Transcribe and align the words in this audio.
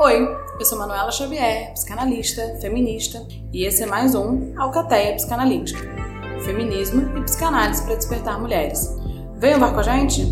Oi, 0.00 0.28
eu 0.60 0.64
sou 0.64 0.78
Manuela 0.78 1.10
Xavier, 1.10 1.72
psicanalista, 1.72 2.56
feminista, 2.60 3.18
e 3.52 3.64
esse 3.64 3.82
é 3.82 3.86
mais 3.86 4.14
um 4.14 4.56
Alcateia 4.56 5.16
Psicanalítica. 5.16 5.80
Feminismo 6.44 7.18
e 7.18 7.24
psicanálise 7.24 7.84
para 7.84 7.96
despertar 7.96 8.40
mulheres. 8.40 8.96
Vem 9.40 9.54
embarcar 9.54 9.74
com 9.74 9.80
a 9.80 9.82
gente? 9.82 10.22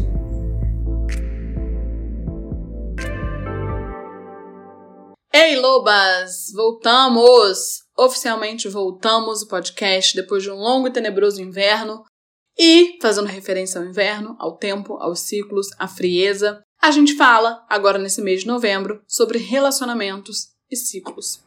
Ei, 5.35 5.57
lobas! 5.57 6.53
Voltamos! 6.55 7.83
Oficialmente 7.99 8.69
voltamos 8.69 9.43
o 9.43 9.49
podcast 9.49 10.15
depois 10.15 10.45
de 10.45 10.51
um 10.53 10.55
longo 10.55 10.87
e 10.87 10.93
tenebroso 10.93 11.43
inverno 11.43 12.05
e, 12.57 13.01
fazendo 13.03 13.27
referência 13.27 13.81
ao 13.81 13.87
inverno, 13.89 14.37
ao 14.39 14.57
tempo, 14.57 14.97
aos 14.99 15.23
ciclos, 15.23 15.67
à 15.77 15.89
frieza, 15.89 16.63
a 16.81 16.91
gente 16.91 17.17
fala, 17.17 17.65
agora 17.69 17.99
nesse 17.99 18.23
mês 18.23 18.41
de 18.43 18.47
novembro, 18.47 19.03
sobre 19.07 19.39
relacionamentos 19.39 20.51
e 20.71 20.77
ciclos. 20.77 21.45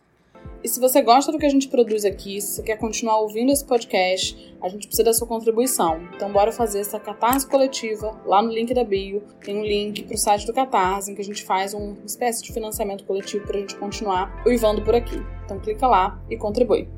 E 0.61 0.67
se 0.67 0.79
você 0.79 1.01
gosta 1.01 1.31
do 1.31 1.37
que 1.37 1.45
a 1.45 1.49
gente 1.49 1.69
produz 1.69 2.03
aqui, 2.03 2.41
se 2.41 2.55
você 2.55 2.63
quer 2.63 2.77
continuar 2.77 3.21
ouvindo 3.21 3.49
esse 3.49 3.65
podcast, 3.65 4.35
a 4.61 4.67
gente 4.67 4.87
precisa 4.87 5.05
da 5.05 5.13
sua 5.13 5.25
contribuição. 5.25 6.09
Então 6.13 6.31
bora 6.33 6.51
fazer 6.51 6.79
essa 6.79 6.99
catarse 6.99 7.47
coletiva 7.47 8.21
lá 8.25 8.41
no 8.41 8.51
link 8.51 8.73
da 8.73 8.83
bio. 8.83 9.23
Tem 9.41 9.57
um 9.57 9.63
link 9.63 10.03
para 10.03 10.15
o 10.15 10.17
site 10.17 10.45
do 10.45 10.53
Catarse, 10.53 11.09
em 11.09 11.15
que 11.15 11.21
a 11.21 11.25
gente 11.25 11.43
faz 11.43 11.73
uma 11.73 11.97
espécie 12.05 12.43
de 12.43 12.51
financiamento 12.51 13.05
coletivo 13.05 13.47
para 13.47 13.57
a 13.57 13.61
gente 13.61 13.75
continuar 13.77 14.43
uivando 14.45 14.81
por 14.81 14.93
aqui. 14.93 15.15
Então 15.45 15.59
clica 15.61 15.87
lá 15.87 16.21
e 16.29 16.35
contribui. 16.35 16.89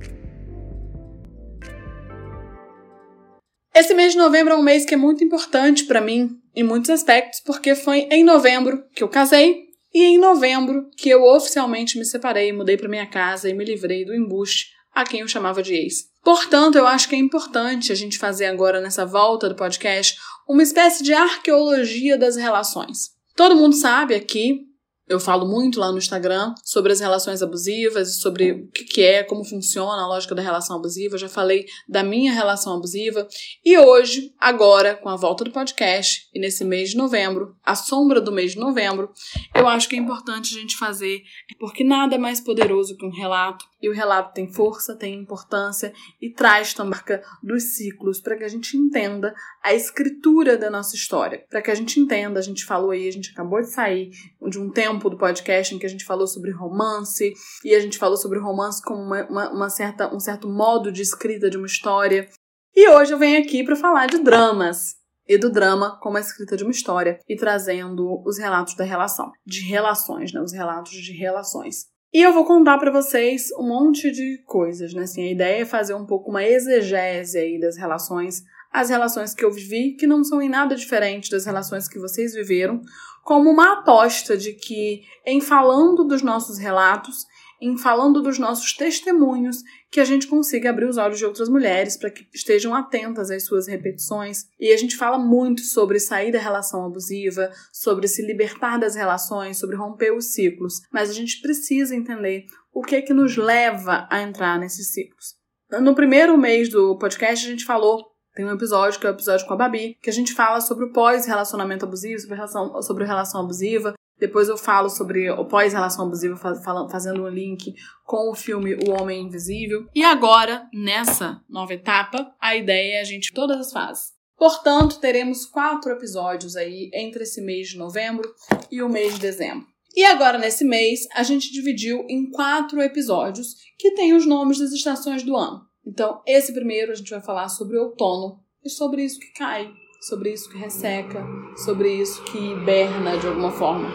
Esse 3.76 3.93
mês 3.93 4.13
de 4.13 4.18
novembro 4.18 4.54
é 4.54 4.57
um 4.57 4.63
mês 4.63 4.85
que 4.85 4.95
é 4.95 4.98
muito 4.98 5.23
importante 5.23 5.85
para 5.85 6.02
mim 6.02 6.41
em 6.55 6.64
muitos 6.64 6.90
aspectos, 6.90 7.40
porque 7.40 7.76
foi 7.76 8.08
em 8.12 8.23
novembro 8.23 8.84
que 8.94 9.04
eu 9.04 9.10
casei 9.10 9.66
e 9.94 10.04
em 10.04 10.18
novembro 10.18 10.90
que 10.96 11.10
eu 11.10 11.24
oficialmente 11.24 11.98
me 11.98 12.05
separei, 12.05 12.52
mudei 12.54 12.77
para 12.77 12.90
minha 12.90 13.05
casa 13.05 13.49
e 13.49 13.54
me 13.54 13.66
livrei 13.66 14.05
do 14.05 14.16
embuste 14.16 14.68
a 14.93 15.04
quem 15.04 15.21
eu 15.21 15.27
chamava 15.27 15.62
de 15.62 15.74
ex. 15.74 16.10
Portanto, 16.24 16.77
eu 16.77 16.85
acho 16.85 17.10
que 17.10 17.16
é 17.16 17.18
importante 17.18 17.91
a 17.91 17.96
gente 17.96 18.18
fazer 18.18 18.46
agora 18.46 18.80
nessa 18.80 19.05
volta 19.05 19.49
do 19.49 19.55
podcast 19.55 20.18
uma 20.48 20.63
espécie 20.63 21.04
de 21.04 21.13
arqueologia 21.13 22.18
das 22.18 22.35
relações. 22.35 23.12
Todo 23.36 23.55
mundo 23.55 23.76
sabe 23.76 24.15
aqui 24.15 24.71
eu 25.12 25.20
falo 25.20 25.48
muito 25.48 25.79
lá 25.79 25.91
no 25.91 25.98
Instagram 25.98 26.54
sobre 26.63 26.91
as 26.91 26.99
relações 26.99 27.41
abusivas, 27.41 28.20
sobre 28.20 28.51
o 28.51 28.67
que, 28.71 29.01
é, 29.01 29.23
como 29.23 29.43
funciona 29.43 30.03
a 30.03 30.07
lógica 30.07 30.35
da 30.35 30.41
relação 30.41 30.76
abusiva. 30.76 31.18
Já 31.18 31.27
falei 31.27 31.65
da 31.87 32.03
minha 32.03 32.31
relação 32.31 32.76
abusiva. 32.76 33.27
E 33.65 33.77
hoje, 33.77 34.34
agora, 34.40 34.95
com 34.95 35.09
a 35.09 35.15
volta 35.15 35.43
do 35.43 35.51
podcast, 35.51 36.29
e 36.34 36.40
nesse 36.40 36.63
mês 36.63 36.91
de 36.91 36.98
novembro, 36.98 37.55
a 37.63 37.76
sombra 37.76 38.21
do 38.21 38.31
mês 38.31 38.51
de 38.51 38.59
novembro, 38.59 39.12
eu 39.55 39.68
acho 39.68 39.90
que 39.90 39.95
é 39.95 39.99
importante 39.99 40.55
a 40.55 40.59
gente 40.59 40.77
fazer, 40.77 41.23
porque 41.59 41.84
nada 41.84 42.15
é 42.15 42.18
mais 42.18 42.40
poderoso 42.40 42.96
que 42.96 43.05
um 43.05 43.12
relato 43.12 43.65
e 43.81 43.90
o 43.90 43.93
relato 43.93 44.34
tem 44.34 44.48
força, 44.48 44.96
tem 44.96 45.20
importância 45.20 45.91
e 46.21 46.29
traz 46.29 46.73
também 46.73 46.91
marca 46.91 47.23
dos 47.41 47.75
ciclos 47.75 48.20
para 48.20 48.37
que 48.37 48.43
a 48.43 48.48
gente 48.48 48.75
entenda 48.75 49.34
a 49.63 49.73
escritura 49.73 50.57
da 50.57 50.70
nossa 50.70 50.96
história. 50.96 51.46
Para 51.49 51.62
que 51.62 51.71
a 51.71 51.75
gente 51.75 51.99
entenda, 51.99 52.40
a 52.40 52.43
gente 52.43 52.65
falou 52.65 52.91
aí, 52.91 53.07
a 53.07 53.12
gente 53.12 53.31
acabou 53.31 53.62
de 53.62 53.71
sair 53.71 54.12
de 54.49 54.59
um 54.59 54.70
tempo 54.70 55.01
do 55.10 55.18
podcast 55.18 55.74
em 55.74 55.80
que 55.80 55.85
a 55.85 55.90
gente 55.90 56.05
falou 56.05 56.27
sobre 56.27 56.52
romance 56.52 57.34
e 57.63 57.74
a 57.74 57.80
gente 57.80 57.98
falou 57.98 58.18
sobre 58.18 58.40
romance 58.40 58.82
como 58.84 59.02
uma, 59.02 59.26
uma, 59.27 59.49
uma 59.52 59.70
certa, 59.70 60.13
um 60.13 60.20
certo 60.20 60.48
modo 60.48 60.91
de 60.91 61.02
escrita 61.02 61.49
de 61.49 61.58
uma 61.58 61.68
história. 61.68 62.30
E 62.76 62.90
hoje 62.90 63.13
eu 63.13 63.18
venho 63.18 63.40
aqui 63.40 63.63
para 63.63 63.76
falar 63.76 64.08
de 64.08 64.19
dramas 64.19 64.96
e 65.28 65.38
do 65.38 65.52
drama 65.52 65.97
como 66.02 66.18
a 66.18 66.22
escrita 66.22 66.58
de 66.58 66.63
uma 66.63 66.72
história 66.72 67.19
e 67.28 67.35
trazendo 67.35 68.22
os 68.25 68.38
relatos 68.38 68.75
da 68.75 68.84
relação, 68.84 69.31
de 69.46 69.62
relações, 69.62 70.34
né? 70.34 70.41
Os 70.41 70.53
relatos 70.53 70.91
de 70.91 71.13
relações. 71.13 71.86
E 72.13 72.22
eu 72.22 72.34
vou 72.34 72.44
contar 72.44 72.78
para 72.78 72.91
vocês 72.91 73.50
um 73.58 73.68
monte 73.68 74.12
de 74.12 74.44
coisas, 74.46 74.94
né? 74.94 75.03
Assim, 75.03 75.24
a 75.24 75.31
ideia 75.31 75.62
é 75.62 75.66
fazer 75.66 75.94
um 75.94 76.06
pouco 76.06 76.30
uma 76.30 76.44
exegese 76.44 77.38
aí 77.38 77.58
das 77.58 77.78
relações, 77.78 78.44
as 78.72 78.90
relações 78.90 79.34
que 79.34 79.44
eu 79.44 79.52
vivi, 79.52 79.96
que 79.96 80.08
não 80.08 80.24
são 80.24 80.42
em 80.42 80.50
nada 80.50 80.76
diferentes 80.76 81.30
das 81.30 81.46
relações 81.46 81.88
que 81.88 82.00
vocês 82.00 82.34
viveram, 82.34 82.82
como 83.24 83.50
uma 83.50 83.74
aposta 83.80 84.36
de 84.38 84.54
que, 84.54 85.04
em 85.26 85.42
falando 85.42 86.04
dos 86.04 86.22
nossos 86.22 86.58
relatos, 86.58 87.26
em 87.62 87.78
falando 87.78 88.24
dos 88.24 88.40
nossos 88.40 88.74
testemunhos, 88.74 89.58
que 89.92 90.00
a 90.00 90.06
gente 90.06 90.26
consiga 90.26 90.72
abrir 90.72 90.86
os 90.86 90.98
olhos 90.98 91.20
de 91.20 91.26
outras 91.26 91.48
mulheres 91.48 91.96
para 91.96 92.10
que 92.10 92.26
estejam 92.34 92.74
atentas 92.74 93.30
às 93.30 93.46
suas 93.46 93.68
repetições. 93.68 94.48
E 94.60 94.72
a 94.72 94.78
gente 94.78 94.98
fala 94.98 95.20
muito 95.20 95.62
sobre 95.62 96.00
sair 96.00 96.31
da 96.31 96.40
relação 96.40 96.84
abusiva, 96.84 97.52
sobre 97.72 98.08
se 98.08 98.26
libertar 98.26 98.80
das 98.80 98.96
relações, 98.96 99.58
sobre 99.58 99.76
romper 99.76 100.12
os 100.12 100.34
ciclos, 100.34 100.81
mas 100.92 101.10
a 101.10 101.14
gente 101.14 101.40
precisa 101.40 101.96
entender 101.96 102.46
o 102.74 102.81
que 102.81 102.96
é 102.96 103.02
que 103.02 103.14
nos 103.14 103.38
leva 103.38 104.08
a 104.10 104.22
entrar 104.22 104.58
nesses 104.58 104.92
ciclos. 104.92 105.36
No 105.80 105.94
primeiro 105.94 106.38
mês 106.38 106.68
do 106.68 106.98
podcast, 106.98 107.46
a 107.46 107.50
gente 107.50 107.64
falou 107.64 108.11
tem 108.34 108.46
um 108.46 108.52
episódio, 108.52 109.00
que 109.00 109.06
é 109.06 109.09
o 109.09 109.14
episódio 109.14 109.46
com 109.46 109.53
a 109.53 109.58
Babi, 109.58 109.97
que 110.02 110.09
a 110.09 110.14
gente 110.14 110.34
fala 110.34 110.62
sobre 110.62 110.86
o 110.86 110.94
pós-relacionamento 110.94 111.86
abusivo, 111.86 112.19
sobre, 112.19 112.36
relação, 112.36 112.81
sobre 112.81 113.06
relação 113.06 113.42
abusiva, 113.42 113.94
depois 114.22 114.47
eu 114.47 114.56
falo 114.56 114.88
sobre 114.88 115.31
o 115.31 115.46
pós-relação 115.46 116.06
abusiva, 116.06 116.38
fazendo 116.38 117.24
um 117.24 117.28
link 117.28 117.74
com 118.06 118.30
o 118.30 118.36
filme 118.36 118.75
O 118.75 118.92
Homem 118.92 119.24
Invisível. 119.24 119.88
E 119.96 120.03
agora, 120.03 120.69
nessa 120.72 121.42
nova 121.50 121.74
etapa, 121.74 122.31
a 122.40 122.56
ideia 122.56 122.97
é 122.97 123.02
a 123.02 123.03
gente 123.03 123.34
todas 123.34 123.58
as 123.58 123.74
fases. 123.74 124.12
Portanto, 124.38 125.00
teremos 125.00 125.46
quatro 125.48 125.92
episódios 125.92 126.56
aí 126.56 126.92
entre 126.94 127.24
esse 127.24 127.42
mês 127.42 127.69
de 127.69 127.80
novembro 127.80 128.31
e 128.72 128.84
o 128.84 128.90
mês 128.90 129.16
de 129.16 129.22
dezembro. 129.22 129.66
E 129.96 130.06
agora, 130.06 130.38
nesse 130.38 130.63
mês, 130.63 131.02
a 131.16 131.24
gente 131.24 131.52
dividiu 131.52 132.06
em 132.08 132.30
quatro 132.30 132.80
episódios 132.80 133.56
que 133.78 133.96
têm 133.96 134.13
os 134.13 134.25
nomes 134.25 134.59
das 134.59 134.72
estações 134.72 135.24
do 135.24 135.36
ano. 135.36 135.62
Então, 135.86 136.22
esse 136.28 136.53
primeiro 136.53 136.92
a 136.92 136.96
gente 136.96 137.09
vai 137.09 137.22
falar 137.22 137.50
sobre 137.50 137.78
o 137.78 137.84
outono 137.84 138.40
e 138.64 138.69
sobre 138.69 139.03
isso 139.03 139.19
que 139.19 139.31
cai, 139.34 139.72
sobre 140.02 140.31
isso 140.31 140.50
que 140.50 140.58
resseca, 140.58 141.24
sobre 141.66 141.94
isso 141.94 142.24
que 142.25 142.38
hiberna 142.38 143.18
de 143.18 143.28
alguma 143.28 143.52
forma. 143.52 143.90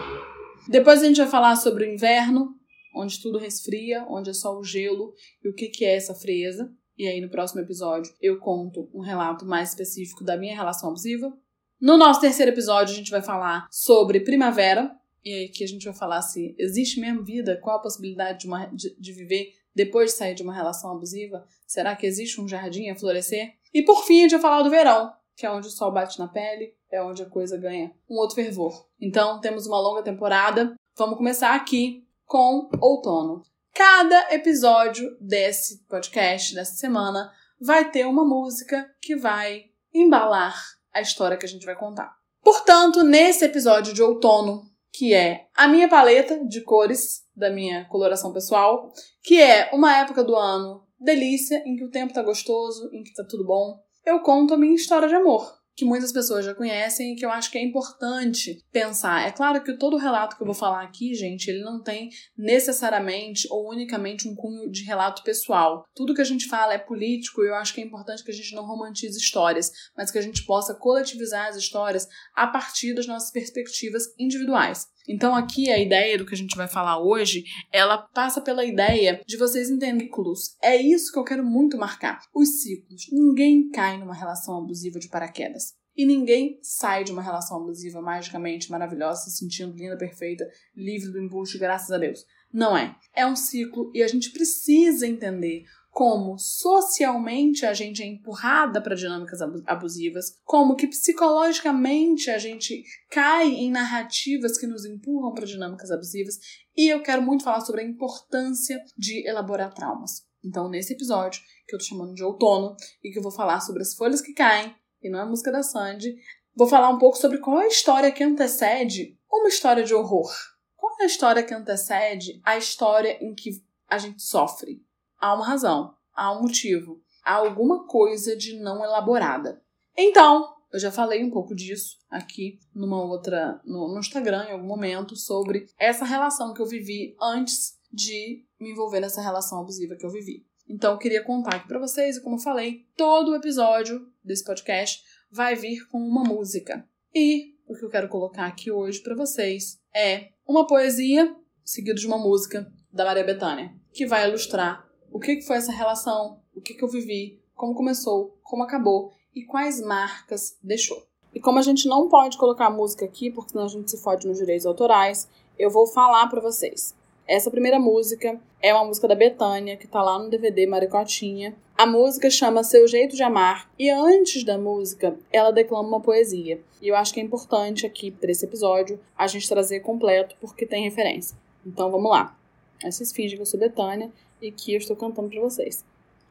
Depois 0.67 1.01
a 1.01 1.05
gente 1.05 1.17
vai 1.17 1.27
falar 1.27 1.55
sobre 1.55 1.85
o 1.85 1.93
inverno, 1.93 2.55
onde 2.93 3.21
tudo 3.21 3.37
resfria, 3.37 4.05
onde 4.09 4.29
é 4.29 4.33
só 4.33 4.57
o 4.57 4.63
gelo 4.63 5.13
e 5.43 5.47
o 5.47 5.53
que, 5.53 5.69
que 5.69 5.85
é 5.85 5.95
essa 5.95 6.13
frieza. 6.13 6.69
E 6.97 7.07
aí 7.07 7.21
no 7.21 7.29
próximo 7.29 7.61
episódio 7.61 8.11
eu 8.21 8.39
conto 8.39 8.89
um 8.93 9.01
relato 9.01 9.45
mais 9.45 9.69
específico 9.69 10.23
da 10.23 10.35
minha 10.35 10.55
relação 10.55 10.89
abusiva. 10.89 11.31
No 11.79 11.95
nosso 11.95 12.19
terceiro 12.19 12.51
episódio 12.51 12.93
a 12.93 12.97
gente 12.97 13.11
vai 13.11 13.21
falar 13.21 13.67
sobre 13.71 14.21
primavera, 14.21 14.91
e 15.23 15.33
aí 15.33 15.49
que 15.49 15.63
a 15.63 15.67
gente 15.67 15.85
vai 15.85 15.93
falar 15.93 16.21
se 16.21 16.55
existe 16.57 16.99
mesmo 16.99 17.23
vida, 17.23 17.59
qual 17.61 17.77
a 17.77 17.81
possibilidade 17.81 18.39
de, 18.39 18.47
uma, 18.47 18.65
de, 18.65 18.99
de 18.99 19.13
viver 19.13 19.51
depois 19.77 20.11
de 20.11 20.17
sair 20.17 20.33
de 20.33 20.41
uma 20.41 20.55
relação 20.55 20.91
abusiva? 20.91 21.45
Será 21.67 21.95
que 21.95 22.07
existe 22.07 22.41
um 22.41 22.47
jardim 22.47 22.89
a 22.89 22.95
florescer? 22.95 23.53
E 23.71 23.83
por 23.83 24.03
fim 24.05 24.25
a 24.25 24.27
gente 24.27 24.41
falar 24.41 24.63
do 24.63 24.71
verão, 24.71 25.13
que 25.35 25.45
é 25.45 25.51
onde 25.51 25.67
o 25.67 25.71
sol 25.71 25.91
bate 25.91 26.17
na 26.17 26.27
pele, 26.27 26.73
é 26.91 26.99
onde 27.01 27.21
a 27.21 27.29
coisa 27.29 27.59
ganha 27.59 27.93
um 28.09 28.15
outro 28.15 28.35
fervor. 28.35 28.87
Então, 28.99 29.39
temos 29.39 29.67
uma 29.67 29.79
longa 29.79 30.01
temporada. 30.01 30.73
Vamos 30.97 31.15
começar 31.15 31.53
aqui 31.53 32.03
com 32.25 32.67
outono. 32.81 33.43
Cada 33.71 34.33
episódio 34.33 35.15
desse 35.21 35.85
podcast, 35.85 36.55
dessa 36.55 36.73
semana, 36.73 37.31
vai 37.61 37.91
ter 37.91 38.07
uma 38.07 38.25
música 38.25 38.89
que 38.99 39.15
vai 39.15 39.65
embalar 39.93 40.59
a 40.91 41.01
história 41.01 41.37
que 41.37 41.45
a 41.45 41.49
gente 41.49 41.67
vai 41.67 41.75
contar. 41.75 42.15
Portanto, 42.41 43.03
nesse 43.03 43.45
episódio 43.45 43.93
de 43.93 44.01
outono, 44.01 44.63
que 44.91 45.13
é 45.13 45.47
a 45.55 45.67
minha 45.67 45.87
paleta 45.87 46.43
de 46.47 46.61
cores 46.61 47.26
da 47.37 47.51
minha 47.51 47.85
coloração 47.85 48.33
pessoal, 48.33 48.91
que 49.23 49.39
é 49.39 49.69
uma 49.71 49.95
época 49.95 50.23
do 50.23 50.35
ano 50.35 50.83
delícia, 50.99 51.61
em 51.65 51.75
que 51.75 51.85
o 51.85 51.91
tempo 51.91 52.13
tá 52.13 52.23
gostoso, 52.23 52.89
em 52.91 53.03
que 53.03 53.13
tá 53.13 53.23
tudo 53.23 53.45
bom, 53.45 53.79
eu 54.03 54.19
conto 54.21 54.55
a 54.55 54.57
minha 54.57 54.73
história 54.73 55.07
de 55.07 55.15
amor 55.15 55.57
que 55.77 55.85
muitas 55.85 56.11
pessoas 56.11 56.43
já 56.43 56.53
conhecem 56.53 57.13
e 57.13 57.15
que 57.15 57.25
eu 57.25 57.31
acho 57.31 57.49
que 57.49 57.57
é 57.57 57.63
importante 57.63 58.61
pensar. 58.71 59.27
É 59.27 59.31
claro 59.31 59.63
que 59.63 59.77
todo 59.77 59.93
o 59.93 59.99
relato 59.99 60.35
que 60.35 60.41
eu 60.41 60.45
vou 60.45 60.55
falar 60.55 60.83
aqui, 60.83 61.13
gente, 61.13 61.47
ele 61.47 61.63
não 61.63 61.81
tem 61.81 62.09
necessariamente 62.37 63.47
ou 63.49 63.71
unicamente 63.71 64.27
um 64.27 64.35
cunho 64.35 64.69
de 64.69 64.83
relato 64.83 65.23
pessoal. 65.23 65.85
Tudo 65.95 66.13
que 66.13 66.21
a 66.21 66.25
gente 66.25 66.47
fala 66.47 66.73
é 66.73 66.77
político 66.77 67.43
e 67.43 67.47
eu 67.47 67.55
acho 67.55 67.73
que 67.73 67.79
é 67.79 67.85
importante 67.85 68.23
que 68.23 68.31
a 68.31 68.33
gente 68.33 68.53
não 68.53 68.65
romantize 68.65 69.17
histórias, 69.17 69.71
mas 69.95 70.11
que 70.11 70.17
a 70.17 70.21
gente 70.21 70.43
possa 70.45 70.75
coletivizar 70.75 71.47
as 71.47 71.55
histórias 71.55 72.07
a 72.35 72.47
partir 72.47 72.93
das 72.93 73.07
nossas 73.07 73.31
perspectivas 73.31 74.03
individuais. 74.19 74.87
Então 75.09 75.33
aqui 75.33 75.69
a 75.71 75.79
ideia 75.79 76.17
do 76.17 76.25
que 76.25 76.33
a 76.33 76.37
gente 76.37 76.57
vai 76.57 76.67
falar 76.67 76.99
hoje, 76.99 77.45
ela 77.71 77.97
passa 77.97 78.41
pela 78.41 78.65
ideia 78.65 79.21
de 79.25 79.37
vocês 79.37 79.69
entenderem 79.69 80.07
ciclos. 80.17 80.55
É 80.61 80.75
isso 80.75 81.11
que 81.11 81.19
eu 81.19 81.23
quero 81.23 81.45
muito 81.45 81.77
marcar. 81.77 82.21
Os 82.33 82.61
ciclos. 82.61 83.03
Ninguém 83.11 83.69
cai 83.69 83.97
numa 83.97 84.13
relação 84.13 84.57
abusiva 84.57 84.99
de 84.99 85.09
paraquedas. 85.09 85.66
E 85.97 86.05
ninguém 86.05 86.59
sai 86.61 87.03
de 87.03 87.11
uma 87.11 87.23
relação 87.23 87.57
abusiva 87.57 87.99
magicamente 87.99 88.69
maravilhosa, 88.69 89.23
se 89.23 89.37
sentindo 89.37 89.75
linda, 89.75 89.97
perfeita, 89.97 90.47
livre 90.75 91.11
do 91.11 91.19
embuste, 91.19 91.57
graças 91.57 91.89
a 91.91 91.97
Deus. 91.97 92.23
Não 92.53 92.77
é. 92.77 92.95
É 93.15 93.25
um 93.25 93.35
ciclo 93.35 93.91
e 93.93 94.03
a 94.03 94.07
gente 94.07 94.29
precisa 94.29 95.07
entender 95.07 95.65
como 95.97 96.37
socialmente 96.37 97.65
a 97.65 97.73
gente 97.73 98.03
é 98.03 98.05
empurrada 98.05 98.79
para 98.79 98.95
dinâmicas 98.95 99.41
abusivas, 99.65 100.39
como 100.45 100.75
que 100.75 100.85
psicologicamente 100.85 102.29
a 102.29 102.37
gente 102.37 102.83
cai 103.09 103.47
em 103.47 103.71
narrativas 103.71 104.59
que 104.59 104.67
nos 104.67 104.85
empurram 104.85 105.33
para 105.33 105.47
dinâmicas 105.47 105.89
abusivas, 105.89 106.35
e 106.77 106.87
eu 106.87 107.01
quero 107.01 107.23
muito 107.23 107.43
falar 107.43 107.61
sobre 107.61 107.81
a 107.81 107.83
importância 107.83 108.79
de 108.95 109.27
elaborar 109.27 109.73
traumas. 109.73 110.27
Então, 110.45 110.69
nesse 110.69 110.93
episódio, 110.93 111.41
que 111.67 111.73
eu 111.73 111.79
tô 111.79 111.85
chamando 111.85 112.13
de 112.13 112.23
outono, 112.23 112.75
e 113.03 113.09
que 113.09 113.17
eu 113.17 113.23
vou 113.23 113.31
falar 113.31 113.59
sobre 113.61 113.81
as 113.81 113.95
folhas 113.95 114.21
que 114.21 114.33
caem, 114.33 114.75
e 115.01 115.09
não 115.09 115.19
é 115.19 115.25
música 115.25 115.51
da 115.51 115.63
Sandy, 115.63 116.15
vou 116.55 116.67
falar 116.67 116.89
um 116.89 116.97
pouco 116.97 117.17
sobre 117.17 117.37
qual 117.37 117.59
é 117.59 117.65
a 117.65 117.69
história 117.69 118.11
que 118.11 118.23
antecede 118.23 119.17
uma 119.31 119.49
história 119.49 119.83
de 119.83 119.93
horror. 119.93 120.31
Qual 120.75 120.95
é 120.99 121.03
a 121.03 121.07
história 121.07 121.43
que 121.43 121.53
antecede 121.53 122.41
a 122.43 122.57
história 122.57 123.17
em 123.23 123.33
que 123.33 123.61
a 123.87 123.97
gente 123.97 124.21
sofre? 124.21 124.85
há 125.19 125.33
uma 125.33 125.45
razão, 125.45 125.93
há 126.13 126.31
um 126.31 126.43
motivo, 126.43 127.01
há 127.23 127.33
alguma 127.33 127.85
coisa 127.85 128.35
de 128.35 128.57
não 128.59 128.83
elaborada. 128.83 129.61
Então, 129.95 130.53
eu 130.71 130.79
já 130.79 130.91
falei 130.91 131.23
um 131.23 131.31
pouco 131.31 131.55
disso 131.55 131.97
aqui 132.09 132.59
numa 132.73 133.01
outra 133.03 133.59
no, 133.65 133.87
no 133.93 133.99
Instagram 133.99 134.45
em 134.45 134.51
algum 134.51 134.67
momento 134.67 135.15
sobre 135.15 135.67
essa 135.77 136.05
relação 136.05 136.53
que 136.53 136.61
eu 136.61 136.67
vivi 136.67 137.15
antes 137.21 137.77
de 137.91 138.45
me 138.59 138.71
envolver 138.71 138.99
nessa 138.99 139.21
relação 139.21 139.59
abusiva 139.59 139.95
que 139.95 140.05
eu 140.05 140.11
vivi. 140.11 140.45
Então, 140.69 140.93
eu 140.93 140.97
queria 140.97 141.23
contar 141.23 141.55
aqui 141.55 141.67
para 141.67 141.79
vocês, 141.79 142.17
e 142.17 142.21
como 142.21 142.35
eu 142.35 142.41
falei, 142.41 142.85
todo 142.95 143.31
o 143.31 143.35
episódio 143.35 144.07
desse 144.23 144.43
podcast 144.43 145.01
vai 145.31 145.55
vir 145.55 145.87
com 145.87 145.97
uma 145.97 146.23
música. 146.23 146.87
E 147.13 147.55
o 147.67 147.73
que 147.73 147.83
eu 147.83 147.89
quero 147.89 148.09
colocar 148.09 148.45
aqui 148.45 148.71
hoje 148.71 148.99
para 148.99 149.15
vocês 149.15 149.79
é 149.95 150.29
uma 150.47 150.67
poesia 150.67 151.35
seguida 151.63 151.99
de 151.99 152.07
uma 152.07 152.17
música 152.17 152.71
da 152.91 153.05
Maria 153.05 153.23
Bethânia, 153.23 153.73
que 153.91 154.05
vai 154.05 154.27
ilustrar 154.27 154.87
o 155.11 155.19
que 155.19 155.41
foi 155.41 155.57
essa 155.57 155.71
relação, 155.71 156.41
o 156.55 156.61
que 156.61 156.81
eu 156.81 156.87
vivi, 156.87 157.41
como 157.55 157.75
começou, 157.75 158.39
como 158.43 158.63
acabou 158.63 159.11
e 159.35 159.43
quais 159.45 159.81
marcas 159.81 160.57
deixou. 160.63 161.07
E 161.33 161.39
como 161.39 161.59
a 161.59 161.61
gente 161.61 161.87
não 161.87 162.09
pode 162.09 162.37
colocar 162.37 162.69
música 162.69 163.05
aqui, 163.05 163.29
porque 163.29 163.51
senão 163.51 163.65
a 163.65 163.69
gente 163.69 163.91
se 163.91 164.01
fode 164.01 164.27
nos 164.27 164.37
direitos 164.37 164.65
autorais, 164.65 165.27
eu 165.57 165.69
vou 165.69 165.85
falar 165.85 166.27
para 166.27 166.41
vocês. 166.41 166.95
Essa 167.27 167.51
primeira 167.51 167.77
música 167.77 168.39
é 168.61 168.73
uma 168.73 168.85
música 168.85 169.05
da 169.05 169.13
Betânia, 169.13 169.75
que 169.75 169.85
tá 169.85 170.01
lá 170.01 170.17
no 170.17 170.29
DVD 170.29 170.65
Maricotinha. 170.65 171.53
A 171.77 171.85
música 171.85 172.29
chama 172.29 172.63
Seu 172.63 172.87
Jeito 172.87 173.17
de 173.17 173.21
Amar, 173.21 173.69
e 173.77 173.89
antes 173.89 174.45
da 174.45 174.57
música, 174.57 175.13
ela 175.29 175.51
declama 175.51 175.89
uma 175.89 175.99
poesia. 175.99 176.61
E 176.81 176.87
eu 176.87 176.95
acho 176.95 177.13
que 177.13 177.19
é 177.19 177.23
importante 177.23 177.85
aqui, 177.85 178.11
para 178.11 178.31
esse 178.31 178.45
episódio, 178.45 178.97
a 179.17 179.27
gente 179.27 179.49
trazer 179.49 179.81
completo, 179.81 180.37
porque 180.39 180.65
tem 180.65 180.85
referência. 180.85 181.37
Então 181.65 181.91
vamos 181.91 182.09
lá. 182.09 182.33
Aí 182.81 182.89
vocês 182.89 183.11
fingem 183.11 183.35
que 183.35 183.41
eu 183.41 183.45
sou 183.45 183.59
Betânia 183.59 184.09
e 184.41 184.49
que 184.49 184.73
eu 184.73 184.77
estou 184.77 184.95
cantando 184.95 185.29
para 185.29 185.41
vocês. 185.41 185.83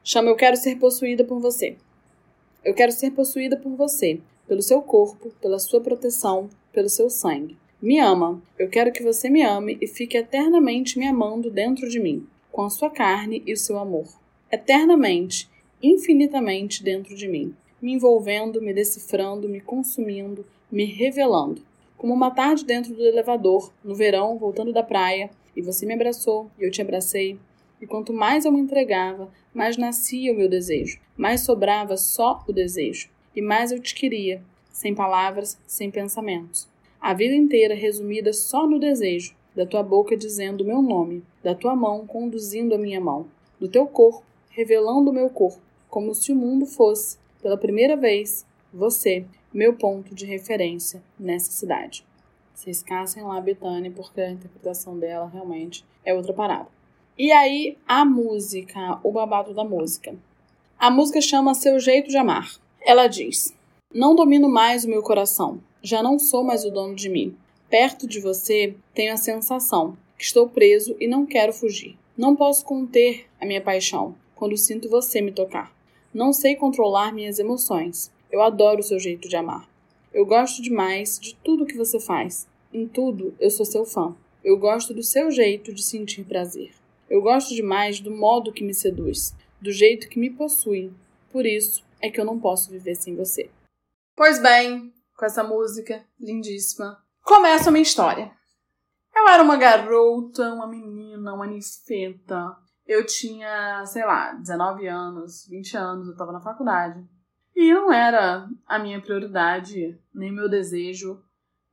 Chama 0.03 0.31
Eu 0.31 0.37
Quero 0.37 0.57
Ser 0.57 0.77
Possuída 0.77 1.25
por 1.25 1.39
Você. 1.41 1.77
Eu 2.65 2.73
quero 2.73 2.91
ser 2.91 3.11
possuída 3.11 3.57
por 3.57 3.77
você, 3.77 4.19
pelo 4.49 4.63
seu 4.63 4.81
corpo, 4.81 5.31
pela 5.41 5.59
sua 5.59 5.81
proteção, 5.81 6.49
pelo 6.73 6.89
seu 6.89 7.09
sangue. 7.11 7.57
Me 7.81 7.99
ama. 7.99 8.43
Eu 8.59 8.71
quero 8.71 8.91
que 8.91 9.03
você 9.03 9.29
me 9.29 9.43
ame 9.43 9.77
e 9.83 9.87
fique 9.87 10.17
eternamente 10.17 10.99
me 10.99 11.07
amando 11.07 11.51
dentro 11.51 11.89
de 11.91 12.01
mim, 12.01 12.27
com 12.51 12.63
a 12.63 12.71
sua 12.71 12.89
carne 12.89 13.43
e 13.47 13.53
o 13.53 13.57
seu 13.57 13.79
amor. 13.79 14.07
Eternamente, 14.51 15.47
infinitamente 15.83 16.83
dentro 16.83 17.15
de 17.15 17.29
mim, 17.29 17.55
me 17.81 17.93
envolvendo, 17.93 18.63
me 18.63 18.73
decifrando, 18.73 19.47
me 19.47 19.61
consumindo, 19.61 20.47
me 20.73 20.87
revelando. 20.87 21.61
Como 21.99 22.15
uma 22.15 22.31
tarde 22.31 22.65
dentro 22.65 22.95
do 22.95 23.05
elevador, 23.05 23.71
no 23.85 23.95
verão, 23.95 24.39
voltando 24.39 24.73
da 24.73 24.83
praia, 24.83 25.31
e 25.55 25.61
você 25.61 25.85
me 25.85 25.93
abraçou 25.93 26.51
e 26.59 26.65
eu 26.65 26.71
te 26.71 26.81
abracei, 26.81 27.39
e 27.79 27.87
quanto 27.87 28.11
mais 28.11 28.47
eu 28.47 28.53
me 28.53 28.61
entregava, 28.61 29.31
mais 29.53 29.77
nascia 29.77 30.33
o 30.33 30.37
meu 30.37 30.49
desejo, 30.49 30.99
mais 31.15 31.43
sobrava 31.43 31.99
só 31.99 32.43
o 32.49 32.53
desejo, 32.55 33.11
e 33.35 33.43
mais 33.43 33.71
eu 33.71 33.79
te 33.79 33.95
queria, 33.95 34.43
sem 34.73 34.95
palavras, 34.95 35.59
sem 35.67 35.91
pensamentos. 35.91 36.67
A 37.07 37.15
vida 37.15 37.37
inteira 37.37 37.73
resumida 37.73 38.33
só 38.33 38.67
no 38.67 38.81
desejo, 38.81 39.33
da 39.55 39.65
tua 39.65 39.81
boca 39.81 40.17
dizendo 40.17 40.63
o 40.63 40.67
meu 40.67 40.83
nome, 40.83 41.23
da 41.41 41.55
tua 41.55 41.77
mão 41.77 42.05
conduzindo 42.05 42.75
a 42.75 42.79
minha 42.79 43.01
mão, 43.01 43.29
do 43.61 43.69
teu 43.69 43.87
corpo 43.87 44.25
revelando 44.51 45.13
o 45.13 45.15
meu 45.15 45.31
corpo, 45.31 45.63
como 45.89 46.13
se 46.17 46.33
o 46.33 46.35
mundo 46.35 46.67
fosse, 46.67 47.17
pela 47.41 47.57
primeira 47.57 47.97
vez, 47.97 48.45
você, 48.75 49.25
meu 49.55 49.75
ponto 49.75 50.17
de 50.17 50.27
referência 50.27 51.01
nessa 51.17 51.53
cidade. 51.53 52.05
Vocês 52.53 52.83
caçem 52.83 53.23
lá 53.23 53.39
a 53.39 53.41
Betânia, 53.41 53.93
porque 53.95 54.21
a 54.21 54.33
interpretação 54.33 54.99
dela 54.99 55.31
realmente 55.33 55.85
é 56.05 56.13
outra 56.13 56.33
parada. 56.33 56.67
E 57.17 57.31
aí, 57.31 57.79
a 57.87 58.05
música, 58.05 58.99
o 59.05 59.13
babado 59.13 59.55
da 59.55 59.63
música. 59.63 60.13
A 60.77 60.91
música 60.91 61.21
chama 61.21 61.55
Seu 61.55 61.79
Jeito 61.79 62.11
de 62.11 62.17
Amar. 62.17 62.51
Ela 62.81 63.07
diz: 63.07 63.55
Não 63.95 64.17
domino 64.17 64.49
mais 64.49 64.85
o 64.85 64.89
meu 64.89 65.05
coração, 65.05 65.61
já 65.87 66.03
não 66.03 66.19
sou 66.19 66.43
mais 66.43 66.65
o 66.65 66.71
dono 66.71 66.97
de 66.97 67.09
mim. 67.09 67.37
Perto 67.71 68.09
de 68.09 68.19
você, 68.19 68.75
tenho 68.93 69.15
a 69.15 69.17
sensação 69.17 69.97
que 70.19 70.25
estou 70.25 70.49
preso 70.49 70.97
e 70.99 71.07
não 71.07 71.25
quero 71.25 71.53
fugir. 71.53 71.97
Não 72.19 72.35
posso 72.35 72.65
conter 72.65 73.27
a 73.41 73.47
minha 73.47 73.61
paixão 73.61 74.17
quando 74.35 74.57
sinto 74.57 74.89
você 74.89 75.21
me 75.21 75.31
tocar. 75.31 75.73
Não 76.13 76.33
sei 76.33 76.57
controlar 76.57 77.13
minhas 77.13 77.39
emoções. 77.39 78.11
Eu 78.33 78.43
adoro 78.43 78.81
o 78.81 78.83
seu 78.83 78.99
jeito 78.99 79.29
de 79.29 79.37
amar. 79.37 79.69
Eu 80.13 80.27
gosto 80.27 80.61
demais 80.61 81.21
de 81.21 81.37
tudo 81.37 81.67
que 81.67 81.77
você 81.77 82.01
faz. 82.01 82.49
Em 82.73 82.89
tudo, 82.89 83.33
eu 83.39 83.49
sou 83.49 83.65
seu 83.65 83.85
fã. 83.85 84.17
Eu 84.43 84.59
gosto 84.59 84.93
do 84.93 85.05
seu 85.05 85.31
jeito 85.31 85.73
de 85.73 85.85
sentir 85.85 86.25
prazer. 86.25 86.73
Eu 87.09 87.23
gosto 87.23 87.55
demais 87.55 88.01
do 88.01 88.11
modo 88.11 88.53
que 88.53 88.65
me 88.65 88.75
seduz, 88.75 89.37
do 89.63 89.71
jeito 89.71 90.09
que 90.09 90.19
me 90.19 90.31
possui. 90.31 90.91
Por 91.31 91.47
isso 91.47 91.85
é 92.01 92.11
que 92.11 92.21
eu 92.21 92.25
não 92.25 92.41
posso 92.41 92.73
viver 92.73 92.97
sem 92.97 93.15
você. 93.15 93.49
Pois 94.17 94.43
bem, 94.43 94.93
com 95.17 95.25
essa 95.25 95.43
música 95.43 96.05
lindíssima, 96.21 97.03
começa 97.23 97.71
a 97.71 97.73
minha 97.73 97.83
história. 97.83 98.31
Eu 99.15 99.29
era 99.29 99.43
uma 99.43 99.57
garota, 99.57 100.53
uma 100.53 100.67
menina, 100.67 101.33
uma 101.33 101.47
ninfeta. 101.47 102.55
Eu 102.87 103.05
tinha, 103.07 103.85
sei 103.87 104.05
lá, 104.05 104.35
19 104.35 104.87
anos, 104.87 105.47
20 105.49 105.77
anos, 105.77 106.09
eu 106.09 106.17
tava 106.17 106.33
na 106.33 106.41
faculdade. 106.41 107.03
E 107.55 107.73
não 107.73 107.91
era 107.91 108.47
a 108.67 108.79
minha 108.79 109.01
prioridade, 109.01 109.99
nem 110.15 110.31
meu 110.31 110.49
desejo, 110.49 111.23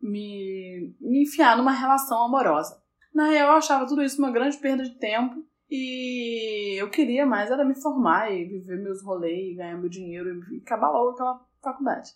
me, 0.02 0.96
me 1.02 1.24
enfiar 1.24 1.58
numa 1.58 1.74
relação 1.74 2.24
amorosa. 2.24 2.82
Na 3.14 3.28
real, 3.28 3.52
eu 3.52 3.58
achava 3.58 3.86
tudo 3.86 4.02
isso 4.02 4.18
uma 4.18 4.32
grande 4.32 4.58
perda 4.58 4.84
de 4.84 4.98
tempo. 4.98 5.46
E 5.70 6.80
eu 6.80 6.90
queria 6.90 7.26
mais 7.26 7.52
era 7.52 7.66
me 7.66 7.76
formar 7.76 8.32
e 8.32 8.46
viver 8.46 8.78
meus 8.82 9.04
rolês, 9.04 9.58
ganhar 9.58 9.78
meu 9.78 9.90
dinheiro 9.90 10.42
e 10.52 10.58
acabar 10.58 10.90
logo 10.90 11.12
aquela 11.12 11.46
faculdade. 11.62 12.12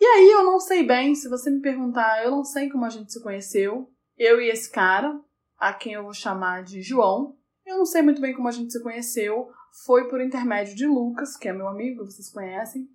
E 0.00 0.04
aí 0.04 0.30
eu 0.30 0.44
não 0.44 0.60
sei 0.60 0.82
bem, 0.82 1.14
se 1.14 1.28
você 1.28 1.50
me 1.50 1.60
perguntar, 1.60 2.22
eu 2.24 2.30
não 2.30 2.44
sei 2.44 2.68
como 2.68 2.84
a 2.84 2.90
gente 2.90 3.12
se 3.12 3.22
conheceu. 3.22 3.90
Eu 4.16 4.40
e 4.40 4.48
esse 4.48 4.70
cara, 4.70 5.18
a 5.58 5.72
quem 5.72 5.94
eu 5.94 6.02
vou 6.02 6.12
chamar 6.12 6.62
de 6.62 6.82
João. 6.82 7.36
Eu 7.64 7.78
não 7.78 7.86
sei 7.86 8.02
muito 8.02 8.20
bem 8.20 8.34
como 8.34 8.48
a 8.48 8.52
gente 8.52 8.72
se 8.72 8.82
conheceu. 8.82 9.50
Foi 9.84 10.08
por 10.08 10.20
intermédio 10.20 10.74
de 10.74 10.86
Lucas, 10.86 11.36
que 11.36 11.48
é 11.48 11.52
meu 11.52 11.68
amigo, 11.68 12.04
vocês 12.04 12.30
conhecem. 12.30 12.88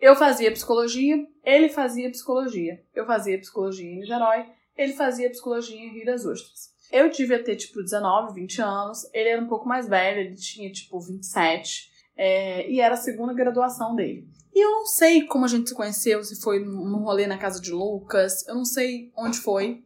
Eu 0.00 0.14
fazia 0.14 0.52
psicologia, 0.52 1.16
ele 1.42 1.68
fazia 1.68 2.10
psicologia. 2.10 2.84
Eu 2.94 3.04
fazia 3.06 3.38
psicologia 3.38 3.90
em 3.90 4.00
Niterói, 4.00 4.46
ele 4.76 4.92
fazia 4.92 5.28
psicologia 5.28 5.76
em 5.76 5.92
Rio 5.92 6.06
das 6.06 6.24
Ostras. 6.24 6.70
Eu 6.90 7.10
devia 7.10 7.42
ter, 7.42 7.56
tipo, 7.56 7.82
19, 7.82 8.34
20 8.34 8.62
anos. 8.62 9.10
Ele 9.12 9.28
era 9.28 9.42
um 9.42 9.48
pouco 9.48 9.68
mais 9.68 9.88
velho, 9.88 10.20
ele 10.20 10.36
tinha, 10.36 10.70
tipo, 10.70 11.00
27. 11.00 11.90
É, 12.18 12.68
e 12.68 12.80
era 12.80 12.94
a 12.94 12.98
segunda 12.98 13.32
graduação 13.32 13.94
dele. 13.94 14.26
E 14.52 14.60
eu 14.60 14.70
não 14.70 14.86
sei 14.86 15.24
como 15.24 15.44
a 15.44 15.48
gente 15.48 15.68
se 15.68 15.74
conheceu, 15.74 16.22
se 16.24 16.40
foi 16.40 16.58
num 16.58 17.04
rolê 17.04 17.26
na 17.26 17.38
casa 17.38 17.60
de 17.60 17.70
Lucas, 17.70 18.46
eu 18.48 18.56
não 18.56 18.64
sei 18.64 19.12
onde 19.16 19.38
foi. 19.38 19.84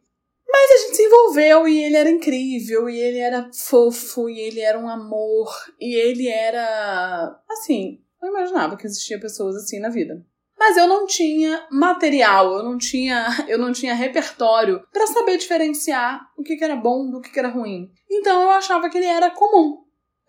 Mas 0.49 0.71
a 0.71 0.77
gente 0.85 0.95
se 0.95 1.03
envolveu 1.03 1.67
e 1.67 1.83
ele 1.83 1.95
era 1.95 2.09
incrível, 2.09 2.89
e 2.89 2.97
ele 2.97 3.19
era 3.19 3.49
fofo, 3.53 4.27
e 4.27 4.39
ele 4.39 4.59
era 4.61 4.79
um 4.79 4.89
amor, 4.89 5.49
e 5.79 5.95
ele 5.95 6.27
era. 6.27 7.39
Assim, 7.49 8.01
eu 8.21 8.29
imaginava 8.29 8.75
que 8.75 8.87
existia 8.87 9.19
pessoas 9.19 9.55
assim 9.55 9.79
na 9.79 9.89
vida 9.89 10.25
mas 10.63 10.77
eu 10.77 10.87
não 10.87 11.05
tinha 11.05 11.67
material, 11.69 12.53
eu 12.53 12.63
não 12.63 12.77
tinha, 12.77 13.27
eu 13.49 13.57
não 13.57 13.73
tinha 13.73 13.93
repertório 13.93 14.81
para 14.93 15.07
saber 15.07 15.37
diferenciar 15.37 16.21
o 16.37 16.41
que, 16.41 16.55
que 16.55 16.63
era 16.63 16.77
bom 16.77 17.09
do 17.09 17.19
que, 17.19 17.29
que 17.29 17.39
era 17.39 17.49
ruim. 17.49 17.91
Então 18.09 18.41
eu 18.41 18.51
achava 18.51 18.89
que 18.89 18.97
ele 18.97 19.05
era 19.05 19.29
comum. 19.29 19.82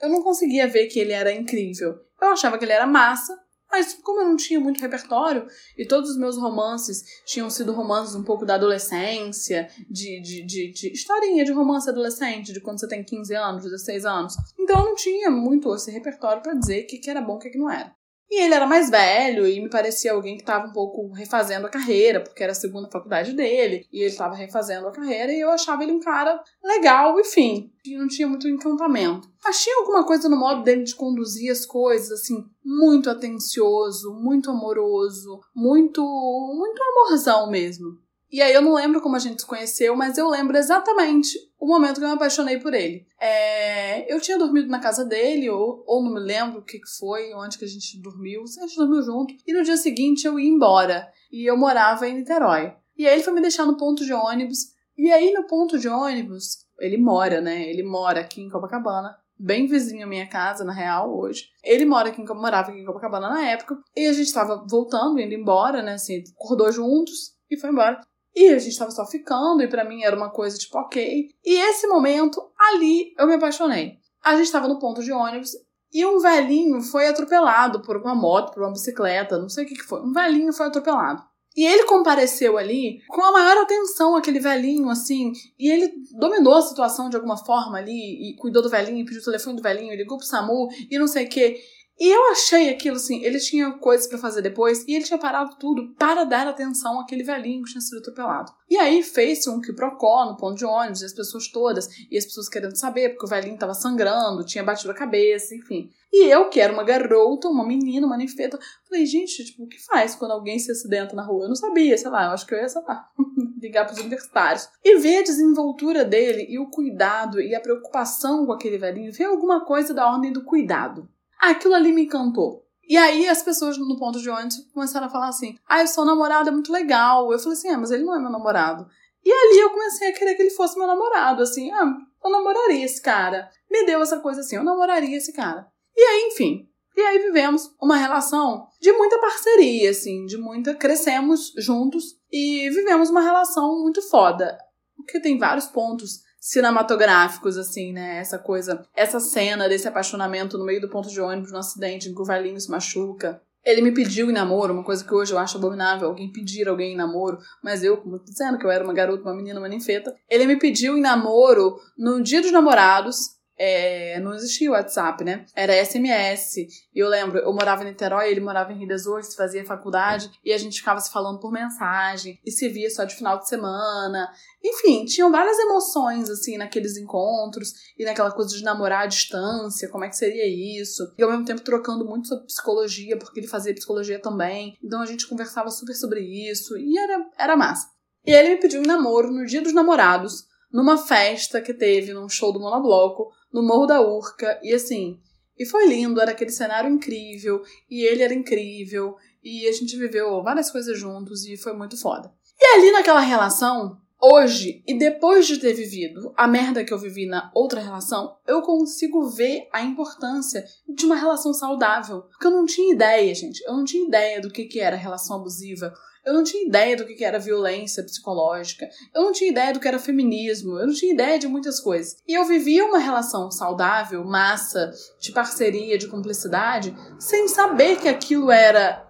Eu 0.04 0.10
não 0.10 0.22
conseguia 0.22 0.68
ver 0.68 0.86
que 0.86 1.00
ele 1.00 1.12
era 1.12 1.32
incrível. 1.32 1.98
Eu 2.20 2.28
achava 2.28 2.58
que 2.58 2.64
ele 2.64 2.72
era 2.72 2.86
massa, 2.86 3.34
mas 3.70 3.94
como 3.94 4.20
eu 4.20 4.28
não 4.28 4.36
tinha 4.36 4.60
muito 4.60 4.80
repertório 4.80 5.46
e 5.78 5.86
todos 5.86 6.10
os 6.10 6.18
meus 6.18 6.36
romances 6.36 7.02
tinham 7.24 7.48
sido 7.48 7.72
romances 7.72 8.14
um 8.14 8.22
pouco 8.22 8.44
da 8.44 8.56
adolescência, 8.56 9.68
de, 9.90 10.20
de, 10.20 10.44
de, 10.44 10.72
de 10.72 10.92
historinha 10.92 11.44
de 11.44 11.52
romance 11.52 11.88
adolescente, 11.88 12.52
de 12.52 12.60
quando 12.60 12.80
você 12.80 12.86
tem 12.86 13.02
15 13.02 13.34
anos, 13.34 13.64
16 13.64 14.04
anos. 14.04 14.34
Então 14.58 14.78
eu 14.78 14.84
não 14.84 14.94
tinha 14.94 15.30
muito 15.30 15.74
esse 15.74 15.90
repertório 15.90 16.42
para 16.42 16.54
dizer 16.54 16.84
o 16.84 16.86
que, 16.86 16.98
que 16.98 17.08
era 17.08 17.22
bom 17.22 17.34
e 17.34 17.36
o 17.36 17.40
que, 17.40 17.50
que 17.50 17.58
não 17.58 17.70
era. 17.70 17.90
E 18.30 18.42
ele 18.42 18.54
era 18.54 18.66
mais 18.66 18.90
velho 18.90 19.46
e 19.46 19.60
me 19.60 19.70
parecia 19.70 20.12
alguém 20.12 20.36
que 20.36 20.42
estava 20.42 20.66
um 20.66 20.72
pouco 20.72 21.12
refazendo 21.12 21.66
a 21.66 21.70
carreira, 21.70 22.20
porque 22.20 22.42
era 22.42 22.52
a 22.52 22.54
segunda 22.54 22.90
faculdade 22.90 23.32
dele, 23.32 23.86
e 23.92 24.00
ele 24.00 24.10
estava 24.10 24.34
refazendo 24.34 24.88
a 24.88 24.92
carreira, 24.92 25.32
e 25.32 25.40
eu 25.40 25.50
achava 25.50 25.82
ele 25.82 25.92
um 25.92 26.00
cara 26.00 26.42
legal, 26.62 27.18
enfim, 27.20 27.70
e 27.84 27.96
não 27.96 28.08
tinha 28.08 28.26
muito 28.26 28.48
encantamento. 28.48 29.28
Achei 29.44 29.72
alguma 29.74 30.04
coisa 30.04 30.28
no 30.28 30.38
modo 30.38 30.62
dele 30.62 30.84
de 30.84 30.94
conduzir 30.94 31.52
as 31.52 31.66
coisas, 31.66 32.10
assim, 32.10 32.44
muito 32.64 33.10
atencioso, 33.10 34.14
muito 34.14 34.50
amoroso, 34.50 35.40
muito, 35.54 36.02
muito 36.02 36.82
amorzão 36.82 37.50
mesmo. 37.50 38.03
E 38.34 38.42
aí 38.42 38.52
eu 38.52 38.60
não 38.60 38.74
lembro 38.74 39.00
como 39.00 39.14
a 39.14 39.20
gente 39.20 39.42
se 39.42 39.46
conheceu, 39.46 39.94
mas 39.94 40.18
eu 40.18 40.28
lembro 40.28 40.56
exatamente 40.56 41.38
o 41.56 41.68
momento 41.68 42.00
que 42.00 42.04
eu 42.04 42.08
me 42.08 42.14
apaixonei 42.14 42.58
por 42.58 42.74
ele. 42.74 43.06
É, 43.20 44.12
eu 44.12 44.20
tinha 44.20 44.36
dormido 44.36 44.66
na 44.66 44.80
casa 44.80 45.04
dele, 45.04 45.48
ou, 45.48 45.84
ou 45.86 46.02
não 46.02 46.12
me 46.12 46.18
lembro 46.18 46.58
o 46.58 46.64
que, 46.64 46.80
foi, 46.98 47.32
onde 47.32 47.56
que 47.56 47.64
a 47.64 47.68
gente 47.68 48.02
dormiu. 48.02 48.42
A 48.42 48.66
gente 48.66 48.74
dormiu 48.74 49.02
junto. 49.02 49.32
E 49.46 49.52
no 49.52 49.62
dia 49.62 49.76
seguinte 49.76 50.26
eu 50.26 50.36
ia 50.36 50.50
embora. 50.50 51.08
E 51.30 51.48
eu 51.48 51.56
morava 51.56 52.08
em 52.08 52.16
Niterói. 52.16 52.74
E 52.98 53.06
aí 53.06 53.14
ele 53.14 53.22
foi 53.22 53.32
me 53.32 53.40
deixar 53.40 53.66
no 53.66 53.76
ponto 53.76 54.04
de 54.04 54.12
ônibus. 54.12 54.58
E 54.98 55.12
aí 55.12 55.32
no 55.32 55.46
ponto 55.46 55.78
de 55.78 55.86
ônibus, 55.86 56.66
ele 56.80 56.98
mora, 56.98 57.40
né? 57.40 57.70
Ele 57.70 57.84
mora 57.84 58.22
aqui 58.22 58.40
em 58.40 58.50
Copacabana 58.50 59.16
bem 59.38 59.66
vizinho 59.66 60.06
à 60.06 60.08
minha 60.08 60.28
casa, 60.28 60.64
na 60.64 60.72
real, 60.72 61.16
hoje. 61.16 61.50
Ele 61.62 61.84
mora 61.84 62.08
aqui 62.08 62.20
morava 62.34 62.72
aqui 62.72 62.80
em 62.80 62.84
Copacabana 62.84 63.28
na 63.28 63.48
época. 63.50 63.76
E 63.96 64.08
a 64.08 64.12
gente 64.12 64.32
tava 64.32 64.64
voltando, 64.68 65.20
indo 65.20 65.34
embora, 65.34 65.82
né? 65.82 65.92
Assim, 65.92 66.24
acordou 66.36 66.72
juntos 66.72 67.32
e 67.48 67.56
foi 67.56 67.70
embora. 67.70 68.00
E 68.34 68.48
a 68.48 68.58
gente 68.58 68.78
tava 68.78 68.90
só 68.90 69.06
ficando, 69.06 69.62
e 69.62 69.68
para 69.68 69.84
mim 69.84 70.02
era 70.02 70.16
uma 70.16 70.30
coisa 70.30 70.58
tipo, 70.58 70.78
ok. 70.78 71.28
E 71.44 71.54
esse 71.54 71.86
momento, 71.86 72.42
ali, 72.58 73.14
eu 73.18 73.26
me 73.26 73.34
apaixonei. 73.34 73.98
A 74.22 74.36
gente 74.36 74.50
tava 74.50 74.66
no 74.66 74.78
ponto 74.78 75.02
de 75.02 75.12
ônibus 75.12 75.52
e 75.92 76.04
um 76.04 76.18
velhinho 76.18 76.80
foi 76.80 77.06
atropelado 77.06 77.80
por 77.80 77.96
uma 77.96 78.14
moto, 78.14 78.52
por 78.52 78.62
uma 78.62 78.72
bicicleta, 78.72 79.38
não 79.38 79.48
sei 79.48 79.64
o 79.64 79.68
que, 79.68 79.76
que 79.76 79.84
foi. 79.84 80.00
Um 80.00 80.12
velhinho 80.12 80.52
foi 80.52 80.66
atropelado. 80.66 81.22
E 81.56 81.64
ele 81.64 81.84
compareceu 81.84 82.58
ali 82.58 82.98
com 83.06 83.22
a 83.22 83.30
maior 83.30 83.62
atenção, 83.62 84.16
aquele 84.16 84.40
velhinho, 84.40 84.88
assim. 84.90 85.30
E 85.56 85.70
ele 85.70 85.92
dominou 86.18 86.54
a 86.54 86.62
situação 86.62 87.08
de 87.08 87.14
alguma 87.14 87.36
forma 87.36 87.78
ali, 87.78 88.30
e 88.30 88.36
cuidou 88.36 88.60
do 88.60 88.68
velhinho, 88.68 89.04
pediu 89.04 89.20
o 89.20 89.24
telefone 89.24 89.56
do 89.56 89.62
velhinho, 89.62 89.94
ligou 89.94 90.18
pro 90.18 90.26
SAMU 90.26 90.68
e 90.90 90.98
não 90.98 91.06
sei 91.06 91.26
o 91.26 91.28
quê. 91.28 91.60
E 91.98 92.08
eu 92.08 92.32
achei 92.32 92.70
aquilo 92.70 92.96
assim, 92.96 93.22
ele 93.22 93.38
tinha 93.38 93.70
coisas 93.72 94.08
para 94.08 94.18
fazer 94.18 94.42
depois 94.42 94.84
e 94.86 94.94
ele 94.94 95.04
tinha 95.04 95.18
parado 95.18 95.56
tudo 95.60 95.94
para 95.94 96.24
dar 96.24 96.48
atenção 96.48 96.98
àquele 97.00 97.22
velhinho 97.22 97.62
que 97.62 97.70
tinha 97.70 97.80
sido 97.80 97.98
atropelado. 97.98 98.52
E 98.68 98.76
aí 98.76 99.00
fez-se 99.00 99.48
um 99.48 99.60
quiprocó 99.60 100.26
no 100.26 100.36
ponto 100.36 100.56
de 100.56 100.64
ônibus, 100.64 101.02
e 101.02 101.04
as 101.04 101.12
pessoas 101.12 101.46
todas, 101.46 101.88
e 102.10 102.18
as 102.18 102.24
pessoas 102.24 102.48
querendo 102.48 102.76
saber, 102.76 103.10
porque 103.10 103.26
o 103.26 103.28
velhinho 103.28 103.56
tava 103.56 103.74
sangrando, 103.74 104.44
tinha 104.44 104.64
batido 104.64 104.90
a 104.90 104.94
cabeça, 104.94 105.54
enfim. 105.54 105.88
E 106.12 106.26
eu, 106.26 106.48
que 106.48 106.60
era 106.60 106.72
uma 106.72 106.82
garota, 106.82 107.48
uma 107.48 107.64
menina, 107.64 108.06
uma 108.06 108.16
ninfeta, 108.16 108.58
falei, 108.88 109.06
gente, 109.06 109.44
tipo, 109.44 109.62
o 109.62 109.68
que 109.68 109.80
faz 109.84 110.16
quando 110.16 110.32
alguém 110.32 110.58
se 110.58 110.72
acidenta 110.72 111.14
na 111.14 111.22
rua? 111.24 111.44
Eu 111.44 111.48
não 111.48 111.56
sabia, 111.56 111.96
sei 111.96 112.10
lá, 112.10 112.24
eu 112.24 112.30
acho 112.30 112.46
que 112.46 112.54
eu 112.54 112.58
ia, 112.58 112.68
sei 112.68 112.82
lá, 112.82 113.08
ligar 113.62 113.84
pros 113.84 114.00
universitários. 114.00 114.68
E 114.82 114.98
ver 114.98 115.18
a 115.18 115.24
desenvoltura 115.24 116.04
dele 116.04 116.46
e 116.48 116.58
o 116.58 116.68
cuidado 116.68 117.40
e 117.40 117.54
a 117.54 117.60
preocupação 117.60 118.46
com 118.46 118.52
aquele 118.52 118.78
velhinho, 118.78 119.12
ver 119.12 119.24
alguma 119.24 119.64
coisa 119.64 119.94
da 119.94 120.10
ordem 120.10 120.32
do 120.32 120.44
cuidado 120.44 121.08
aquilo 121.50 121.74
ali 121.74 121.92
me 121.92 122.04
encantou. 122.04 122.64
E 122.86 122.96
aí 122.96 123.28
as 123.28 123.42
pessoas 123.42 123.78
no 123.78 123.96
ponto 123.98 124.20
de 124.20 124.28
ônibus 124.28 124.56
começaram 124.72 125.06
a 125.06 125.10
falar 125.10 125.28
assim: 125.28 125.56
ah, 125.66 125.82
o 125.82 125.86
seu 125.86 126.04
namorado 126.04 126.48
é 126.48 126.52
muito 126.52 126.72
legal. 126.72 127.32
Eu 127.32 127.38
falei 127.38 127.54
assim: 127.54 127.68
é, 127.68 127.76
mas 127.76 127.90
ele 127.90 128.04
não 128.04 128.14
é 128.14 128.20
meu 128.20 128.30
namorado. 128.30 128.86
E 129.24 129.32
ali 129.32 129.58
eu 129.58 129.70
comecei 129.70 130.10
a 130.10 130.12
querer 130.12 130.34
que 130.34 130.42
ele 130.42 130.50
fosse 130.50 130.78
meu 130.78 130.86
namorado, 130.86 131.42
assim, 131.42 131.72
ah, 131.72 131.96
eu 132.22 132.30
namoraria 132.30 132.84
esse 132.84 133.00
cara. 133.00 133.48
Me 133.70 133.86
deu 133.86 134.02
essa 134.02 134.20
coisa 134.20 134.40
assim, 134.40 134.56
eu 134.56 134.64
namoraria 134.64 135.16
esse 135.16 135.32
cara. 135.32 135.66
E 135.96 136.00
aí, 136.00 136.28
enfim. 136.30 136.68
E 136.96 137.00
aí 137.00 137.18
vivemos 137.18 137.74
uma 137.82 137.96
relação 137.96 138.66
de 138.80 138.92
muita 138.92 139.18
parceria, 139.18 139.90
assim, 139.90 140.26
de 140.26 140.36
muita. 140.36 140.74
Crescemos 140.74 141.52
juntos 141.58 142.04
e 142.30 142.68
vivemos 142.70 143.10
uma 143.10 143.22
relação 143.22 143.80
muito 143.80 144.02
foda. 144.02 144.56
Porque 144.96 145.20
tem 145.20 145.38
vários 145.38 145.66
pontos 145.66 146.20
cinematográficos, 146.44 147.56
assim, 147.56 147.90
né? 147.94 148.18
Essa 148.18 148.38
coisa, 148.38 148.86
essa 148.94 149.18
cena 149.18 149.66
desse 149.66 149.88
apaixonamento 149.88 150.58
no 150.58 150.66
meio 150.66 150.78
do 150.78 150.90
ponto 150.90 151.08
de 151.08 151.18
ônibus, 151.18 151.50
no 151.50 151.56
acidente, 151.56 152.10
em 152.10 152.14
que 152.14 152.20
o 152.20 152.24
velhinho 152.24 152.60
se 152.60 152.70
machuca. 152.70 153.40
Ele 153.64 153.80
me 153.80 153.92
pediu 153.92 154.28
em 154.28 154.34
namoro, 154.34 154.74
uma 154.74 154.84
coisa 154.84 155.02
que 155.02 155.14
hoje 155.14 155.32
eu 155.32 155.38
acho 155.38 155.56
abominável, 155.56 156.06
alguém 156.06 156.30
pedir 156.30 156.68
alguém 156.68 156.92
em 156.92 156.96
namoro, 156.96 157.38
mas 157.62 157.82
eu, 157.82 157.96
como 157.96 158.22
dizendo 158.22 158.58
que 158.58 158.66
eu 158.66 158.70
era 158.70 158.84
uma 158.84 158.92
garota, 158.92 159.22
uma 159.22 159.34
menina, 159.34 159.58
uma 159.58 159.70
ninfeta, 159.70 160.14
ele 160.28 160.44
me 160.44 160.58
pediu 160.58 160.98
em 160.98 161.00
namoro 161.00 161.78
no 161.96 162.22
dia 162.22 162.42
dos 162.42 162.52
namorados, 162.52 163.16
é, 163.56 164.18
não 164.20 164.34
existia 164.34 164.70
o 164.70 164.72
WhatsApp, 164.72 165.22
né? 165.24 165.46
Era 165.54 165.84
SMS. 165.84 166.56
E 166.94 166.98
eu 166.98 167.08
lembro, 167.08 167.38
eu 167.38 167.52
morava 167.52 167.82
em 167.82 167.86
Niterói, 167.86 168.30
ele 168.30 168.40
morava 168.40 168.72
em 168.72 168.78
Rio 168.78 168.88
das 168.88 169.06
Ostras, 169.06 169.34
fazia 169.34 169.64
faculdade, 169.64 170.30
e 170.44 170.52
a 170.52 170.58
gente 170.58 170.78
ficava 170.78 171.00
se 171.00 171.10
falando 171.10 171.40
por 171.40 171.52
mensagem, 171.52 172.38
e 172.44 172.50
se 172.50 172.68
via 172.68 172.90
só 172.90 173.04
de 173.04 173.14
final 173.14 173.38
de 173.38 173.48
semana. 173.48 174.28
Enfim, 174.62 175.04
tinham 175.04 175.30
várias 175.30 175.58
emoções, 175.58 176.28
assim, 176.28 176.56
naqueles 176.56 176.96
encontros, 176.96 177.72
e 177.98 178.04
naquela 178.04 178.32
coisa 178.32 178.56
de 178.56 178.62
namorar 178.62 179.04
à 179.04 179.06
distância, 179.06 179.88
como 179.88 180.04
é 180.04 180.08
que 180.08 180.16
seria 180.16 180.46
isso. 180.80 181.02
E 181.16 181.22
ao 181.22 181.30
mesmo 181.30 181.44
tempo 181.44 181.62
trocando 181.62 182.04
muito 182.04 182.28
sobre 182.28 182.46
psicologia, 182.46 183.16
porque 183.18 183.40
ele 183.40 183.46
fazia 183.46 183.74
psicologia 183.74 184.20
também. 184.20 184.76
Então 184.82 185.00
a 185.00 185.06
gente 185.06 185.28
conversava 185.28 185.70
super 185.70 185.94
sobre 185.94 186.20
isso, 186.20 186.76
e 186.76 186.98
era, 186.98 187.26
era 187.38 187.56
massa. 187.56 187.94
E 188.26 188.32
ele 188.32 188.50
me 188.50 188.60
pediu 188.60 188.80
um 188.80 188.86
namoro 188.86 189.30
no 189.30 189.44
dia 189.44 189.60
dos 189.60 189.74
namorados, 189.74 190.46
numa 190.72 190.96
festa 190.98 191.60
que 191.60 191.72
teve 191.72 192.12
num 192.12 192.28
show 192.28 192.52
do 192.52 192.58
Monobloco, 192.58 193.30
no 193.54 193.62
Morro 193.62 193.86
da 193.86 194.00
Urca, 194.00 194.58
e 194.64 194.74
assim, 194.74 195.20
e 195.56 195.64
foi 195.64 195.86
lindo, 195.86 196.20
era 196.20 196.32
aquele 196.32 196.50
cenário 196.50 196.90
incrível, 196.90 197.62
e 197.88 198.04
ele 198.04 198.24
era 198.24 198.34
incrível, 198.34 199.14
e 199.44 199.68
a 199.68 199.72
gente 199.72 199.96
viveu 199.96 200.42
várias 200.42 200.72
coisas 200.72 200.98
juntos 200.98 201.46
e 201.46 201.56
foi 201.56 201.72
muito 201.72 201.96
foda. 201.96 202.32
E 202.60 202.66
ali 202.76 202.90
naquela 202.90 203.20
relação, 203.20 203.96
hoje, 204.20 204.82
e 204.86 204.98
depois 204.98 205.46
de 205.46 205.58
ter 205.58 205.72
vivido 205.72 206.32
a 206.36 206.48
merda 206.48 206.84
que 206.84 206.92
eu 206.92 206.98
vivi 206.98 207.26
na 207.26 207.52
outra 207.54 207.80
relação, 207.80 208.36
eu 208.46 208.60
consigo 208.62 209.28
ver 209.28 209.68
a 209.72 209.82
importância 209.82 210.64
de 210.88 211.06
uma 211.06 211.14
relação 211.14 211.54
saudável. 211.54 212.22
Porque 212.22 212.46
eu 212.46 212.50
não 212.50 212.64
tinha 212.64 212.92
ideia, 212.92 213.34
gente. 213.34 213.62
Eu 213.66 213.74
não 213.74 213.84
tinha 213.84 214.06
ideia 214.06 214.40
do 214.40 214.50
que, 214.50 214.64
que 214.64 214.80
era 214.80 214.96
relação 214.96 215.36
abusiva. 215.36 215.92
Eu 216.24 216.32
não 216.32 216.42
tinha 216.42 216.66
ideia 216.66 216.96
do 216.96 217.04
que 217.06 217.24
era 217.24 217.38
violência 217.38 218.02
psicológica. 218.02 218.88
Eu 219.14 219.22
não 219.22 219.32
tinha 219.32 219.50
ideia 219.50 219.72
do 219.72 219.80
que 219.80 219.86
era 219.86 219.98
feminismo. 219.98 220.78
Eu 220.78 220.86
não 220.86 220.94
tinha 220.94 221.12
ideia 221.12 221.38
de 221.38 221.46
muitas 221.46 221.80
coisas. 221.80 222.16
E 222.26 222.32
eu 222.32 222.44
vivia 222.46 222.84
uma 222.84 222.98
relação 222.98 223.50
saudável, 223.50 224.24
massa, 224.24 224.90
de 225.20 225.32
parceria, 225.32 225.98
de 225.98 226.08
cumplicidade, 226.08 226.96
sem 227.18 227.46
saber 227.48 228.00
que 228.00 228.08
aquilo 228.08 228.50
era 228.50 229.06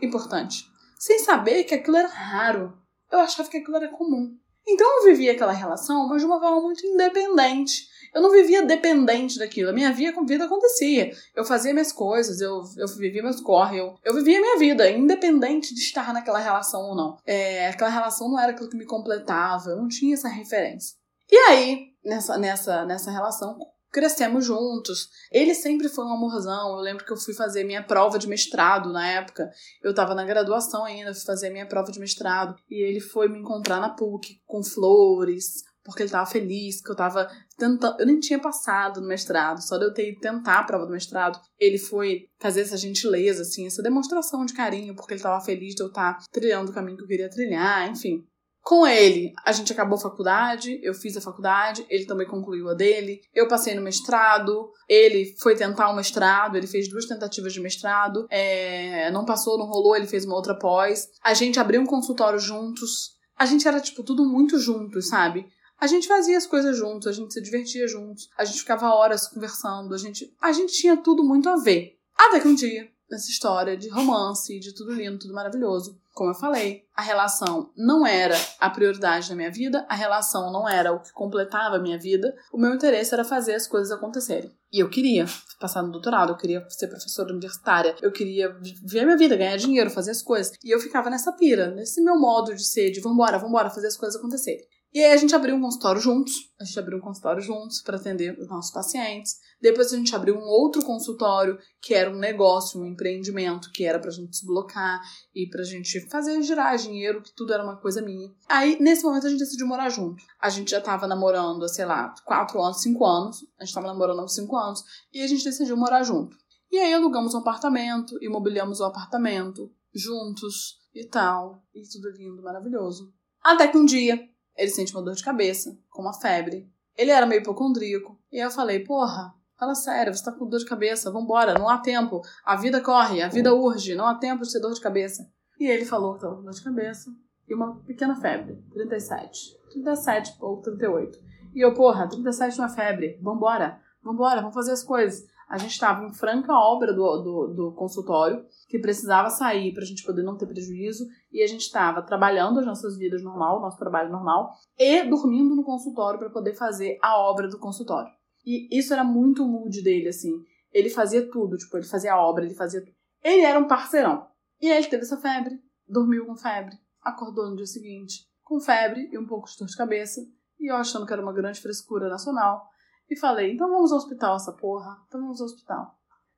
importante. 0.00 0.64
Sem 0.98 1.18
saber 1.18 1.64
que 1.64 1.74
aquilo 1.74 1.96
era 1.96 2.08
raro. 2.08 2.72
Eu 3.12 3.20
achava 3.20 3.48
que 3.48 3.58
aquilo 3.58 3.76
era 3.76 3.88
comum. 3.88 4.34
Então 4.68 4.98
eu 4.98 5.04
vivia 5.04 5.32
aquela 5.32 5.52
relação, 5.52 6.08
mas 6.08 6.20
de 6.20 6.26
uma 6.26 6.40
forma 6.40 6.60
muito 6.60 6.84
independente. 6.84 7.86
Eu 8.16 8.22
não 8.22 8.30
vivia 8.30 8.64
dependente 8.64 9.38
daquilo. 9.38 9.68
A 9.68 9.72
minha 9.74 9.92
vida 9.92 10.46
acontecia. 10.46 11.12
Eu 11.34 11.44
fazia 11.44 11.74
minhas 11.74 11.92
coisas, 11.92 12.40
eu, 12.40 12.62
eu 12.78 12.88
vivia 12.96 13.22
meus 13.22 13.42
corre, 13.42 13.78
eu, 13.78 13.94
eu 14.02 14.14
vivia 14.14 14.38
a 14.38 14.40
minha 14.40 14.58
vida, 14.58 14.90
independente 14.90 15.74
de 15.74 15.80
estar 15.80 16.14
naquela 16.14 16.38
relação 16.38 16.80
ou 16.80 16.96
não. 16.96 17.18
É, 17.26 17.68
aquela 17.68 17.90
relação 17.90 18.30
não 18.30 18.40
era 18.40 18.52
aquilo 18.52 18.70
que 18.70 18.76
me 18.76 18.86
completava, 18.86 19.68
eu 19.68 19.76
não 19.76 19.86
tinha 19.86 20.14
essa 20.14 20.28
referência. 20.28 20.96
E 21.30 21.36
aí, 21.36 21.88
nessa, 22.02 22.38
nessa, 22.38 22.86
nessa 22.86 23.10
relação, 23.10 23.58
crescemos 23.92 24.46
juntos. 24.46 25.10
Ele 25.30 25.54
sempre 25.54 25.90
foi 25.90 26.06
um 26.06 26.14
amorzão. 26.14 26.70
Eu 26.70 26.80
lembro 26.80 27.04
que 27.04 27.12
eu 27.12 27.18
fui 27.18 27.34
fazer 27.34 27.64
minha 27.64 27.82
prova 27.82 28.18
de 28.18 28.26
mestrado 28.26 28.90
na 28.94 29.06
época. 29.06 29.50
Eu 29.82 29.94
tava 29.94 30.14
na 30.14 30.24
graduação 30.24 30.86
ainda, 30.86 31.12
fui 31.12 31.24
fazer 31.24 31.50
minha 31.50 31.66
prova 31.66 31.92
de 31.92 32.00
mestrado. 32.00 32.56
E 32.70 32.82
ele 32.82 33.00
foi 33.00 33.28
me 33.28 33.38
encontrar 33.38 33.78
na 33.78 33.90
PUC 33.90 34.40
com 34.46 34.62
flores, 34.62 35.64
porque 35.86 36.02
ele 36.02 36.10
tava 36.10 36.28
feliz, 36.28 36.82
que 36.82 36.90
eu 36.90 36.96
tava 36.96 37.28
tentando. 37.56 37.98
Eu 38.00 38.06
nem 38.06 38.18
tinha 38.18 38.38
passado 38.38 39.00
no 39.00 39.06
mestrado, 39.06 39.62
só 39.62 39.78
de 39.78 39.84
eu 39.84 39.94
ter 39.94 40.18
tentar 40.18 40.58
a 40.58 40.64
prova 40.64 40.84
do 40.84 40.92
mestrado. 40.92 41.40
Ele 41.58 41.78
foi 41.78 42.26
fazer 42.40 42.62
essa 42.62 42.76
gentileza, 42.76 43.42
assim, 43.42 43.66
essa 43.66 43.82
demonstração 43.82 44.44
de 44.44 44.52
carinho, 44.52 44.94
porque 44.96 45.14
ele 45.14 45.22
tava 45.22 45.42
feliz 45.44 45.74
de 45.74 45.82
eu 45.82 45.86
estar 45.86 46.14
tá 46.18 46.24
trilhando 46.32 46.70
o 46.70 46.74
caminho 46.74 46.98
que 46.98 47.04
eu 47.04 47.08
queria 47.08 47.30
trilhar, 47.30 47.88
enfim. 47.88 48.26
Com 48.66 48.84
ele, 48.84 49.32
a 49.44 49.52
gente 49.52 49.72
acabou 49.72 49.96
a 49.96 50.00
faculdade, 50.00 50.80
eu 50.82 50.92
fiz 50.92 51.16
a 51.16 51.20
faculdade, 51.20 51.86
ele 51.88 52.04
também 52.04 52.26
concluiu 52.26 52.68
a 52.68 52.74
dele. 52.74 53.20
Eu 53.32 53.46
passei 53.46 53.76
no 53.76 53.80
mestrado, 53.80 54.72
ele 54.88 55.36
foi 55.38 55.54
tentar 55.54 55.88
o 55.88 55.94
mestrado, 55.94 56.56
ele 56.56 56.66
fez 56.66 56.88
duas 56.88 57.06
tentativas 57.06 57.52
de 57.52 57.60
mestrado, 57.60 58.26
é, 58.28 59.08
não 59.12 59.24
passou, 59.24 59.56
não 59.56 59.66
rolou, 59.66 59.94
ele 59.94 60.08
fez 60.08 60.24
uma 60.24 60.34
outra 60.34 60.58
pós. 60.58 61.06
A 61.22 61.32
gente 61.32 61.60
abriu 61.60 61.80
um 61.80 61.86
consultório 61.86 62.40
juntos. 62.40 63.14
A 63.38 63.46
gente 63.46 63.68
era, 63.68 63.80
tipo, 63.80 64.02
tudo 64.02 64.24
muito 64.24 64.58
juntos, 64.58 65.06
sabe? 65.06 65.46
A 65.78 65.86
gente 65.86 66.08
fazia 66.08 66.38
as 66.38 66.46
coisas 66.46 66.76
juntos, 66.76 67.06
a 67.06 67.12
gente 67.12 67.32
se 67.32 67.40
divertia 67.40 67.86
juntos, 67.86 68.28
a 68.36 68.44
gente 68.44 68.60
ficava 68.60 68.94
horas 68.94 69.28
conversando, 69.28 69.94
a 69.94 69.98
gente, 69.98 70.34
a 70.40 70.52
gente 70.52 70.72
tinha 70.72 70.96
tudo 70.96 71.22
muito 71.22 71.48
a 71.48 71.56
ver. 71.56 71.98
Até 72.16 72.40
que 72.40 72.48
um 72.48 72.54
dia, 72.54 72.88
nessa 73.10 73.28
história 73.28 73.76
de 73.76 73.88
romance, 73.90 74.58
de 74.58 74.74
tudo 74.74 74.92
lindo, 74.92 75.18
tudo 75.18 75.34
maravilhoso, 75.34 76.00
como 76.16 76.30
eu 76.30 76.34
falei, 76.34 76.82
a 76.96 77.02
relação 77.02 77.70
não 77.76 78.06
era 78.06 78.34
a 78.58 78.70
prioridade 78.70 79.28
da 79.28 79.34
minha 79.36 79.50
vida, 79.50 79.84
a 79.86 79.94
relação 79.94 80.50
não 80.50 80.66
era 80.66 80.90
o 80.90 81.00
que 81.00 81.12
completava 81.12 81.76
a 81.76 81.78
minha 81.78 81.98
vida, 81.98 82.34
o 82.50 82.56
meu 82.58 82.74
interesse 82.74 83.12
era 83.12 83.22
fazer 83.22 83.54
as 83.54 83.66
coisas 83.66 83.92
acontecerem. 83.92 84.50
E 84.72 84.78
eu 84.78 84.88
queria 84.88 85.26
passar 85.60 85.82
no 85.82 85.92
doutorado, 85.92 86.32
eu 86.32 86.36
queria 86.38 86.66
ser 86.70 86.88
professora 86.88 87.30
universitária, 87.32 87.94
eu 88.00 88.10
queria 88.10 88.48
viver 88.48 89.04
minha 89.04 89.18
vida, 89.18 89.36
ganhar 89.36 89.58
dinheiro, 89.58 89.90
fazer 89.90 90.12
as 90.12 90.22
coisas. 90.22 90.56
E 90.64 90.74
eu 90.74 90.80
ficava 90.80 91.10
nessa 91.10 91.32
pira, 91.32 91.70
nesse 91.70 92.00
meu 92.00 92.18
modo 92.18 92.54
de 92.54 92.64
ser, 92.64 92.90
de 92.90 93.00
vambora, 93.00 93.38
vambora, 93.38 93.68
fazer 93.68 93.88
as 93.88 93.96
coisas 93.96 94.18
acontecerem. 94.18 94.66
E 94.96 95.04
aí 95.04 95.12
a 95.12 95.16
gente 95.18 95.34
abriu 95.34 95.54
um 95.54 95.60
consultório 95.60 96.00
juntos, 96.00 96.32
a 96.58 96.64
gente 96.64 96.78
abriu 96.78 96.96
um 96.96 97.02
consultório 97.02 97.42
juntos 97.42 97.82
para 97.82 97.98
atender 97.98 98.34
os 98.40 98.48
nossos 98.48 98.72
pacientes. 98.72 99.34
Depois 99.60 99.92
a 99.92 99.96
gente 99.98 100.16
abriu 100.16 100.34
um 100.34 100.46
outro 100.46 100.82
consultório, 100.82 101.58
que 101.82 101.92
era 101.92 102.10
um 102.10 102.16
negócio, 102.16 102.80
um 102.80 102.86
empreendimento, 102.86 103.70
que 103.72 103.84
era 103.84 103.98
pra 103.98 104.10
gente 104.10 104.30
desblocar 104.30 105.02
e 105.34 105.50
pra 105.50 105.64
gente 105.64 106.00
fazer 106.08 106.40
girar 106.40 106.78
dinheiro, 106.78 107.20
que 107.20 107.30
tudo 107.34 107.52
era 107.52 107.62
uma 107.62 107.76
coisa 107.76 108.00
minha. 108.00 108.32
Aí, 108.48 108.78
nesse 108.80 109.04
momento, 109.04 109.26
a 109.26 109.28
gente 109.28 109.40
decidiu 109.40 109.66
morar 109.66 109.90
junto. 109.90 110.24
A 110.40 110.48
gente 110.48 110.70
já 110.70 110.80
tava 110.80 111.06
namorando, 111.06 111.68
sei 111.68 111.84
lá, 111.84 112.14
quatro 112.24 112.58
anos, 112.62 112.80
cinco 112.80 113.04
anos. 113.04 113.44
A 113.60 113.66
gente 113.66 113.74
tava 113.74 113.88
namorando 113.88 114.20
há 114.22 114.28
cinco 114.28 114.56
anos. 114.56 114.82
E 115.12 115.20
a 115.20 115.26
gente 115.26 115.44
decidiu 115.44 115.76
morar 115.76 116.04
junto. 116.04 116.34
E 116.72 116.78
aí 116.78 116.94
alugamos 116.94 117.34
um 117.34 117.38
apartamento, 117.40 118.16
imobiliamos 118.22 118.80
o 118.80 118.84
um 118.84 118.86
apartamento, 118.86 119.70
juntos 119.94 120.78
e 120.94 121.04
tal. 121.04 121.62
E 121.74 121.82
tudo 121.82 122.08
lindo, 122.16 122.42
maravilhoso. 122.42 123.12
Até 123.44 123.68
que 123.68 123.76
um 123.76 123.84
dia 123.84 124.18
ele 124.56 124.70
sente 124.70 124.94
uma 124.94 125.02
dor 125.02 125.14
de 125.14 125.22
cabeça, 125.22 125.78
com 125.90 126.02
uma 126.02 126.12
febre. 126.12 126.70
Ele 126.96 127.10
era 127.10 127.26
meio 127.26 127.40
hipocondríaco. 127.40 128.18
E 128.32 128.38
eu 128.38 128.50
falei, 128.50 128.80
porra, 128.80 129.34
fala 129.58 129.74
sério, 129.74 130.14
você 130.14 130.24
tá 130.24 130.32
com 130.32 130.48
dor 130.48 130.58
de 130.58 130.66
cabeça, 130.66 131.10
vambora, 131.10 131.54
não 131.54 131.68
há 131.68 131.78
tempo. 131.78 132.22
A 132.44 132.56
vida 132.56 132.80
corre, 132.80 133.22
a 133.22 133.28
vida 133.28 133.54
urge, 133.54 133.94
não 133.94 134.06
há 134.06 134.14
tempo 134.14 134.42
de 134.42 134.52
ter 134.52 134.60
dor 134.60 134.72
de 134.72 134.80
cabeça. 134.80 135.28
E 135.60 135.66
ele 135.66 135.84
falou 135.84 136.14
que 136.14 136.20
tava 136.20 136.36
com 136.36 136.42
dor 136.42 136.52
de 136.52 136.62
cabeça 136.62 137.10
e 137.48 137.54
uma 137.54 137.76
pequena 137.80 138.16
febre, 138.16 138.62
37. 138.72 139.56
37 139.70 140.36
ou 140.40 140.60
38. 140.60 141.18
E 141.54 141.60
eu, 141.60 141.74
porra, 141.74 142.08
37 142.08 142.58
uma 142.58 142.68
febre, 142.68 143.18
vambora, 143.22 143.80
vambora, 144.02 144.40
vamos 144.40 144.54
fazer 144.54 144.72
as 144.72 144.82
coisas. 144.82 145.26
A 145.48 145.58
gente 145.58 145.72
estava 145.72 146.04
em 146.04 146.12
franca 146.12 146.52
obra 146.52 146.92
do, 146.92 147.16
do, 147.18 147.54
do 147.54 147.72
consultório, 147.74 148.44
que 148.68 148.78
precisava 148.78 149.30
sair 149.30 149.72
para 149.72 149.82
a 149.82 149.86
gente 149.86 150.04
poder 150.04 150.22
não 150.22 150.36
ter 150.36 150.46
prejuízo, 150.46 151.06
e 151.30 151.42
a 151.42 151.46
gente 151.46 151.62
estava 151.62 152.02
trabalhando 152.02 152.58
as 152.58 152.66
nossas 152.66 152.96
vidas 152.96 153.22
normal, 153.22 153.60
nosso 153.60 153.78
trabalho 153.78 154.10
normal, 154.10 154.52
e 154.76 155.04
dormindo 155.04 155.54
no 155.54 155.64
consultório 155.64 156.18
para 156.18 156.30
poder 156.30 156.54
fazer 156.54 156.98
a 157.02 157.16
obra 157.18 157.48
do 157.48 157.58
consultório. 157.58 158.10
E 158.44 158.68
isso 158.76 158.92
era 158.92 159.04
muito 159.04 159.44
o 159.44 159.48
mood 159.48 159.82
dele, 159.82 160.08
assim. 160.08 160.32
Ele 160.72 160.90
fazia 160.90 161.30
tudo, 161.30 161.56
tipo, 161.56 161.76
ele 161.76 161.86
fazia 161.86 162.14
a 162.14 162.20
obra, 162.20 162.44
ele 162.44 162.54
fazia 162.54 162.80
tudo. 162.80 162.94
Ele 163.22 163.42
era 163.42 163.58
um 163.58 163.68
parceirão. 163.68 164.26
E 164.60 164.68
ele 164.68 164.86
teve 164.86 165.02
essa 165.02 165.16
febre, 165.16 165.60
dormiu 165.86 166.26
com 166.26 166.36
febre, 166.36 166.76
acordou 167.02 167.50
no 167.50 167.56
dia 167.56 167.66
seguinte 167.66 168.26
com 168.46 168.60
febre 168.60 169.08
e 169.12 169.18
um 169.18 169.26
pouco 169.26 169.48
de 169.48 169.58
dor 169.58 169.66
de 169.66 169.76
cabeça, 169.76 170.20
e 170.58 170.70
eu 170.70 170.76
achando 170.76 171.04
que 171.04 171.12
era 171.12 171.20
uma 171.20 171.32
grande 171.32 171.60
frescura 171.60 172.08
nacional, 172.08 172.64
e 173.08 173.16
falei: 173.16 173.52
então 173.52 173.68
vamos 173.68 173.92
ao 173.92 173.98
hospital, 173.98 174.36
essa 174.36 174.52
porra, 174.52 174.96
então 175.06 175.20
vamos 175.20 175.40
ao 175.40 175.46
hospital. 175.46 175.94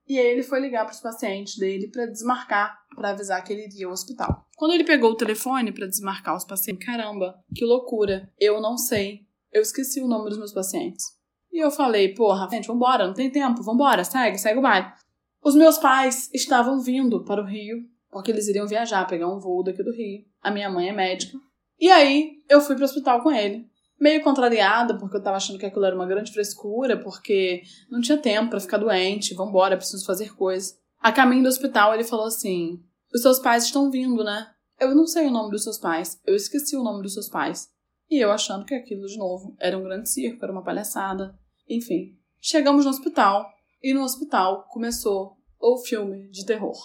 E 0.06 0.18
aí 0.18 0.26
ele 0.26 0.42
foi 0.42 0.60
ligar 0.60 0.86
para 0.86 0.94
os 0.94 1.00
pacientes 1.00 1.58
dele 1.58 1.88
para 1.88 2.06
desmarcar, 2.06 2.78
para 2.94 3.10
avisar 3.10 3.44
que 3.44 3.52
ele 3.52 3.66
iria 3.66 3.86
ao 3.86 3.92
hospital. 3.92 4.46
Quando 4.56 4.72
ele 4.72 4.84
pegou 4.84 5.10
o 5.10 5.16
telefone 5.16 5.70
para 5.70 5.86
desmarcar 5.86 6.34
os 6.34 6.44
pacientes, 6.44 6.86
caramba, 6.86 7.38
que 7.54 7.64
loucura, 7.64 8.32
eu 8.40 8.58
não 8.60 8.78
sei, 8.78 9.26
eu 9.52 9.60
esqueci 9.60 10.00
o 10.00 10.08
nome 10.08 10.30
dos 10.30 10.38
meus 10.38 10.52
pacientes. 10.52 11.04
E 11.52 11.62
eu 11.62 11.70
falei, 11.70 12.14
porra, 12.14 12.48
gente, 12.50 12.68
vambora, 12.68 13.06
não 13.06 13.14
tem 13.14 13.30
tempo, 13.30 13.62
vambora, 13.62 14.02
segue, 14.02 14.38
segue 14.38 14.58
o 14.58 14.62
baile. 14.62 14.90
Os 15.42 15.54
meus 15.54 15.78
pais 15.78 16.30
estavam 16.32 16.80
vindo 16.80 17.22
para 17.24 17.42
o 17.42 17.46
Rio, 17.46 17.84
porque 18.10 18.30
eles 18.30 18.48
iriam 18.48 18.66
viajar, 18.66 19.06
pegar 19.06 19.28
um 19.28 19.38
voo 19.38 19.62
daqui 19.62 19.82
do 19.82 19.92
Rio. 19.92 20.24
A 20.42 20.50
minha 20.50 20.70
mãe 20.70 20.88
é 20.88 20.92
médica. 20.92 21.38
E 21.78 21.90
aí 21.90 22.42
eu 22.48 22.60
fui 22.60 22.74
para 22.74 22.82
o 22.82 22.86
hospital 22.86 23.22
com 23.22 23.30
ele 23.30 23.67
meio 24.00 24.22
contrariada, 24.22 24.96
porque 24.96 25.16
eu 25.16 25.22
tava 25.22 25.36
achando 25.36 25.58
que 25.58 25.66
aquilo 25.66 25.84
era 25.84 25.94
uma 25.94 26.06
grande 26.06 26.32
frescura, 26.32 26.96
porque 26.96 27.62
não 27.90 28.00
tinha 28.00 28.18
tempo 28.18 28.50
para 28.50 28.60
ficar 28.60 28.78
doente, 28.78 29.34
vambora, 29.34 29.76
preciso 29.76 30.04
fazer 30.04 30.34
coisas. 30.34 30.78
A 31.00 31.12
caminho 31.12 31.42
do 31.42 31.48
hospital, 31.48 31.94
ele 31.94 32.04
falou 32.04 32.26
assim: 32.26 32.82
Os 33.12 33.22
seus 33.22 33.38
pais 33.38 33.64
estão 33.64 33.90
vindo, 33.90 34.22
né? 34.22 34.48
Eu 34.80 34.94
não 34.94 35.06
sei 35.06 35.26
o 35.26 35.30
nome 35.30 35.50
dos 35.50 35.64
seus 35.64 35.78
pais, 35.78 36.20
eu 36.24 36.36
esqueci 36.36 36.76
o 36.76 36.84
nome 36.84 37.02
dos 37.02 37.14
seus 37.14 37.28
pais. 37.28 37.68
E 38.10 38.22
eu 38.22 38.30
achando 38.30 38.64
que 38.64 38.74
aquilo, 38.74 39.06
de 39.06 39.18
novo, 39.18 39.54
era 39.58 39.76
um 39.76 39.82
grande 39.82 40.08
circo, 40.08 40.42
era 40.42 40.52
uma 40.52 40.64
palhaçada. 40.64 41.38
Enfim, 41.68 42.16
chegamos 42.40 42.84
no 42.84 42.90
hospital, 42.90 43.46
e 43.82 43.92
no 43.92 44.02
hospital 44.02 44.66
começou 44.70 45.36
o 45.60 45.76
filme 45.78 46.28
de 46.30 46.46
terror. 46.46 46.76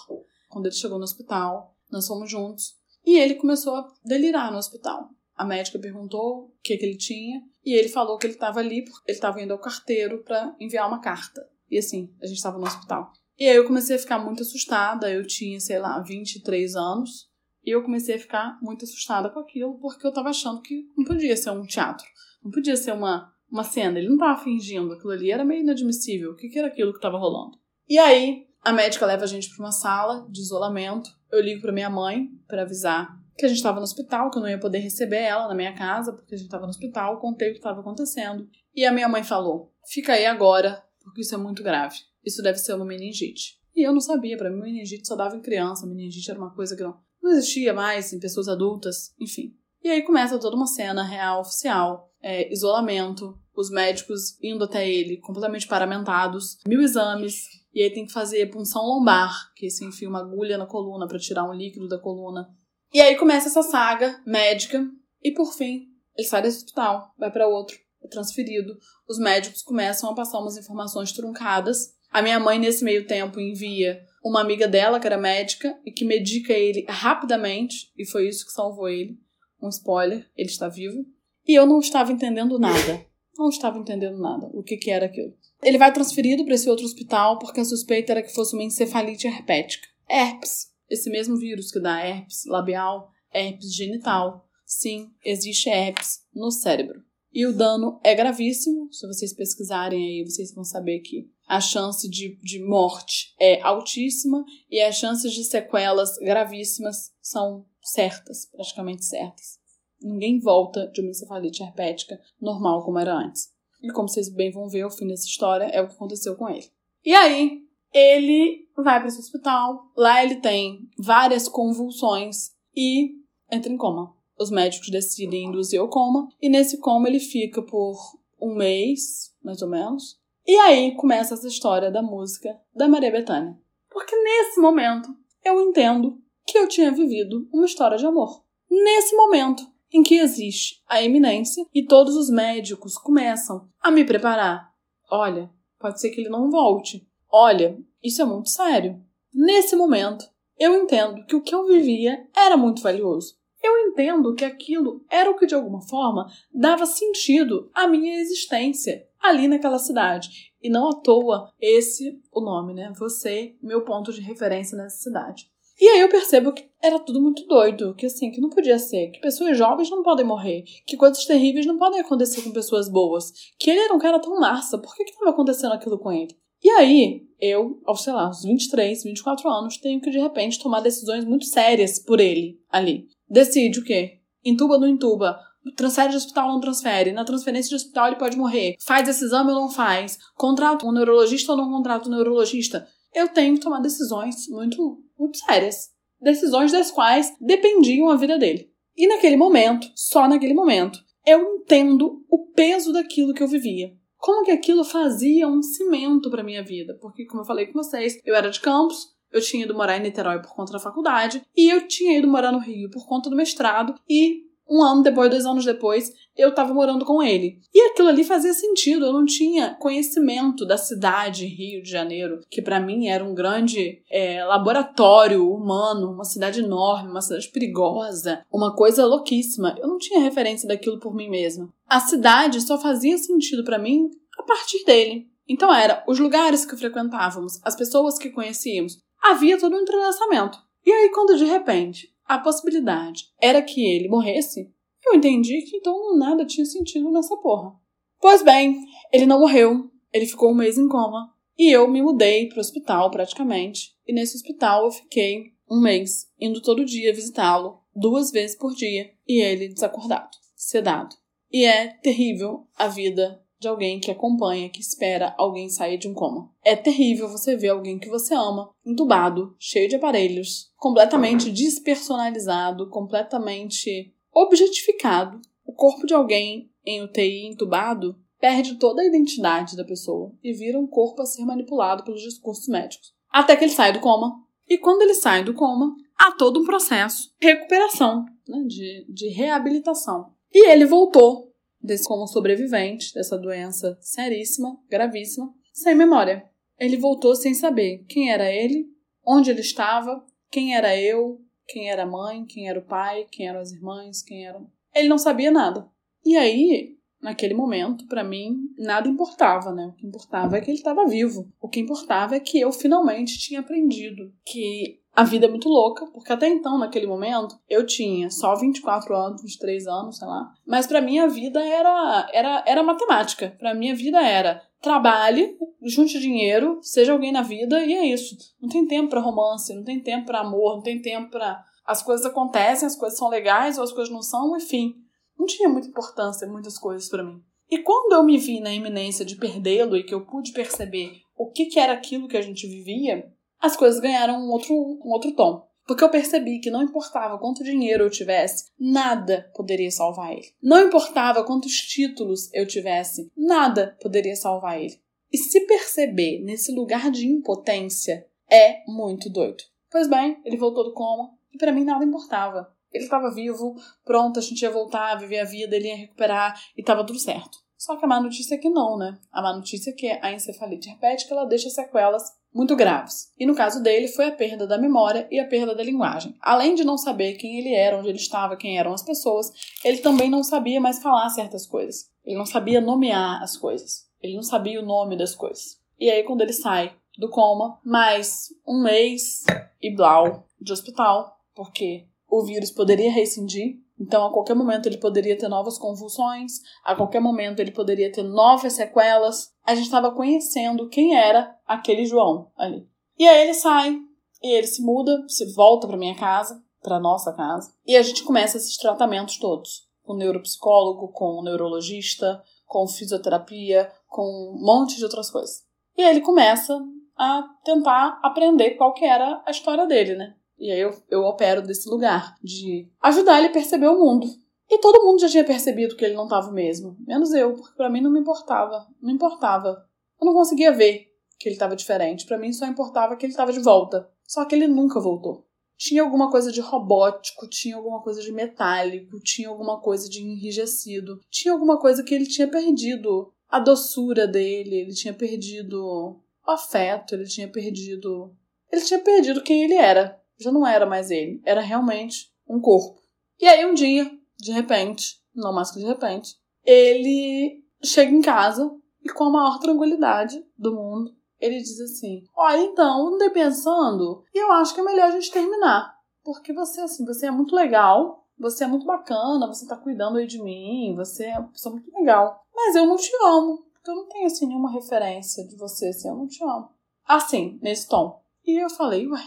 Quando 0.48 0.66
ele 0.66 0.74
chegou 0.74 0.98
no 0.98 1.04
hospital, 1.04 1.74
nós 1.90 2.06
fomos 2.06 2.30
juntos, 2.30 2.74
e 3.04 3.18
ele 3.18 3.34
começou 3.34 3.74
a 3.74 3.92
delirar 4.04 4.50
no 4.50 4.58
hospital. 4.58 5.08
A 5.36 5.44
médica 5.44 5.78
perguntou 5.78 6.46
o 6.46 6.52
que, 6.62 6.76
que 6.76 6.84
ele 6.84 6.96
tinha 6.96 7.42
e 7.64 7.74
ele 7.74 7.88
falou 7.88 8.18
que 8.18 8.26
ele 8.26 8.34
estava 8.34 8.60
ali 8.60 8.84
porque 8.84 9.10
ele 9.10 9.16
estava 9.16 9.40
indo 9.42 9.52
ao 9.52 9.58
carteiro 9.58 10.22
para 10.22 10.54
enviar 10.60 10.86
uma 10.86 11.00
carta. 11.00 11.40
E 11.70 11.78
assim, 11.78 12.14
a 12.22 12.26
gente 12.26 12.36
estava 12.36 12.58
no 12.58 12.64
hospital. 12.64 13.10
E 13.38 13.48
aí 13.48 13.56
eu 13.56 13.66
comecei 13.66 13.96
a 13.96 13.98
ficar 13.98 14.18
muito 14.18 14.42
assustada. 14.42 15.10
Eu 15.10 15.26
tinha, 15.26 15.58
sei 15.58 15.78
lá, 15.78 16.00
23 16.00 16.76
anos. 16.76 17.28
E 17.64 17.70
eu 17.70 17.82
comecei 17.82 18.14
a 18.16 18.18
ficar 18.18 18.58
muito 18.62 18.84
assustada 18.84 19.30
com 19.30 19.40
aquilo 19.40 19.78
porque 19.80 20.06
eu 20.06 20.10
estava 20.10 20.28
achando 20.28 20.60
que 20.60 20.86
não 20.96 21.04
podia 21.04 21.36
ser 21.36 21.50
um 21.50 21.66
teatro. 21.66 22.06
Não 22.42 22.50
podia 22.50 22.76
ser 22.76 22.92
uma, 22.92 23.32
uma 23.50 23.64
cena. 23.64 23.98
Ele 23.98 24.08
não 24.08 24.16
estava 24.16 24.42
fingindo. 24.42 24.92
Aquilo 24.92 25.12
ali 25.12 25.30
era 25.30 25.44
meio 25.44 25.62
inadmissível. 25.62 26.32
O 26.32 26.36
que, 26.36 26.48
que 26.48 26.58
era 26.58 26.68
aquilo 26.68 26.92
que 26.92 26.98
estava 26.98 27.18
rolando? 27.18 27.58
E 27.88 27.98
aí, 27.98 28.46
a 28.62 28.72
médica 28.72 29.06
leva 29.06 29.24
a 29.24 29.26
gente 29.26 29.48
para 29.48 29.64
uma 29.64 29.72
sala 29.72 30.28
de 30.30 30.40
isolamento. 30.40 31.10
Eu 31.32 31.40
ligo 31.40 31.62
para 31.62 31.72
minha 31.72 31.90
mãe 31.90 32.28
para 32.46 32.62
avisar 32.62 33.18
que 33.36 33.44
a 33.44 33.48
gente 33.48 33.58
estava 33.58 33.78
no 33.78 33.84
hospital, 33.84 34.30
que 34.30 34.38
eu 34.38 34.42
não 34.42 34.48
ia 34.48 34.58
poder 34.58 34.78
receber 34.78 35.22
ela 35.22 35.48
na 35.48 35.54
minha 35.54 35.74
casa, 35.74 36.12
porque 36.12 36.34
a 36.34 36.38
gente 36.38 36.46
estava 36.46 36.64
no 36.64 36.70
hospital, 36.70 37.18
contei 37.18 37.48
o 37.48 37.52
que 37.52 37.58
estava 37.58 37.80
acontecendo. 37.80 38.48
E 38.74 38.84
a 38.84 38.92
minha 38.92 39.08
mãe 39.08 39.22
falou: 39.22 39.72
fica 39.86 40.12
aí 40.12 40.26
agora, 40.26 40.82
porque 41.02 41.20
isso 41.20 41.34
é 41.34 41.38
muito 41.38 41.62
grave. 41.62 41.96
Isso 42.24 42.42
deve 42.42 42.58
ser 42.58 42.74
uma 42.74 42.84
meningite. 42.84 43.60
E 43.76 43.82
eu 43.82 43.92
não 43.92 44.00
sabia, 44.00 44.36
para 44.36 44.50
mim, 44.50 44.60
meningite 44.60 45.06
só 45.06 45.16
dava 45.16 45.36
em 45.36 45.40
criança, 45.40 45.86
meningite 45.86 46.30
era 46.30 46.38
uma 46.38 46.54
coisa 46.54 46.76
que 46.76 46.82
não, 46.82 46.96
não 47.22 47.32
existia 47.32 47.74
mais 47.74 48.12
em 48.12 48.20
pessoas 48.20 48.48
adultas, 48.48 49.12
enfim. 49.18 49.54
E 49.82 49.88
aí 49.88 50.02
começa 50.02 50.38
toda 50.38 50.56
uma 50.56 50.66
cena 50.66 51.02
real, 51.02 51.40
oficial, 51.40 52.10
é, 52.22 52.50
isolamento, 52.52 53.38
os 53.54 53.70
médicos 53.70 54.38
indo 54.42 54.64
até 54.64 54.88
ele 54.88 55.18
completamente 55.18 55.66
paramentados, 55.66 56.58
mil 56.66 56.80
exames, 56.80 57.44
e 57.74 57.82
aí 57.82 57.90
tem 57.90 58.06
que 58.06 58.12
fazer 58.12 58.46
punção 58.46 58.82
lombar, 58.82 59.52
que 59.54 59.68
se 59.68 59.84
enfia 59.84 60.08
uma 60.08 60.20
agulha 60.20 60.56
na 60.56 60.66
coluna 60.66 61.06
para 61.06 61.18
tirar 61.18 61.44
um 61.44 61.52
líquido 61.52 61.88
da 61.88 61.98
coluna. 61.98 62.48
E 62.94 63.00
aí 63.00 63.16
começa 63.16 63.48
essa 63.48 63.64
saga 63.64 64.22
médica 64.24 64.88
e 65.20 65.32
por 65.32 65.52
fim 65.52 65.88
ele 66.16 66.28
sai 66.28 66.40
desse 66.40 66.58
hospital, 66.58 67.12
vai 67.18 67.28
para 67.28 67.48
outro, 67.48 67.76
é 68.00 68.06
transferido. 68.06 68.78
Os 69.08 69.18
médicos 69.18 69.62
começam 69.62 70.08
a 70.08 70.14
passar 70.14 70.38
umas 70.38 70.56
informações 70.56 71.10
truncadas. 71.10 71.92
A 72.08 72.22
minha 72.22 72.38
mãe 72.38 72.56
nesse 72.56 72.84
meio 72.84 73.04
tempo 73.04 73.40
envia 73.40 74.00
uma 74.24 74.40
amiga 74.40 74.68
dela 74.68 75.00
que 75.00 75.08
era 75.08 75.18
médica 75.18 75.76
e 75.84 75.90
que 75.90 76.04
medica 76.04 76.52
ele 76.52 76.86
rapidamente 76.88 77.90
e 77.98 78.06
foi 78.06 78.28
isso 78.28 78.46
que 78.46 78.52
salvou 78.52 78.88
ele. 78.88 79.18
Um 79.60 79.70
spoiler, 79.70 80.30
ele 80.36 80.48
está 80.48 80.68
vivo. 80.68 81.04
E 81.44 81.52
eu 81.52 81.66
não 81.66 81.80
estava 81.80 82.12
entendendo 82.12 82.60
nada. 82.60 83.04
Não 83.36 83.48
estava 83.48 83.76
entendendo 83.76 84.18
nada. 84.18 84.48
O 84.54 84.62
que, 84.62 84.76
que 84.76 84.92
era 84.92 85.06
aquilo? 85.06 85.34
Ele 85.60 85.78
vai 85.78 85.92
transferido 85.92 86.44
para 86.44 86.54
esse 86.54 86.70
outro 86.70 86.84
hospital 86.84 87.40
porque 87.40 87.58
a 87.58 87.64
suspeita 87.64 88.12
era 88.12 88.22
que 88.22 88.32
fosse 88.32 88.54
uma 88.54 88.62
encefalite 88.62 89.26
herpética. 89.26 89.88
Herpes 90.08 90.72
esse 90.88 91.10
mesmo 91.10 91.36
vírus 91.36 91.70
que 91.70 91.80
dá 91.80 92.00
herpes 92.00 92.44
labial, 92.46 93.10
herpes 93.32 93.74
genital. 93.74 94.48
Sim, 94.66 95.10
existe 95.24 95.68
herpes 95.68 96.20
no 96.34 96.50
cérebro. 96.50 97.02
E 97.32 97.46
o 97.46 97.52
dano 97.52 98.00
é 98.04 98.14
gravíssimo. 98.14 98.92
Se 98.92 99.06
vocês 99.06 99.32
pesquisarem 99.32 100.00
aí, 100.00 100.24
vocês 100.24 100.54
vão 100.54 100.62
saber 100.62 101.00
que 101.00 101.28
a 101.48 101.60
chance 101.60 102.08
de, 102.08 102.38
de 102.40 102.64
morte 102.64 103.34
é 103.40 103.60
altíssima 103.60 104.44
e 104.70 104.80
as 104.80 104.96
chances 104.96 105.32
de 105.32 105.44
sequelas 105.44 106.16
gravíssimas 106.18 107.12
são 107.20 107.66
certas, 107.82 108.46
praticamente 108.46 109.04
certas. 109.04 109.58
Ninguém 110.00 110.38
volta 110.38 110.86
de 110.88 111.00
uma 111.00 111.10
encefalite 111.10 111.62
herpética 111.62 112.20
normal 112.40 112.84
como 112.84 112.98
era 112.98 113.14
antes. 113.14 113.52
E 113.82 113.92
como 113.92 114.08
vocês 114.08 114.28
bem 114.28 114.50
vão 114.50 114.68
ver, 114.68 114.84
o 114.84 114.90
fim 114.90 115.08
dessa 115.08 115.26
história 115.26 115.64
é 115.64 115.82
o 115.82 115.88
que 115.88 115.94
aconteceu 115.94 116.36
com 116.36 116.48
ele. 116.48 116.70
E 117.04 117.12
aí, 117.14 117.63
ele 117.94 118.68
vai 118.76 118.98
para 118.98 119.08
esse 119.08 119.20
hospital. 119.20 119.90
Lá 119.96 120.22
ele 120.22 120.36
tem 120.36 120.90
várias 120.98 121.48
convulsões 121.48 122.50
e 122.76 123.12
entra 123.50 123.72
em 123.72 123.76
coma. 123.76 124.12
Os 124.38 124.50
médicos 124.50 124.90
decidem 124.90 125.46
induzir 125.46 125.80
o 125.80 125.88
coma 125.88 126.28
e 126.42 126.48
nesse 126.48 126.78
coma 126.78 127.08
ele 127.08 127.20
fica 127.20 127.62
por 127.62 127.96
um 128.40 128.56
mês, 128.56 129.32
mais 129.42 129.62
ou 129.62 129.68
menos. 129.68 130.18
E 130.46 130.56
aí 130.56 130.94
começa 130.96 131.34
essa 131.34 131.46
história 131.46 131.90
da 131.90 132.02
música 132.02 132.60
da 132.74 132.88
Maria 132.88 133.12
Bethânia. 133.12 133.56
Porque 133.88 134.14
nesse 134.16 134.60
momento 134.60 135.08
eu 135.44 135.60
entendo 135.60 136.18
que 136.46 136.58
eu 136.58 136.68
tinha 136.68 136.90
vivido 136.90 137.48
uma 137.52 137.64
história 137.64 137.96
de 137.96 138.04
amor. 138.04 138.42
Nesse 138.68 139.14
momento 139.14 139.64
em 139.92 140.02
que 140.02 140.16
existe 140.16 140.82
a 140.88 141.00
eminência 141.00 141.64
e 141.72 141.86
todos 141.86 142.16
os 142.16 142.28
médicos 142.28 142.98
começam 142.98 143.68
a 143.80 143.90
me 143.90 144.04
preparar. 144.04 144.74
Olha, 145.08 145.48
pode 145.78 146.00
ser 146.00 146.10
que 146.10 146.20
ele 146.20 146.28
não 146.28 146.50
volte. 146.50 147.06
Olha, 147.36 147.76
isso 148.00 148.22
é 148.22 148.24
muito 148.24 148.48
sério. 148.48 149.02
Nesse 149.34 149.74
momento, 149.74 150.24
Eu 150.56 150.72
entendo 150.76 151.26
que 151.26 151.34
o 151.34 151.42
que 151.42 151.52
eu 151.52 151.66
vivia 151.66 152.24
era 152.32 152.56
muito 152.56 152.80
valioso. 152.80 153.34
Eu 153.60 153.76
entendo 153.88 154.36
que 154.36 154.44
aquilo 154.44 155.04
era 155.10 155.28
o 155.28 155.36
que 155.36 155.44
de 155.44 155.54
alguma 155.56 155.80
forma 155.80 156.28
dava 156.54 156.86
sentido 156.86 157.68
à 157.74 157.88
minha 157.88 158.20
existência 158.20 159.04
ali 159.20 159.48
naquela 159.48 159.80
cidade. 159.80 160.52
E 160.62 160.70
não 160.70 160.88
à 160.88 160.94
toa 160.94 161.52
esse 161.60 162.22
o 162.30 162.40
nome, 162.40 162.72
né? 162.72 162.92
Você, 162.96 163.56
meu 163.60 163.82
ponto 163.82 164.12
de 164.12 164.20
referência 164.20 164.78
nessa 164.78 164.98
cidade. 164.98 165.50
E 165.80 165.88
aí 165.88 165.98
eu 165.98 166.08
percebo 166.08 166.52
que 166.52 166.70
era 166.80 167.00
tudo 167.00 167.20
muito 167.20 167.44
doido, 167.48 167.96
que 167.96 168.06
assim, 168.06 168.30
que 168.30 168.40
não 168.40 168.48
podia 168.48 168.78
ser, 168.78 169.10
que 169.10 169.20
pessoas 169.20 169.58
jovens 169.58 169.90
não 169.90 170.04
podem 170.04 170.24
morrer, 170.24 170.62
que 170.86 170.96
coisas 170.96 171.24
terríveis 171.24 171.66
não 171.66 171.78
podem 171.78 171.98
acontecer 171.98 172.42
com 172.42 172.52
pessoas 172.52 172.88
boas, 172.88 173.32
que 173.58 173.70
ele 173.70 173.80
era 173.80 173.92
um 173.92 173.98
cara 173.98 174.20
tão 174.20 174.38
massa, 174.38 174.78
por 174.78 174.94
que 174.94 175.02
que 175.02 175.18
tava 175.18 175.32
acontecendo 175.32 175.72
aquilo 175.72 175.98
com 175.98 176.12
ele? 176.12 176.36
E 176.64 176.70
aí, 176.70 177.20
eu, 177.38 177.78
aos, 177.84 178.02
sei 178.02 178.14
lá, 178.14 178.30
uns 178.30 178.42
23, 178.42 179.02
24 179.02 179.48
anos, 179.50 179.76
tenho 179.76 180.00
que 180.00 180.10
de 180.10 180.18
repente 180.18 180.58
tomar 180.58 180.80
decisões 180.80 181.22
muito 181.26 181.44
sérias 181.44 181.98
por 181.98 182.20
ele 182.20 182.58
ali. 182.70 183.06
Decide 183.28 183.80
o 183.80 183.84
quê? 183.84 184.20
Intuba 184.42 184.74
ou 184.74 184.80
não 184.80 184.88
intuba? 184.88 185.38
Transfere 185.76 186.10
de 186.10 186.16
hospital 186.16 186.46
ou 186.46 186.54
não 186.54 186.60
transfere? 186.60 187.12
Na 187.12 187.24
transferência 187.24 187.68
de 187.68 187.76
hospital 187.76 188.06
ele 188.06 188.16
pode 188.16 188.38
morrer. 188.38 188.76
Faz 188.82 189.06
esse 189.06 189.24
exame 189.24 189.50
ou 189.50 189.60
não 189.60 189.70
faz? 189.70 190.18
Contrata 190.36 190.86
um 190.86 190.92
neurologista 190.92 191.52
ou 191.52 191.58
não 191.58 191.70
contrata 191.70 192.08
um 192.08 192.12
neurologista? 192.12 192.86
Eu 193.14 193.28
tenho 193.28 193.54
que 193.54 193.60
tomar 193.60 193.80
decisões 193.80 194.48
muito 194.48 195.02
muito 195.18 195.38
sérias. 195.38 195.90
Decisões 196.20 196.72
das 196.72 196.90
quais 196.90 197.30
dependiam 197.40 198.08
a 198.08 198.16
vida 198.16 198.38
dele. 198.38 198.70
E 198.96 199.06
naquele 199.06 199.36
momento, 199.36 199.86
só 199.94 200.26
naquele 200.26 200.54
momento, 200.54 200.98
eu 201.26 201.56
entendo 201.56 202.24
o 202.30 202.46
peso 202.52 202.92
daquilo 202.92 203.34
que 203.34 203.42
eu 203.42 203.48
vivia. 203.48 203.92
Como 204.24 204.42
que 204.42 204.52
aquilo 204.52 204.84
fazia 204.84 205.46
um 205.46 205.60
cimento 205.60 206.30
para 206.30 206.42
minha 206.42 206.64
vida? 206.64 206.96
Porque, 206.98 207.26
como 207.26 207.42
eu 207.42 207.46
falei 207.46 207.66
com 207.66 207.74
vocês, 207.74 208.18
eu 208.24 208.34
era 208.34 208.48
de 208.48 208.58
Campos, 208.58 209.14
eu 209.30 209.38
tinha 209.38 209.66
ido 209.66 209.74
morar 209.74 209.98
em 209.98 210.02
Niterói 210.02 210.40
por 210.40 210.54
conta 210.54 210.72
da 210.72 210.78
faculdade, 210.78 211.42
e 211.54 211.68
eu 211.68 211.86
tinha 211.86 212.18
ido 212.18 212.26
morar 212.26 212.50
no 212.50 212.58
Rio 212.58 212.88
por 212.88 213.06
conta 213.06 213.28
do 213.28 213.36
mestrado, 213.36 213.94
e 214.08 214.44
um 214.68 214.82
ano 214.82 215.02
depois, 215.02 215.30
dois 215.30 215.46
anos 215.46 215.64
depois, 215.64 216.12
eu 216.36 216.48
estava 216.48 216.74
morando 216.74 217.04
com 217.04 217.22
ele. 217.22 217.60
E 217.72 217.80
aquilo 217.90 218.08
ali 218.08 218.24
fazia 218.24 218.52
sentido, 218.52 219.06
eu 219.06 219.12
não 219.12 219.24
tinha 219.24 219.74
conhecimento 219.74 220.66
da 220.66 220.76
cidade 220.76 221.46
Rio 221.46 221.82
de 221.82 221.90
Janeiro, 221.90 222.40
que 222.50 222.62
para 222.62 222.80
mim 222.80 223.08
era 223.08 223.24
um 223.24 223.34
grande 223.34 224.02
é, 224.10 224.44
laboratório 224.44 225.48
humano, 225.48 226.12
uma 226.12 226.24
cidade 226.24 226.60
enorme, 226.60 227.10
uma 227.10 227.22
cidade 227.22 227.48
perigosa, 227.48 228.44
uma 228.52 228.74
coisa 228.74 229.06
louquíssima. 229.06 229.76
Eu 229.78 229.88
não 229.88 229.98
tinha 229.98 230.20
referência 230.20 230.68
daquilo 230.68 230.98
por 230.98 231.14
mim 231.14 231.28
mesma. 231.28 231.68
A 231.88 232.00
cidade 232.00 232.60
só 232.60 232.78
fazia 232.78 233.16
sentido 233.18 233.62
para 233.64 233.78
mim 233.78 234.10
a 234.38 234.42
partir 234.42 234.84
dele. 234.84 235.28
Então 235.48 235.72
era 235.72 236.02
os 236.08 236.18
lugares 236.18 236.64
que 236.64 236.76
frequentávamos, 236.76 237.60
as 237.62 237.76
pessoas 237.76 238.18
que 238.18 238.30
conhecíamos. 238.30 238.98
Havia 239.22 239.58
todo 239.58 239.76
um 239.76 239.80
entrelaçamento. 239.80 240.58
E 240.84 240.92
aí, 240.92 241.10
quando 241.10 241.38
de 241.38 241.44
repente 241.44 242.13
a 242.26 242.38
possibilidade 242.38 243.24
era 243.40 243.62
que 243.62 243.84
ele 243.84 244.08
morresse, 244.08 244.72
eu 245.04 245.14
entendi 245.14 245.62
que 245.62 245.76
então 245.76 246.16
nada 246.16 246.46
tinha 246.46 246.64
sentido 246.64 247.10
nessa 247.10 247.36
porra. 247.36 247.74
Pois 248.20 248.42
bem, 248.42 248.78
ele 249.12 249.26
não 249.26 249.40
morreu, 249.40 249.90
ele 250.12 250.26
ficou 250.26 250.50
um 250.50 250.54
mês 250.54 250.78
em 250.78 250.88
coma, 250.88 251.34
e 251.58 251.70
eu 251.70 251.88
me 251.88 252.02
mudei 252.02 252.48
para 252.48 252.58
o 252.58 252.60
hospital 252.60 253.10
praticamente, 253.10 253.94
e 254.06 254.12
nesse 254.12 254.36
hospital 254.36 254.84
eu 254.84 254.90
fiquei 254.90 255.52
um 255.70 255.80
mês, 255.80 256.30
indo 256.40 256.62
todo 256.62 256.84
dia 256.84 257.12
visitá-lo, 257.12 257.80
duas 257.94 258.30
vezes 258.30 258.56
por 258.56 258.74
dia, 258.74 259.12
e 259.26 259.40
ele 259.40 259.68
desacordado, 259.68 260.36
sedado. 260.56 261.14
E 261.50 261.64
é 261.64 261.88
terrível 262.02 262.66
a 262.74 262.88
vida 262.88 263.43
de 263.64 263.68
alguém 263.68 263.98
que 263.98 264.10
acompanha, 264.10 264.68
que 264.68 264.80
espera 264.80 265.34
alguém 265.38 265.70
sair 265.70 265.96
de 265.96 266.06
um 266.06 266.12
coma. 266.12 266.50
É 266.62 266.76
terrível 266.76 267.28
você 267.28 267.56
ver 267.56 267.70
alguém 267.70 267.98
que 267.98 268.10
você 268.10 268.34
ama 268.34 268.70
entubado, 268.84 269.56
cheio 269.58 269.88
de 269.88 269.96
aparelhos, 269.96 270.70
completamente 270.76 271.50
despersonalizado, 271.50 272.90
completamente 272.90 274.14
objetificado. 274.30 275.40
O 275.64 275.72
corpo 275.72 276.06
de 276.06 276.12
alguém 276.12 276.70
em 276.84 277.02
UTI 277.02 277.46
entubado 277.46 278.16
perde 278.38 278.74
toda 278.74 279.00
a 279.00 279.06
identidade 279.06 279.76
da 279.76 279.84
pessoa 279.84 280.30
e 280.42 280.52
vira 280.52 280.78
um 280.78 280.86
corpo 280.86 281.22
a 281.22 281.26
ser 281.26 281.46
manipulado 281.46 282.04
pelos 282.04 282.20
discursos 282.20 282.68
médicos. 282.68 283.14
Até 283.30 283.56
que 283.56 283.64
ele 283.64 283.72
sai 283.72 283.94
do 283.94 284.00
coma. 284.00 284.44
E 284.68 284.76
quando 284.76 285.00
ele 285.00 285.14
sai 285.14 285.42
do 285.42 285.54
coma, 285.54 285.96
há 286.18 286.32
todo 286.32 286.60
um 286.60 286.66
processo 286.66 287.32
de 287.40 287.46
recuperação, 287.46 288.26
né, 288.46 288.62
de, 288.66 289.06
de 289.08 289.28
reabilitação. 289.28 290.34
E 290.52 290.68
ele 290.68 290.84
voltou 290.84 291.53
desse 291.84 292.08
como 292.08 292.26
sobrevivente 292.26 293.12
dessa 293.12 293.36
doença 293.38 293.98
seríssima, 294.00 294.80
gravíssima, 294.88 295.54
sem 295.72 295.94
memória. 295.94 296.48
Ele 296.78 296.96
voltou 296.96 297.36
sem 297.36 297.54
saber 297.54 298.04
quem 298.08 298.32
era 298.32 298.50
ele, 298.50 298.88
onde 299.24 299.50
ele 299.50 299.60
estava, 299.60 300.24
quem 300.50 300.74
era 300.74 300.98
eu, 300.98 301.40
quem 301.66 301.90
era 301.90 302.02
a 302.02 302.06
mãe, 302.06 302.44
quem 302.44 302.68
era 302.68 302.78
o 302.78 302.84
pai, 302.84 303.26
quem 303.30 303.48
eram 303.48 303.60
as 303.60 303.72
irmãs, 303.72 304.22
quem 304.22 304.46
eram. 304.46 304.66
Ele 304.94 305.08
não 305.08 305.18
sabia 305.18 305.50
nada. 305.50 305.88
E 306.24 306.36
aí, 306.36 306.96
naquele 307.20 307.54
momento, 307.54 308.06
para 308.06 308.24
mim, 308.24 308.70
nada 308.78 309.08
importava, 309.08 309.72
né? 309.72 309.86
O 309.86 309.92
que 309.92 310.06
importava 310.06 310.56
é 310.56 310.60
que 310.60 310.70
ele 310.70 310.78
estava 310.78 311.06
vivo. 311.06 311.52
O 311.60 311.68
que 311.68 311.80
importava 311.80 312.36
é 312.36 312.40
que 312.40 312.60
eu 312.60 312.72
finalmente 312.72 313.38
tinha 313.38 313.60
aprendido 313.60 314.32
que 314.44 315.00
a 315.14 315.22
vida 315.22 315.46
é 315.46 315.48
muito 315.48 315.68
louca, 315.68 316.06
porque 316.06 316.32
até 316.32 316.48
então, 316.48 316.76
naquele 316.76 317.06
momento, 317.06 317.56
eu 317.68 317.86
tinha 317.86 318.28
só 318.30 318.56
24 318.56 319.14
anos, 319.14 319.42
23 319.42 319.86
anos, 319.86 320.18
sei 320.18 320.26
lá. 320.26 320.52
Mas 320.66 320.86
para 320.86 321.00
mim 321.00 321.20
a 321.20 321.28
vida 321.28 321.64
era 321.64 322.28
era 322.32 322.64
era 322.66 322.82
matemática. 322.82 323.54
Para 323.58 323.74
mim 323.74 323.90
a 323.90 323.94
vida 323.94 324.20
era 324.20 324.60
trabalhe, 324.82 325.56
junte 325.82 326.18
dinheiro, 326.18 326.78
seja 326.82 327.12
alguém 327.12 327.30
na 327.30 327.42
vida 327.42 327.84
e 327.84 327.94
é 327.94 328.06
isso. 328.06 328.36
Não 328.60 328.68
tem 328.68 328.86
tempo 328.86 329.10
para 329.10 329.20
romance, 329.20 329.74
não 329.74 329.84
tem 329.84 330.00
tempo 330.00 330.26
para 330.26 330.40
amor, 330.40 330.76
não 330.76 330.82
tem 330.82 331.00
tempo 331.00 331.30
para 331.30 331.64
as 331.86 332.02
coisas 332.02 332.26
acontecem, 332.26 332.86
as 332.86 332.96
coisas 332.96 333.16
são 333.16 333.28
legais 333.28 333.78
ou 333.78 333.84
as 333.84 333.92
coisas 333.92 334.12
não 334.12 334.22
são, 334.22 334.56
enfim. 334.56 334.94
Não 335.38 335.46
tinha 335.46 335.68
muita 335.68 335.88
importância 335.88 336.46
muitas 336.46 336.76
coisas 336.76 337.08
para 337.08 337.22
mim. 337.22 337.40
E 337.70 337.78
quando 337.78 338.12
eu 338.12 338.24
me 338.24 338.36
vi 338.36 338.60
na 338.60 338.72
iminência 338.72 339.24
de 339.24 339.36
perdê-lo 339.36 339.96
e 339.96 340.04
que 340.04 340.14
eu 340.14 340.24
pude 340.26 340.52
perceber 340.52 341.12
o 341.36 341.50
que, 341.50 341.66
que 341.66 341.78
era 341.78 341.92
aquilo 341.92 342.28
que 342.28 342.36
a 342.36 342.42
gente 342.42 342.66
vivia, 342.66 343.32
as 343.64 343.76
coisas 343.76 343.98
ganharam 343.98 344.38
um 344.38 344.50
outro, 344.50 344.74
um 344.74 345.10
outro 345.10 345.32
tom. 345.32 345.66
Porque 345.86 346.04
eu 346.04 346.10
percebi 346.10 346.60
que 346.60 346.70
não 346.70 346.82
importava 346.82 347.38
quanto 347.38 347.64
dinheiro 347.64 348.04
eu 348.04 348.10
tivesse, 348.10 348.70
nada 348.78 349.50
poderia 349.54 349.90
salvar 349.90 350.32
ele. 350.32 350.54
Não 350.62 350.86
importava 350.86 351.44
quantos 351.44 351.72
títulos 351.72 352.52
eu 352.52 352.66
tivesse, 352.66 353.30
nada 353.34 353.96
poderia 354.02 354.36
salvar 354.36 354.80
ele. 354.80 354.98
E 355.32 355.38
se 355.38 355.66
perceber 355.66 356.42
nesse 356.44 356.72
lugar 356.72 357.10
de 357.10 357.26
impotência 357.26 358.26
é 358.50 358.82
muito 358.86 359.30
doido. 359.30 359.64
Pois 359.90 360.08
bem, 360.08 360.38
ele 360.44 360.58
voltou 360.58 360.84
do 360.84 360.92
coma 360.92 361.30
e 361.52 361.56
para 361.56 361.72
mim 361.72 361.84
nada 361.84 362.04
importava. 362.04 362.70
Ele 362.92 363.04
estava 363.04 363.34
vivo, 363.34 363.74
pronto, 364.04 364.38
a 364.38 364.42
gente 364.42 364.60
ia 364.60 364.70
voltar 364.70 365.12
a 365.12 365.16
viver 365.16 365.40
a 365.40 365.44
vida, 365.44 365.74
ele 365.74 365.88
ia 365.88 365.96
recuperar 365.96 366.54
e 366.76 366.80
estava 366.80 367.04
tudo 367.04 367.18
certo. 367.18 367.63
Só 367.84 367.96
que 367.96 368.04
a 368.06 368.08
má 368.08 368.18
notícia 368.18 368.54
é 368.54 368.58
que 368.58 368.70
não, 368.70 368.96
né? 368.96 369.18
A 369.30 369.42
má 369.42 369.52
notícia 369.52 369.90
é 369.90 369.92
que 369.92 370.08
a 370.08 370.32
encefalite 370.32 370.88
herpética 370.88 371.34
ela 371.34 371.44
deixa 371.44 371.68
sequelas 371.68 372.22
muito 372.50 372.74
graves. 372.74 373.30
E 373.38 373.44
no 373.44 373.54
caso 373.54 373.82
dele 373.82 374.08
foi 374.08 374.24
a 374.24 374.32
perda 374.32 374.66
da 374.66 374.78
memória 374.78 375.28
e 375.30 375.38
a 375.38 375.46
perda 375.46 375.74
da 375.74 375.82
linguagem. 375.82 376.34
Além 376.40 376.74
de 376.74 376.82
não 376.82 376.96
saber 376.96 377.34
quem 377.34 377.58
ele 377.58 377.74
era, 377.74 377.98
onde 377.98 378.08
ele 378.08 378.16
estava, 378.16 378.56
quem 378.56 378.78
eram 378.78 378.94
as 378.94 379.02
pessoas, 379.02 379.52
ele 379.84 379.98
também 379.98 380.30
não 380.30 380.42
sabia 380.42 380.80
mais 380.80 381.02
falar 381.02 381.28
certas 381.28 381.66
coisas. 381.66 382.10
Ele 382.24 382.38
não 382.38 382.46
sabia 382.46 382.80
nomear 382.80 383.42
as 383.42 383.54
coisas. 383.54 384.06
Ele 384.22 384.34
não 384.34 384.42
sabia 384.42 384.80
o 384.80 384.86
nome 384.86 385.14
das 385.14 385.34
coisas. 385.34 385.78
E 386.00 386.10
aí 386.10 386.22
quando 386.22 386.40
ele 386.40 386.54
sai 386.54 386.96
do 387.18 387.28
coma, 387.28 387.78
mais 387.84 388.46
um 388.66 388.82
mês 388.82 389.44
e 389.82 389.94
blau 389.94 390.48
de 390.58 390.72
hospital, 390.72 391.38
porque 391.54 392.06
o 392.30 392.42
vírus 392.46 392.70
poderia 392.70 393.12
rescindir, 393.12 393.76
então, 393.98 394.26
a 394.26 394.32
qualquer 394.32 394.54
momento 394.54 394.86
ele 394.86 394.98
poderia 394.98 395.38
ter 395.38 395.48
novas 395.48 395.78
convulsões, 395.78 396.54
a 396.84 396.96
qualquer 396.96 397.20
momento 397.20 397.60
ele 397.60 397.70
poderia 397.70 398.10
ter 398.10 398.24
novas 398.24 398.72
sequelas. 398.72 399.52
A 399.64 399.74
gente 399.74 399.84
estava 399.84 400.10
conhecendo 400.10 400.88
quem 400.88 401.16
era 401.16 401.56
aquele 401.66 402.04
João 402.04 402.50
ali. 402.56 402.88
E 403.16 403.26
aí 403.26 403.42
ele 403.42 403.54
sai, 403.54 403.96
e 404.42 404.52
ele 404.52 404.66
se 404.66 404.82
muda, 404.82 405.24
se 405.28 405.52
volta 405.54 405.86
para 405.86 405.96
minha 405.96 406.16
casa, 406.16 406.60
para 406.82 407.00
nossa 407.00 407.32
casa, 407.32 407.72
e 407.86 407.96
a 407.96 408.02
gente 408.02 408.24
começa 408.24 408.56
esses 408.56 408.76
tratamentos 408.76 409.38
todos, 409.38 409.88
com 410.02 410.16
neuropsicólogo, 410.16 411.08
com 411.12 411.42
neurologista, 411.42 412.42
com 412.66 412.86
fisioterapia, 412.86 413.90
com 414.08 414.22
um 414.22 414.58
monte 414.60 414.96
de 414.96 415.04
outras 415.04 415.30
coisas. 415.30 415.62
E 415.96 416.02
aí 416.02 416.10
ele 416.10 416.20
começa 416.20 416.76
a 417.16 417.44
tentar 417.64 418.18
aprender 418.22 418.72
qual 418.72 418.92
que 418.92 419.04
era 419.04 419.42
a 419.46 419.50
história 419.50 419.86
dele, 419.86 420.16
né? 420.16 420.34
E 420.58 420.70
aí 420.70 420.80
eu, 420.80 420.94
eu 421.10 421.22
opero 421.22 421.62
desse 421.62 421.88
lugar 421.88 422.34
de 422.42 422.88
ajudar 423.02 423.38
ele 423.38 423.48
a 423.48 423.52
perceber 423.52 423.88
o 423.88 423.98
mundo. 423.98 424.26
E 424.70 424.78
todo 424.78 425.04
mundo 425.04 425.20
já 425.20 425.28
tinha 425.28 425.44
percebido 425.44 425.96
que 425.96 426.04
ele 426.04 426.14
não 426.14 426.24
estava 426.24 426.50
mesmo, 426.50 426.96
menos 427.06 427.32
eu, 427.32 427.54
porque 427.54 427.76
para 427.76 427.90
mim 427.90 428.00
não 428.00 428.10
me 428.10 428.20
importava, 428.20 428.86
não 429.00 429.10
importava. 429.10 429.84
Eu 430.20 430.26
não 430.26 430.32
conseguia 430.32 430.72
ver 430.72 431.12
que 431.38 431.48
ele 431.48 431.54
estava 431.54 431.76
diferente, 431.76 432.24
para 432.24 432.38
mim 432.38 432.52
só 432.52 432.66
importava 432.66 433.16
que 433.16 433.26
ele 433.26 433.32
estava 433.32 433.52
de 433.52 433.60
volta. 433.60 434.08
Só 434.26 434.44
que 434.44 434.54
ele 434.54 434.66
nunca 434.66 434.98
voltou. 434.98 435.46
Tinha 435.76 436.02
alguma 436.02 436.30
coisa 436.30 436.50
de 436.50 436.60
robótico, 436.60 437.48
tinha 437.48 437.76
alguma 437.76 438.00
coisa 438.00 438.22
de 438.22 438.32
metálico, 438.32 439.20
tinha 439.20 439.48
alguma 439.48 439.80
coisa 439.80 440.08
de 440.08 440.22
enrijecido, 440.22 441.20
tinha 441.30 441.52
alguma 441.52 441.78
coisa 441.78 442.02
que 442.02 442.14
ele 442.14 442.26
tinha 442.26 442.48
perdido 442.48 443.32
a 443.48 443.58
doçura 443.58 444.26
dele, 444.26 444.76
ele 444.76 444.94
tinha 444.94 445.12
perdido 445.12 445.84
o 445.84 446.50
afeto, 446.50 447.14
ele 447.14 447.26
tinha 447.26 447.48
perdido. 447.48 448.34
Ele 448.72 448.82
tinha 448.82 449.00
perdido 449.00 449.42
quem 449.42 449.64
ele 449.64 449.74
era. 449.74 450.20
Já 450.38 450.50
não 450.50 450.66
era 450.66 450.86
mais 450.86 451.10
ele, 451.10 451.40
era 451.44 451.60
realmente 451.60 452.32
um 452.48 452.60
corpo. 452.60 453.00
E 453.40 453.46
aí 453.46 453.64
um 453.64 453.74
dia, 453.74 454.10
de 454.38 454.52
repente, 454.52 455.20
não 455.34 455.52
mais 455.52 455.70
que 455.70 455.80
de 455.80 455.86
repente, 455.86 456.36
ele 456.64 457.62
chega 457.82 458.12
em 458.12 458.20
casa 458.20 458.70
e 459.02 459.10
com 459.10 459.24
a 459.24 459.30
maior 459.30 459.58
tranquilidade 459.58 460.44
do 460.56 460.74
mundo, 460.74 461.14
ele 461.38 461.58
diz 461.58 461.78
assim: 461.80 462.24
Olha, 462.34 462.62
então, 462.62 463.14
andei 463.14 463.30
pensando 463.30 464.24
e 464.34 464.38
eu 464.38 464.50
acho 464.52 464.74
que 464.74 464.80
é 464.80 464.84
melhor 464.84 465.08
a 465.08 465.10
gente 465.10 465.30
terminar. 465.30 465.94
Porque 466.22 466.52
você, 466.54 466.80
assim, 466.80 467.04
você 467.04 467.26
é 467.26 467.30
muito 467.30 467.54
legal, 467.54 468.26
você 468.38 468.64
é 468.64 468.66
muito 468.66 468.86
bacana, 468.86 469.46
você 469.46 469.66
tá 469.66 469.76
cuidando 469.76 470.16
aí 470.16 470.26
de 470.26 470.42
mim, 470.42 470.94
você 470.96 471.26
é 471.26 471.38
uma 471.38 471.48
pessoa 471.48 471.74
muito 471.74 471.92
legal. 471.92 472.42
Mas 472.54 472.74
eu 472.74 472.86
não 472.86 472.96
te 472.96 473.10
amo, 473.22 473.58
porque 473.74 473.90
eu 473.90 473.94
não 473.94 474.08
tenho, 474.08 474.26
assim, 474.26 474.46
nenhuma 474.46 474.70
referência 474.70 475.46
de 475.46 475.56
você, 475.56 475.88
assim, 475.88 476.08
eu 476.08 476.16
não 476.16 476.26
te 476.26 476.42
amo. 476.42 476.70
Assim, 477.06 477.58
nesse 477.60 477.86
tom. 477.88 478.22
E 478.46 478.62
eu 478.62 478.70
falei, 478.70 479.06
ué, 479.06 479.20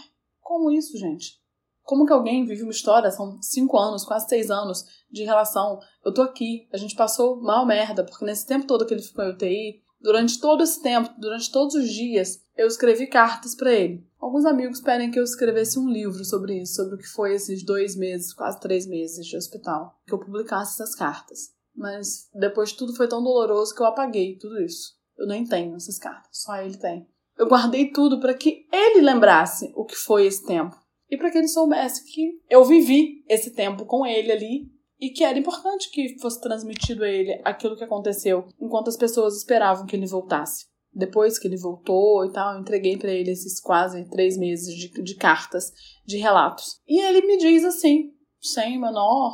como 0.48 0.70
isso, 0.70 0.96
gente? 0.96 1.38
Como 1.82 2.06
que 2.06 2.12
alguém 2.12 2.46
vive 2.46 2.62
uma 2.62 2.72
história, 2.72 3.10
são 3.10 3.38
cinco 3.42 3.76
anos, 3.76 4.02
quase 4.02 4.26
seis 4.30 4.50
anos 4.50 4.82
de 5.10 5.22
relação. 5.22 5.78
Eu 6.02 6.12
tô 6.12 6.22
aqui, 6.22 6.66
a 6.72 6.78
gente 6.78 6.96
passou 6.96 7.38
mal 7.38 7.66
merda, 7.66 8.02
porque 8.02 8.24
nesse 8.24 8.46
tempo 8.46 8.66
todo 8.66 8.86
que 8.86 8.94
ele 8.94 9.02
ficou 9.02 9.26
em 9.26 9.32
UTI, 9.32 9.82
durante 10.00 10.40
todo 10.40 10.62
esse 10.62 10.82
tempo, 10.82 11.10
durante 11.18 11.52
todos 11.52 11.74
os 11.74 11.90
dias, 11.90 12.42
eu 12.56 12.66
escrevi 12.66 13.06
cartas 13.06 13.54
para 13.54 13.74
ele. 13.74 14.08
Alguns 14.18 14.46
amigos 14.46 14.80
pedem 14.80 15.10
que 15.10 15.20
eu 15.20 15.24
escrevesse 15.24 15.78
um 15.78 15.90
livro 15.90 16.24
sobre 16.24 16.62
isso, 16.62 16.76
sobre 16.76 16.94
o 16.94 16.98
que 16.98 17.08
foi 17.08 17.34
esses 17.34 17.62
dois 17.62 17.94
meses, 17.94 18.32
quase 18.32 18.58
três 18.58 18.86
meses 18.86 19.26
de 19.26 19.36
hospital, 19.36 20.00
que 20.06 20.14
eu 20.14 20.18
publicasse 20.18 20.80
essas 20.80 20.94
cartas. 20.94 21.50
Mas 21.76 22.30
depois 22.32 22.72
tudo 22.72 22.96
foi 22.96 23.06
tão 23.06 23.22
doloroso 23.22 23.74
que 23.74 23.82
eu 23.82 23.86
apaguei 23.86 24.38
tudo 24.38 24.58
isso. 24.62 24.96
Eu 25.18 25.26
nem 25.26 25.44
tenho 25.44 25.76
essas 25.76 25.98
cartas, 25.98 26.30
só 26.32 26.56
ele 26.56 26.78
tem. 26.78 27.06
Eu 27.38 27.48
guardei 27.48 27.90
tudo 27.90 28.18
para 28.20 28.34
que 28.34 28.66
ele 28.72 29.00
lembrasse 29.00 29.72
o 29.76 29.84
que 29.84 29.94
foi 29.94 30.26
esse 30.26 30.44
tempo 30.44 30.76
e 31.10 31.16
para 31.16 31.30
que 31.30 31.38
ele 31.38 31.48
soubesse 31.48 32.04
que 32.04 32.40
eu 32.50 32.64
vivi 32.64 33.24
esse 33.28 33.54
tempo 33.54 33.86
com 33.86 34.04
ele 34.04 34.32
ali 34.32 34.78
e 35.00 35.10
que 35.10 35.22
era 35.22 35.38
importante 35.38 35.90
que 35.90 36.18
fosse 36.18 36.40
transmitido 36.40 37.04
a 37.04 37.08
ele 37.08 37.40
aquilo 37.44 37.76
que 37.76 37.84
aconteceu 37.84 38.48
enquanto 38.60 38.88
as 38.88 38.96
pessoas 38.96 39.36
esperavam 39.36 39.86
que 39.86 39.94
ele 39.94 40.06
voltasse. 40.06 40.66
Depois 40.92 41.38
que 41.38 41.46
ele 41.46 41.56
voltou 41.56 42.24
e 42.24 42.32
tal, 42.32 42.54
eu 42.54 42.60
entreguei 42.60 42.96
para 42.96 43.12
ele 43.12 43.30
esses 43.30 43.60
quase 43.60 44.08
três 44.10 44.36
meses 44.36 44.74
de, 44.74 44.88
de 45.02 45.14
cartas, 45.14 45.70
de 46.04 46.16
relatos. 46.16 46.80
E 46.88 47.00
ele 47.00 47.24
me 47.24 47.36
diz 47.36 47.64
assim, 47.64 48.10
sem 48.40 48.80
menor 48.80 49.32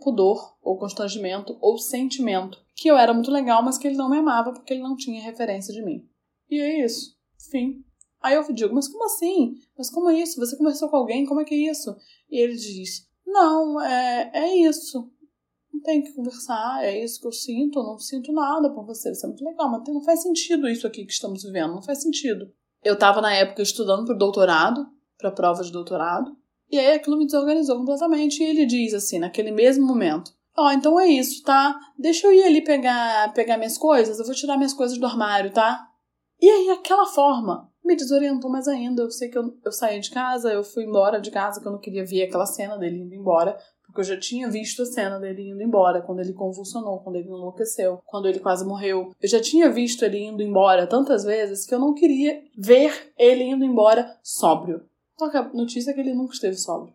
pudor 0.00 0.56
ou 0.62 0.78
constrangimento 0.78 1.56
ou 1.60 1.78
sentimento, 1.78 2.58
que 2.74 2.88
eu 2.88 2.96
era 2.96 3.12
muito 3.12 3.30
legal, 3.30 3.62
mas 3.62 3.78
que 3.78 3.86
ele 3.86 3.96
não 3.96 4.10
me 4.10 4.18
amava 4.18 4.52
porque 4.52 4.72
ele 4.72 4.82
não 4.82 4.96
tinha 4.96 5.22
referência 5.22 5.72
de 5.72 5.84
mim. 5.84 6.02
E 6.50 6.60
é 6.60 6.84
isso. 6.84 7.17
Fim. 7.50 7.84
Aí 8.20 8.34
eu 8.34 8.52
digo, 8.52 8.74
mas 8.74 8.88
como 8.88 9.04
assim? 9.04 9.54
Mas 9.76 9.90
como 9.90 10.10
é 10.10 10.20
isso? 10.20 10.40
Você 10.40 10.56
conversou 10.56 10.88
com 10.88 10.96
alguém? 10.96 11.24
Como 11.24 11.40
é 11.40 11.44
que 11.44 11.54
é 11.54 11.70
isso? 11.70 11.96
E 12.30 12.38
ele 12.38 12.54
diz, 12.54 13.06
não, 13.26 13.80
é, 13.80 14.30
é 14.34 14.56
isso. 14.56 15.10
Não 15.72 15.80
tem 15.82 16.02
que 16.02 16.12
conversar, 16.12 16.84
é 16.84 17.02
isso 17.04 17.20
que 17.20 17.26
eu 17.26 17.32
sinto, 17.32 17.78
eu 17.78 17.84
não 17.84 17.98
sinto 17.98 18.32
nada 18.32 18.70
por 18.70 18.84
você. 18.84 19.14
Você 19.14 19.24
é 19.24 19.28
muito 19.28 19.44
legal, 19.44 19.70
mas 19.70 19.82
não 19.86 20.02
faz 20.02 20.22
sentido 20.22 20.68
isso 20.68 20.86
aqui 20.86 21.04
que 21.04 21.12
estamos 21.12 21.42
vivendo, 21.42 21.74
não 21.74 21.82
faz 21.82 22.02
sentido. 22.02 22.52
Eu 22.82 22.94
estava 22.94 23.20
na 23.20 23.32
época 23.32 23.62
estudando 23.62 24.04
para 24.04 24.14
doutorado, 24.14 24.86
para 25.16 25.30
prova 25.30 25.62
de 25.62 25.70
doutorado, 25.70 26.36
e 26.70 26.78
aí 26.78 26.92
aquilo 26.92 27.16
me 27.16 27.26
desorganizou 27.26 27.76
completamente. 27.76 28.42
E 28.42 28.46
ele 28.46 28.66
diz 28.66 28.94
assim, 28.94 29.18
naquele 29.18 29.50
mesmo 29.50 29.86
momento: 29.86 30.32
Ó, 30.56 30.66
oh, 30.66 30.70
então 30.72 30.98
é 30.98 31.06
isso, 31.06 31.42
tá? 31.42 31.78
Deixa 31.98 32.26
eu 32.26 32.32
ir 32.32 32.42
ali 32.42 32.62
pegar, 32.62 33.32
pegar 33.32 33.56
minhas 33.56 33.78
coisas, 33.78 34.18
eu 34.18 34.24
vou 34.24 34.34
tirar 34.34 34.56
minhas 34.56 34.74
coisas 34.74 34.98
do 34.98 35.06
armário, 35.06 35.52
tá? 35.52 35.87
E 36.40 36.48
aí, 36.48 36.70
aquela 36.70 37.06
forma 37.06 37.68
me 37.84 37.96
desorientou 37.96 38.50
mais 38.50 38.68
ainda. 38.68 39.02
Eu 39.02 39.10
sei 39.10 39.28
que 39.28 39.38
eu, 39.38 39.56
eu 39.64 39.72
saí 39.72 39.98
de 39.98 40.10
casa, 40.10 40.52
eu 40.52 40.62
fui 40.62 40.84
embora 40.84 41.20
de 41.20 41.30
casa, 41.30 41.60
que 41.60 41.66
eu 41.66 41.72
não 41.72 41.78
queria 41.78 42.04
ver 42.04 42.24
aquela 42.24 42.44
cena 42.44 42.76
dele 42.76 42.98
indo 42.98 43.14
embora, 43.14 43.58
porque 43.86 44.00
eu 44.00 44.04
já 44.04 44.20
tinha 44.20 44.48
visto 44.50 44.82
a 44.82 44.86
cena 44.86 45.18
dele 45.18 45.48
indo 45.48 45.62
embora, 45.62 46.02
quando 46.02 46.20
ele 46.20 46.34
convulsionou, 46.34 47.00
quando 47.00 47.16
ele 47.16 47.28
enlouqueceu, 47.28 48.00
quando 48.04 48.28
ele 48.28 48.38
quase 48.40 48.64
morreu. 48.64 49.12
Eu 49.20 49.28
já 49.28 49.40
tinha 49.40 49.70
visto 49.70 50.04
ele 50.04 50.18
indo 50.18 50.42
embora 50.42 50.86
tantas 50.86 51.24
vezes 51.24 51.64
que 51.64 51.74
eu 51.74 51.78
não 51.78 51.94
queria 51.94 52.42
ver 52.56 53.12
ele 53.16 53.44
indo 53.44 53.64
embora 53.64 54.18
sóbrio. 54.22 54.82
Só 55.18 55.30
que 55.30 55.36
a 55.38 55.48
notícia 55.54 55.90
é 55.90 55.94
que 55.94 56.00
ele 56.00 56.14
nunca 56.14 56.34
esteve 56.34 56.56
sóbrio. 56.56 56.94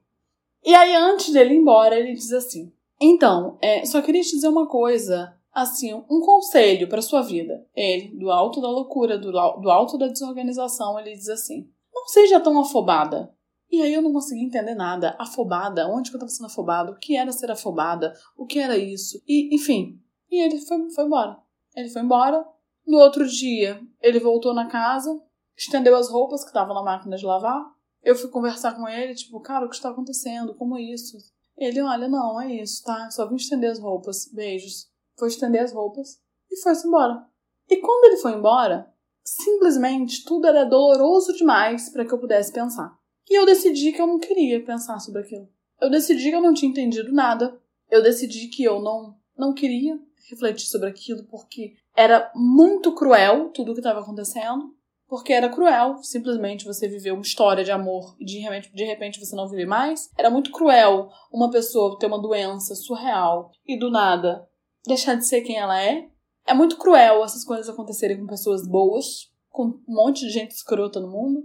E 0.63 0.73
aí, 0.73 0.95
antes 0.95 1.33
dele 1.33 1.55
ir 1.55 1.57
embora, 1.57 1.99
ele 1.99 2.13
diz 2.13 2.31
assim: 2.31 2.71
Então, 3.01 3.57
é, 3.61 3.83
só 3.85 4.01
queria 4.01 4.21
te 4.21 4.31
dizer 4.31 4.47
uma 4.47 4.67
coisa 4.67 5.35
assim, 5.53 5.93
um 5.93 6.19
conselho 6.19 6.89
para 6.89 7.01
sua 7.01 7.21
vida. 7.21 7.65
Ele, 7.75 8.17
do 8.17 8.31
alto 8.31 8.59
da 8.59 8.67
loucura, 8.67 9.17
do, 9.17 9.31
do 9.31 9.69
alto 9.69 9.97
da 9.97 10.07
desorganização, 10.07 10.99
ele 10.99 11.13
diz 11.13 11.29
assim: 11.29 11.69
não 11.93 12.07
seja 12.07 12.39
tão 12.39 12.59
afobada. 12.59 13.33
E 13.71 13.81
aí 13.81 13.93
eu 13.93 14.01
não 14.01 14.13
consegui 14.13 14.43
entender 14.43 14.75
nada. 14.75 15.15
Afobada, 15.19 15.87
onde 15.87 16.09
que 16.09 16.15
eu 16.15 16.19
estava 16.19 16.29
sendo 16.29 16.45
afobada? 16.45 16.91
O 16.91 16.99
que 16.99 17.15
era 17.15 17.31
ser 17.31 17.49
afobada? 17.49 18.13
O 18.37 18.45
que 18.45 18.59
era 18.59 18.77
isso? 18.77 19.21
E, 19.27 19.55
enfim. 19.55 19.99
E 20.29 20.41
ele 20.43 20.59
foi, 20.59 20.89
foi 20.91 21.05
embora. 21.05 21.37
Ele 21.75 21.89
foi 21.89 22.01
embora. 22.01 22.45
No 22.85 22.97
outro 22.99 23.27
dia, 23.27 23.81
ele 24.01 24.19
voltou 24.19 24.53
na 24.53 24.67
casa, 24.67 25.09
estendeu 25.57 25.95
as 25.95 26.09
roupas 26.09 26.41
que 26.41 26.49
estavam 26.49 26.75
na 26.75 26.83
máquina 26.83 27.15
de 27.15 27.25
lavar. 27.25 27.63
Eu 28.03 28.15
fui 28.15 28.29
conversar 28.29 28.75
com 28.75 28.87
ele, 28.87 29.15
tipo, 29.15 29.39
cara, 29.39 29.65
o 29.65 29.69
que 29.69 29.75
está 29.75 29.89
acontecendo? 29.89 30.53
Como 30.55 30.77
é 30.77 30.81
isso? 30.81 31.17
Ele, 31.57 31.81
olha, 31.81 32.07
não, 32.07 32.41
é 32.41 32.53
isso, 32.53 32.83
tá? 32.83 33.09
Só 33.09 33.27
vim 33.27 33.35
estender 33.35 33.71
as 33.71 33.79
roupas. 33.79 34.29
Beijos 34.31 34.92
foi 35.17 35.27
estender 35.27 35.61
as 35.61 35.73
roupas 35.73 36.19
e 36.51 36.61
foi-se 36.61 36.87
embora. 36.87 37.25
E 37.69 37.77
quando 37.77 38.05
ele 38.05 38.17
foi 38.17 38.33
embora, 38.33 38.91
simplesmente 39.23 40.23
tudo 40.25 40.47
era 40.47 40.65
doloroso 40.65 41.33
demais 41.33 41.89
para 41.89 42.05
que 42.05 42.13
eu 42.13 42.19
pudesse 42.19 42.51
pensar. 42.51 42.97
E 43.29 43.37
eu 43.37 43.45
decidi 43.45 43.91
que 43.91 44.01
eu 44.01 44.07
não 44.07 44.19
queria 44.19 44.63
pensar 44.63 44.99
sobre 44.99 45.21
aquilo. 45.21 45.47
Eu 45.81 45.89
decidi 45.89 46.29
que 46.29 46.35
eu 46.35 46.41
não 46.41 46.53
tinha 46.53 46.69
entendido 46.69 47.11
nada. 47.11 47.59
Eu 47.89 48.01
decidi 48.01 48.47
que 48.47 48.63
eu 48.63 48.81
não 48.81 49.15
não 49.35 49.53
queria 49.53 49.99
refletir 50.29 50.67
sobre 50.67 50.89
aquilo 50.89 51.23
porque 51.23 51.73
era 51.95 52.31
muito 52.35 52.93
cruel 52.93 53.49
tudo 53.49 53.71
o 53.71 53.73
que 53.73 53.79
estava 53.79 54.01
acontecendo. 54.01 54.75
Porque 55.07 55.33
era 55.33 55.49
cruel 55.49 55.97
simplesmente 56.01 56.65
você 56.65 56.87
viver 56.87 57.11
uma 57.11 57.21
história 57.21 57.63
de 57.63 57.71
amor 57.71 58.15
e 58.19 58.25
de 58.25 58.39
repente, 58.39 58.73
de 58.73 58.83
repente 58.83 59.19
você 59.19 59.35
não 59.35 59.47
viver 59.47 59.65
mais. 59.65 60.09
Era 60.17 60.29
muito 60.29 60.51
cruel 60.51 61.09
uma 61.31 61.51
pessoa 61.51 61.97
ter 61.99 62.07
uma 62.07 62.21
doença 62.21 62.73
surreal 62.73 63.51
e 63.67 63.77
do 63.77 63.91
nada 63.91 64.47
deixar 64.85 65.15
de 65.15 65.25
ser 65.25 65.41
quem 65.41 65.57
ela 65.57 65.81
é. 65.81 66.07
É 66.45 66.53
muito 66.53 66.77
cruel 66.77 67.23
essas 67.23 67.43
coisas 67.43 67.69
acontecerem 67.69 68.19
com 68.19 68.27
pessoas 68.27 68.67
boas, 68.67 69.31
com 69.49 69.65
um 69.65 69.81
monte 69.87 70.25
de 70.25 70.29
gente 70.29 70.51
escrota 70.51 70.99
no 70.99 71.09
mundo. 71.09 71.43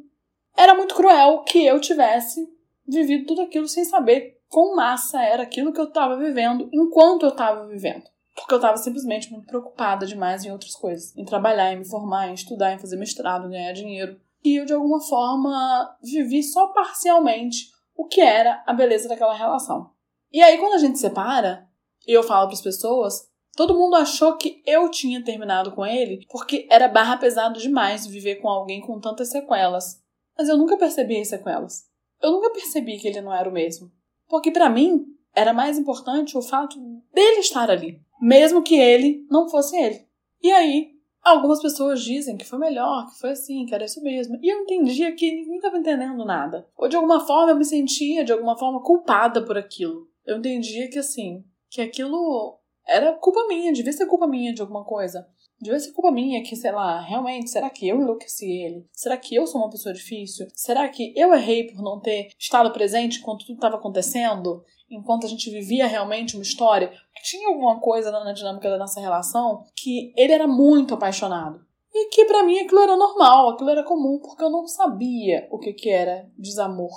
Era 0.57 0.74
muito 0.74 0.94
cruel 0.94 1.44
que 1.44 1.64
eu 1.64 1.81
tivesse 1.81 2.48
vivido 2.87 3.27
tudo 3.27 3.42
aquilo 3.42 3.68
sem 3.68 3.85
saber 3.85 4.40
quão 4.48 4.74
massa 4.74 5.22
era 5.22 5.42
aquilo 5.42 5.72
que 5.72 5.81
eu 5.81 5.88
estava 5.88 6.16
vivendo 6.16 6.68
enquanto 6.72 7.24
eu 7.24 7.31
estava 7.31 7.66
vivendo. 7.66 8.05
Porque 8.35 8.55
eu 8.55 8.59
estava 8.59 8.77
simplesmente 8.77 9.31
muito 9.31 9.46
preocupada 9.46 10.07
demais 10.07 10.44
em 10.44 10.51
outras 10.51 10.74
coisas. 10.74 11.16
Em 11.16 11.24
trabalhar, 11.24 11.72
em 11.72 11.79
me 11.79 11.88
formar, 11.88 12.29
em 12.29 12.35
estudar, 12.35 12.72
em 12.72 12.79
fazer 12.79 12.96
mestrado, 12.96 13.46
em 13.46 13.51
ganhar 13.51 13.72
dinheiro. 13.72 14.18
E 14.44 14.57
eu, 14.57 14.64
de 14.64 14.72
alguma 14.72 15.01
forma, 15.01 15.96
vivi 16.03 16.42
só 16.42 16.68
parcialmente 16.68 17.70
o 17.96 18.07
que 18.07 18.20
era 18.20 18.62
a 18.66 18.72
beleza 18.72 19.09
daquela 19.09 19.35
relação. 19.35 19.90
E 20.33 20.40
aí, 20.40 20.57
quando 20.57 20.74
a 20.74 20.79
gente 20.79 20.98
separa, 20.98 21.68
e 22.07 22.12
eu 22.12 22.22
falo 22.22 22.46
para 22.46 22.55
as 22.55 22.62
pessoas, 22.62 23.28
Todo 23.59 23.77
mundo 23.77 23.97
achou 23.97 24.37
que 24.37 24.62
eu 24.64 24.88
tinha 24.88 25.21
terminado 25.21 25.73
com 25.73 25.85
ele 25.85 26.25
porque 26.31 26.68
era 26.71 26.87
barra 26.87 27.16
pesado 27.16 27.59
demais 27.59 28.07
viver 28.07 28.37
com 28.37 28.49
alguém 28.49 28.81
com 28.81 29.01
tantas 29.01 29.31
sequelas. 29.31 30.01
Mas 30.38 30.49
eu 30.49 30.57
nunca 30.57 30.77
percebi 30.77 31.21
as 31.21 31.27
sequelas. 31.27 31.88
Eu 32.23 32.31
nunca 32.31 32.51
percebi 32.51 33.01
que 33.01 33.09
ele 33.09 33.21
não 33.21 33.35
era 33.35 33.51
o 33.51 33.53
mesmo. 33.53 33.90
Porque 34.29 34.53
para 34.53 34.71
mim 34.71 35.07
era 35.35 35.53
mais 35.53 35.77
importante 35.77 36.38
o 36.38 36.40
fato 36.40 36.79
dele 37.12 37.40
estar 37.40 37.68
ali, 37.68 38.01
mesmo 38.21 38.62
que 38.62 38.77
ele 38.77 39.27
não 39.29 39.49
fosse 39.49 39.77
ele. 39.77 40.07
E 40.40 40.53
aí, 40.53 40.92
algumas 41.21 41.61
pessoas 41.61 42.01
dizem 42.01 42.37
que 42.37 42.44
foi 42.44 42.61
melhor, 42.61 43.09
que 43.09 43.18
foi 43.18 43.31
assim, 43.31 43.66
que 43.66 43.75
era 43.75 43.87
isso 43.87 44.01
mesmo. 44.05 44.38
E 44.40 44.49
eu 44.49 44.61
entendia 44.61 45.11
que 45.16 45.33
ninguém 45.33 45.57
estava 45.57 45.79
entendendo 45.79 46.25
nada. 46.25 46.64
Ou 46.77 46.88
de 46.88 46.94
alguma 46.94 47.27
forma 47.27 47.51
eu 47.51 47.57
me 47.57 47.64
sentia 47.64 48.25
de 48.25 48.31
alguma 48.31 48.57
forma 48.57 48.81
culpada 48.85 49.44
por 49.44 49.59
aquilo. 49.59 50.09
Eu 50.25 50.37
entendia 50.38 50.88
que 50.88 51.01
assim, 51.01 51.44
que 51.68 51.81
aquilo 51.81 52.57
era 52.88 53.12
culpa 53.14 53.46
minha, 53.46 53.72
devia 53.72 53.92
ser 53.92 54.07
culpa 54.07 54.27
minha 54.27 54.53
de 54.53 54.62
alguma 54.62 54.85
coisa. 54.85 55.27
Devia 55.61 55.79
ser 55.79 55.92
culpa 55.92 56.11
minha 56.11 56.42
que, 56.42 56.57
sei 56.57 56.70
lá, 56.70 57.01
realmente, 57.01 57.51
será 57.51 57.68
que 57.68 57.87
eu 57.87 58.01
enlouqueci 58.01 58.46
ele? 58.46 58.87
Será 58.92 59.16
que 59.16 59.35
eu 59.35 59.46
sou 59.46 59.61
uma 59.61 59.70
pessoa 59.70 59.92
difícil? 59.92 60.46
Será 60.55 60.88
que 60.88 61.12
eu 61.16 61.35
errei 61.35 61.64
por 61.64 61.83
não 61.83 62.01
ter 62.01 62.29
estado 62.38 62.72
presente 62.72 63.18
enquanto 63.18 63.44
tudo 63.44 63.57
estava 63.57 63.77
acontecendo? 63.77 64.64
Enquanto 64.90 65.27
a 65.27 65.29
gente 65.29 65.51
vivia 65.51 65.87
realmente 65.87 66.35
uma 66.35 66.42
história? 66.42 66.92
Tinha 67.24 67.48
alguma 67.48 67.81
coisa 67.81 68.11
na 68.11 68.33
dinâmica 68.33 68.70
da 68.70 68.79
nossa 68.79 69.01
relação 69.01 69.64
que 69.77 70.12
ele 70.16 70.33
era 70.33 70.46
muito 70.46 70.94
apaixonado. 70.94 71.61
E 71.92 72.09
que 72.11 72.24
para 72.24 72.44
mim 72.44 72.59
aquilo 72.61 72.81
era 72.81 72.96
normal, 72.96 73.51
aquilo 73.51 73.70
era 73.70 73.83
comum, 73.83 74.20
porque 74.20 74.42
eu 74.42 74.51
não 74.51 74.66
sabia 74.66 75.48
o 75.51 75.59
que, 75.59 75.72
que 75.72 75.90
era 75.90 76.31
desamor. 76.38 76.92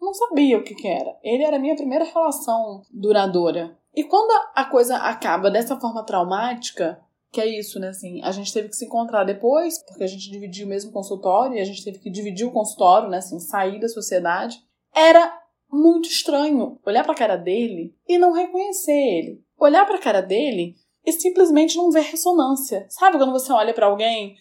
Eu 0.00 0.06
não 0.06 0.14
sabia 0.14 0.58
o 0.58 0.64
que, 0.64 0.74
que 0.74 0.88
era. 0.88 1.16
Ele 1.22 1.44
era 1.44 1.56
a 1.56 1.60
minha 1.60 1.76
primeira 1.76 2.04
relação 2.04 2.82
duradoura. 2.90 3.78
E 3.94 4.04
quando 4.04 4.30
a 4.54 4.64
coisa 4.64 4.96
acaba 4.96 5.50
dessa 5.50 5.78
forma 5.78 6.04
traumática, 6.04 7.00
que 7.32 7.40
é 7.40 7.46
isso, 7.46 7.78
né? 7.78 7.88
Assim, 7.88 8.22
a 8.22 8.32
gente 8.32 8.52
teve 8.52 8.68
que 8.68 8.76
se 8.76 8.84
encontrar 8.84 9.24
depois, 9.24 9.82
porque 9.84 10.04
a 10.04 10.06
gente 10.06 10.30
dividiu 10.30 10.66
o 10.66 10.68
mesmo 10.68 10.92
consultório 10.92 11.56
e 11.56 11.60
a 11.60 11.64
gente 11.64 11.84
teve 11.84 11.98
que 11.98 12.10
dividir 12.10 12.46
o 12.46 12.52
consultório, 12.52 13.08
né? 13.08 13.18
Assim, 13.18 13.38
sair 13.38 13.80
da 13.80 13.88
sociedade. 13.88 14.58
Era 14.94 15.38
muito 15.70 16.08
estranho 16.08 16.78
olhar 16.84 17.04
para 17.04 17.12
a 17.12 17.16
cara 17.16 17.36
dele 17.36 17.94
e 18.08 18.18
não 18.18 18.32
reconhecer 18.32 18.92
ele. 18.92 19.44
Olhar 19.58 19.86
para 19.86 19.96
a 19.96 20.00
cara 20.00 20.20
dele 20.20 20.74
e 21.04 21.12
simplesmente 21.12 21.76
não 21.76 21.90
ver 21.90 22.02
ressonância. 22.02 22.86
Sabe 22.88 23.16
quando 23.16 23.32
você 23.32 23.52
olha 23.52 23.72
para 23.72 23.86
alguém, 23.86 24.36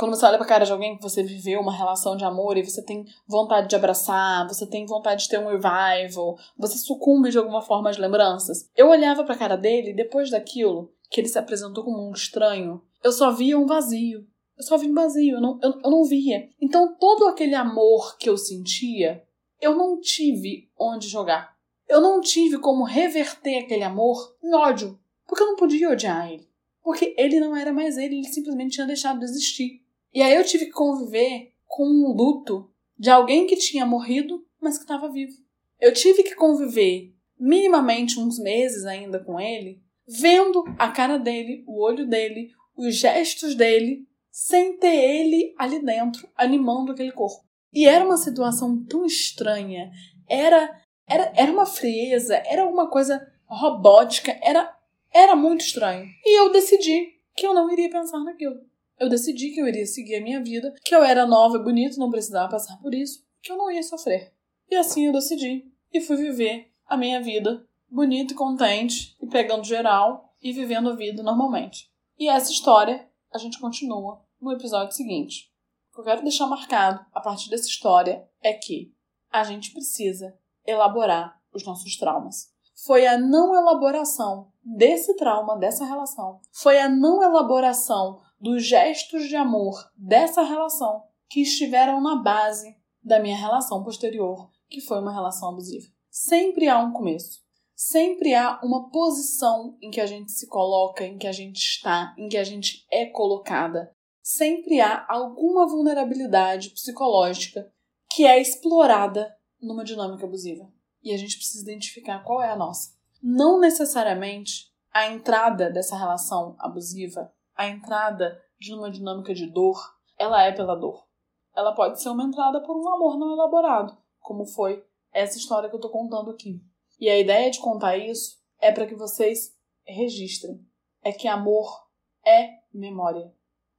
quando 0.00 0.16
você 0.16 0.24
olha 0.24 0.38
para 0.38 0.46
a 0.46 0.48
cara 0.48 0.64
de 0.64 0.72
alguém 0.72 0.96
que 0.96 1.02
você 1.02 1.22
viveu 1.22 1.60
uma 1.60 1.76
relação 1.76 2.16
de 2.16 2.24
amor 2.24 2.56
e 2.56 2.64
você 2.64 2.82
tem 2.82 3.04
vontade 3.28 3.68
de 3.68 3.76
abraçar, 3.76 4.48
você 4.48 4.66
tem 4.66 4.86
vontade 4.86 5.24
de 5.24 5.28
ter 5.28 5.38
um 5.38 5.48
revival, 5.48 6.38
você 6.56 6.78
sucumbe 6.78 7.30
de 7.30 7.36
alguma 7.36 7.60
forma 7.60 7.90
às 7.90 7.98
lembranças. 7.98 8.66
Eu 8.74 8.88
olhava 8.88 9.24
para 9.24 9.34
a 9.34 9.38
cara 9.38 9.56
dele 9.56 9.90
e 9.90 9.94
depois 9.94 10.30
daquilo, 10.30 10.90
que 11.10 11.20
ele 11.20 11.28
se 11.28 11.38
apresentou 11.38 11.84
como 11.84 12.08
um 12.08 12.12
estranho, 12.12 12.80
eu 13.04 13.12
só 13.12 13.30
via 13.30 13.58
um 13.58 13.66
vazio. 13.66 14.26
Eu 14.56 14.64
só 14.64 14.78
via 14.78 14.90
um 14.90 14.94
vazio, 14.94 15.34
eu 15.34 15.40
não, 15.40 15.58
eu, 15.62 15.78
eu 15.84 15.90
não 15.90 16.04
via. 16.04 16.48
Então 16.58 16.96
todo 16.98 17.28
aquele 17.28 17.54
amor 17.54 18.16
que 18.16 18.30
eu 18.30 18.38
sentia, 18.38 19.22
eu 19.60 19.76
não 19.76 20.00
tive 20.00 20.70
onde 20.78 21.08
jogar. 21.08 21.54
Eu 21.86 22.00
não 22.00 22.22
tive 22.22 22.56
como 22.56 22.84
reverter 22.84 23.64
aquele 23.64 23.82
amor 23.82 24.34
em 24.42 24.54
ódio. 24.54 24.98
Porque 25.26 25.42
eu 25.42 25.48
não 25.48 25.56
podia 25.56 25.90
odiar 25.90 26.32
ele. 26.32 26.48
Porque 26.82 27.14
ele 27.18 27.38
não 27.38 27.54
era 27.54 27.70
mais 27.70 27.98
ele, 27.98 28.16
ele 28.16 28.28
simplesmente 28.28 28.76
tinha 28.76 28.86
deixado 28.86 29.18
de 29.18 29.26
existir. 29.26 29.89
E 30.12 30.22
aí 30.22 30.34
eu 30.34 30.44
tive 30.44 30.66
que 30.66 30.72
conviver 30.72 31.52
com 31.66 31.84
um 31.84 32.12
luto 32.12 32.70
de 32.98 33.10
alguém 33.10 33.46
que 33.46 33.56
tinha 33.56 33.86
morrido, 33.86 34.44
mas 34.60 34.76
que 34.76 34.84
estava 34.84 35.10
vivo. 35.10 35.32
Eu 35.80 35.92
tive 35.92 36.22
que 36.22 36.34
conviver 36.34 37.14
minimamente 37.38 38.18
uns 38.18 38.38
meses 38.38 38.84
ainda 38.84 39.18
com 39.18 39.40
ele, 39.40 39.80
vendo 40.06 40.64
a 40.78 40.90
cara 40.90 41.18
dele, 41.18 41.64
o 41.66 41.82
olho 41.82 42.06
dele, 42.06 42.50
os 42.76 42.96
gestos 42.96 43.54
dele, 43.54 44.06
sem 44.30 44.76
ter 44.76 44.94
ele 44.94 45.54
ali 45.58 45.84
dentro, 45.84 46.28
animando 46.36 46.92
aquele 46.92 47.12
corpo. 47.12 47.42
E 47.72 47.86
era 47.86 48.04
uma 48.04 48.16
situação 48.16 48.84
tão 48.84 49.06
estranha, 49.06 49.90
era 50.28 50.80
era, 51.10 51.32
era 51.34 51.50
uma 51.50 51.66
frieza, 51.66 52.36
era 52.46 52.62
alguma 52.62 52.88
coisa 52.88 53.20
robótica, 53.44 54.38
era, 54.40 54.72
era 55.12 55.34
muito 55.34 55.62
estranho. 55.62 56.06
E 56.24 56.38
eu 56.38 56.52
decidi 56.52 57.14
que 57.34 57.44
eu 57.44 57.52
não 57.52 57.68
iria 57.68 57.90
pensar 57.90 58.20
naquilo. 58.20 58.60
Eu 59.00 59.08
decidi 59.08 59.50
que 59.50 59.60
eu 59.60 59.66
iria 59.66 59.86
seguir 59.86 60.16
a 60.16 60.22
minha 60.22 60.42
vida, 60.42 60.74
que 60.84 60.94
eu 60.94 61.02
era 61.02 61.26
nova 61.26 61.56
e 61.56 61.64
bonita, 61.64 61.96
não 61.96 62.10
precisava 62.10 62.50
passar 62.50 62.76
por 62.76 62.94
isso, 62.94 63.24
que 63.42 63.50
eu 63.50 63.56
não 63.56 63.70
ia 63.70 63.82
sofrer. 63.82 64.34
E 64.70 64.76
assim 64.76 65.06
eu 65.06 65.12
decidi. 65.12 65.72
E 65.90 66.02
fui 66.02 66.16
viver 66.16 66.70
a 66.86 66.98
minha 66.98 67.18
vida 67.22 67.66
bonita 67.90 68.34
e 68.34 68.36
contente, 68.36 69.16
e 69.20 69.26
pegando 69.26 69.64
geral, 69.64 70.36
e 70.42 70.52
vivendo 70.52 70.90
a 70.90 70.94
vida 70.94 71.22
normalmente. 71.22 71.90
E 72.18 72.28
essa 72.28 72.52
história 72.52 73.08
a 73.32 73.38
gente 73.38 73.58
continua 73.58 74.22
no 74.38 74.52
episódio 74.52 74.94
seguinte. 74.94 75.50
O 75.90 75.94
que 75.94 76.00
eu 76.00 76.04
quero 76.04 76.22
deixar 76.22 76.46
marcado 76.46 77.04
a 77.12 77.20
partir 77.22 77.48
dessa 77.48 77.68
história 77.68 78.28
é 78.42 78.52
que 78.52 78.94
a 79.32 79.42
gente 79.44 79.72
precisa 79.72 80.38
elaborar 80.66 81.40
os 81.54 81.64
nossos 81.64 81.96
traumas. 81.96 82.52
Foi 82.84 83.06
a 83.06 83.18
não 83.18 83.54
elaboração 83.54 84.52
desse 84.62 85.16
trauma, 85.16 85.58
dessa 85.58 85.84
relação, 85.84 86.40
foi 86.52 86.78
a 86.78 86.88
não 86.88 87.22
elaboração 87.22 88.20
dos 88.40 88.64
gestos 88.64 89.28
de 89.28 89.36
amor 89.36 89.74
dessa 89.96 90.42
relação 90.42 91.04
que 91.28 91.42
estiveram 91.42 92.00
na 92.00 92.16
base 92.16 92.76
da 93.02 93.20
minha 93.20 93.36
relação 93.36 93.82
posterior, 93.82 94.50
que 94.68 94.80
foi 94.80 95.00
uma 95.00 95.12
relação 95.12 95.50
abusiva. 95.50 95.86
Sempre 96.10 96.68
há 96.68 96.78
um 96.78 96.92
começo. 96.92 97.40
Sempre 97.74 98.34
há 98.34 98.60
uma 98.62 98.90
posição 98.90 99.76
em 99.80 99.90
que 99.90 100.00
a 100.00 100.06
gente 100.06 100.32
se 100.32 100.46
coloca, 100.46 101.04
em 101.04 101.16
que 101.16 101.26
a 101.26 101.32
gente 101.32 101.58
está, 101.58 102.14
em 102.18 102.28
que 102.28 102.36
a 102.36 102.44
gente 102.44 102.84
é 102.90 103.06
colocada. 103.06 103.94
Sempre 104.22 104.80
há 104.80 105.06
alguma 105.08 105.66
vulnerabilidade 105.66 106.70
psicológica 106.70 107.72
que 108.10 108.26
é 108.26 108.40
explorada 108.40 109.34
numa 109.60 109.84
dinâmica 109.84 110.26
abusiva. 110.26 110.70
E 111.02 111.14
a 111.14 111.16
gente 111.16 111.36
precisa 111.36 111.62
identificar 111.62 112.22
qual 112.22 112.42
é 112.42 112.50
a 112.50 112.56
nossa. 112.56 112.92
Não 113.22 113.58
necessariamente 113.58 114.70
a 114.92 115.06
entrada 115.06 115.70
dessa 115.70 115.96
relação 115.96 116.56
abusiva, 116.58 117.32
a 117.60 117.68
entrada 117.68 118.42
de 118.58 118.72
uma 118.72 118.90
dinâmica 118.90 119.34
de 119.34 119.46
dor, 119.46 119.78
ela 120.18 120.42
é 120.42 120.50
pela 120.50 120.74
dor. 120.74 121.06
Ela 121.54 121.74
pode 121.74 122.00
ser 122.00 122.08
uma 122.08 122.24
entrada 122.24 122.62
por 122.62 122.74
um 122.74 122.88
amor 122.88 123.18
não 123.18 123.34
elaborado, 123.34 123.98
como 124.18 124.46
foi 124.46 124.82
essa 125.12 125.36
história 125.36 125.68
que 125.68 125.76
eu 125.76 125.80
tô 125.80 125.90
contando 125.90 126.30
aqui. 126.30 126.58
E 126.98 127.06
a 127.06 127.18
ideia 127.18 127.50
de 127.50 127.60
contar 127.60 127.98
isso 127.98 128.38
é 128.62 128.72
para 128.72 128.86
que 128.86 128.94
vocês 128.94 129.54
registrem. 129.84 130.66
É 131.02 131.12
que 131.12 131.28
amor 131.28 131.86
é 132.26 132.48
memória. 132.72 133.30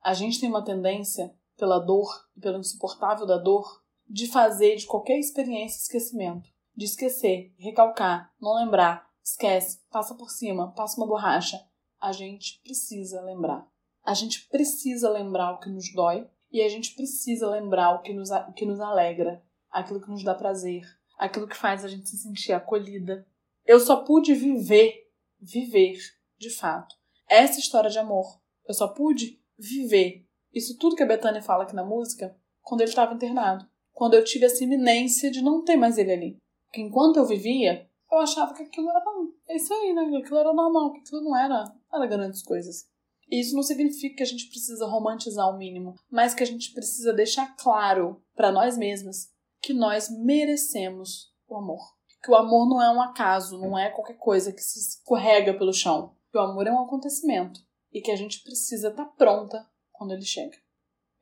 A 0.03 0.13
gente 0.13 0.39
tem 0.39 0.47
uma 0.47 0.63
tendência, 0.63 1.35
pela 1.57 1.79
dor 1.79 2.07
e 2.37 2.39
pelo 2.39 2.59
insuportável 2.59 3.25
da 3.25 3.39
dor, 3.39 3.81
de 4.07 4.27
fazer 4.27 4.75
de 4.75 4.85
qualquer 4.85 5.17
experiência 5.17 5.81
esquecimento. 5.81 6.47
De 6.75 6.85
esquecer, 6.85 7.51
recalcar, 7.57 8.31
não 8.39 8.53
lembrar, 8.53 9.09
esquece, 9.23 9.81
passa 9.89 10.13
por 10.13 10.29
cima, 10.29 10.71
passa 10.73 11.01
uma 11.01 11.07
borracha. 11.07 11.59
A 11.99 12.11
gente 12.11 12.61
precisa 12.63 13.19
lembrar. 13.21 13.70
A 14.03 14.13
gente 14.13 14.47
precisa 14.49 15.09
lembrar 15.09 15.53
o 15.53 15.59
que 15.59 15.69
nos 15.69 15.93
dói 15.93 16.27
e 16.51 16.61
a 16.61 16.69
gente 16.69 16.95
precisa 16.95 17.49
lembrar 17.49 17.95
o 17.95 18.01
que 18.01 18.13
nos, 18.13 18.29
o 18.29 18.53
que 18.53 18.65
nos 18.65 18.79
alegra, 18.79 19.43
aquilo 19.69 20.01
que 20.01 20.09
nos 20.09 20.23
dá 20.23 20.35
prazer, 20.35 20.81
aquilo 21.17 21.47
que 21.47 21.55
faz 21.55 21.85
a 21.85 21.87
gente 21.87 22.09
se 22.09 22.17
sentir 22.17 22.53
acolhida. 22.53 23.25
Eu 23.65 23.79
só 23.79 23.97
pude 23.97 24.33
viver, 24.33 25.09
viver, 25.39 25.97
de 26.37 26.49
fato, 26.49 26.95
essa 27.29 27.59
história 27.59 27.89
de 27.89 27.99
amor. 27.99 28.41
Eu 28.67 28.73
só 28.73 28.87
pude 28.87 29.39
viver 29.57 30.25
isso 30.53 30.77
tudo 30.77 30.95
que 30.95 31.03
a 31.03 31.07
Betânia 31.07 31.41
fala 31.41 31.63
aqui 31.63 31.75
na 31.75 31.85
música 31.85 32.35
quando 32.61 32.81
ele 32.81 32.89
estava 32.89 33.13
internado 33.13 33.71
quando 34.01 34.15
eu 34.15 34.23
tive 34.23 34.45
essa 34.45 34.63
iminência 34.63 35.29
de 35.29 35.43
não 35.43 35.63
ter 35.63 35.75
mais 35.75 35.97
ele 35.97 36.11
ali. 36.11 36.37
Porque 36.65 36.81
enquanto 36.81 37.17
eu 37.17 37.25
vivia, 37.25 37.87
eu 38.11 38.17
achava 38.17 38.51
que 38.51 38.63
aquilo 38.63 38.89
era 38.89 38.99
é 39.47 39.55
isso 39.55 39.71
aí, 39.73 39.93
né? 39.93 40.17
Aquilo 40.17 40.39
era 40.39 40.51
normal, 40.53 40.93
que 40.93 41.01
aquilo 41.01 41.21
não 41.21 41.37
era, 41.37 41.71
era 41.93 42.07
grandes 42.07 42.41
coisas. 42.41 42.89
Isso 43.31 43.55
não 43.55 43.63
significa 43.63 44.17
que 44.17 44.23
a 44.23 44.25
gente 44.25 44.49
precisa 44.49 44.85
romantizar 44.85 45.49
o 45.49 45.57
mínimo, 45.57 45.95
mas 46.09 46.33
que 46.33 46.43
a 46.43 46.45
gente 46.45 46.73
precisa 46.73 47.13
deixar 47.13 47.55
claro 47.55 48.21
para 48.35 48.51
nós 48.51 48.77
mesmas 48.77 49.31
que 49.61 49.73
nós 49.73 50.09
merecemos 50.09 51.33
o 51.47 51.55
amor. 51.55 51.79
Que 52.21 52.29
o 52.29 52.35
amor 52.35 52.67
não 52.67 52.81
é 52.81 52.91
um 52.91 53.01
acaso, 53.01 53.57
não 53.57 53.79
é 53.79 53.89
qualquer 53.89 54.17
coisa 54.17 54.51
que 54.51 54.61
se 54.61 54.79
escorrega 54.79 55.53
pelo 55.53 55.73
chão. 55.73 56.13
Que 56.29 56.37
o 56.37 56.41
amor 56.41 56.67
é 56.67 56.71
um 56.71 56.81
acontecimento 56.81 57.61
e 57.93 58.01
que 58.01 58.11
a 58.11 58.15
gente 58.17 58.43
precisa 58.43 58.89
estar 58.89 59.05
tá 59.05 59.11
pronta 59.17 59.65
quando 59.93 60.11
ele 60.11 60.25
chega. 60.25 60.57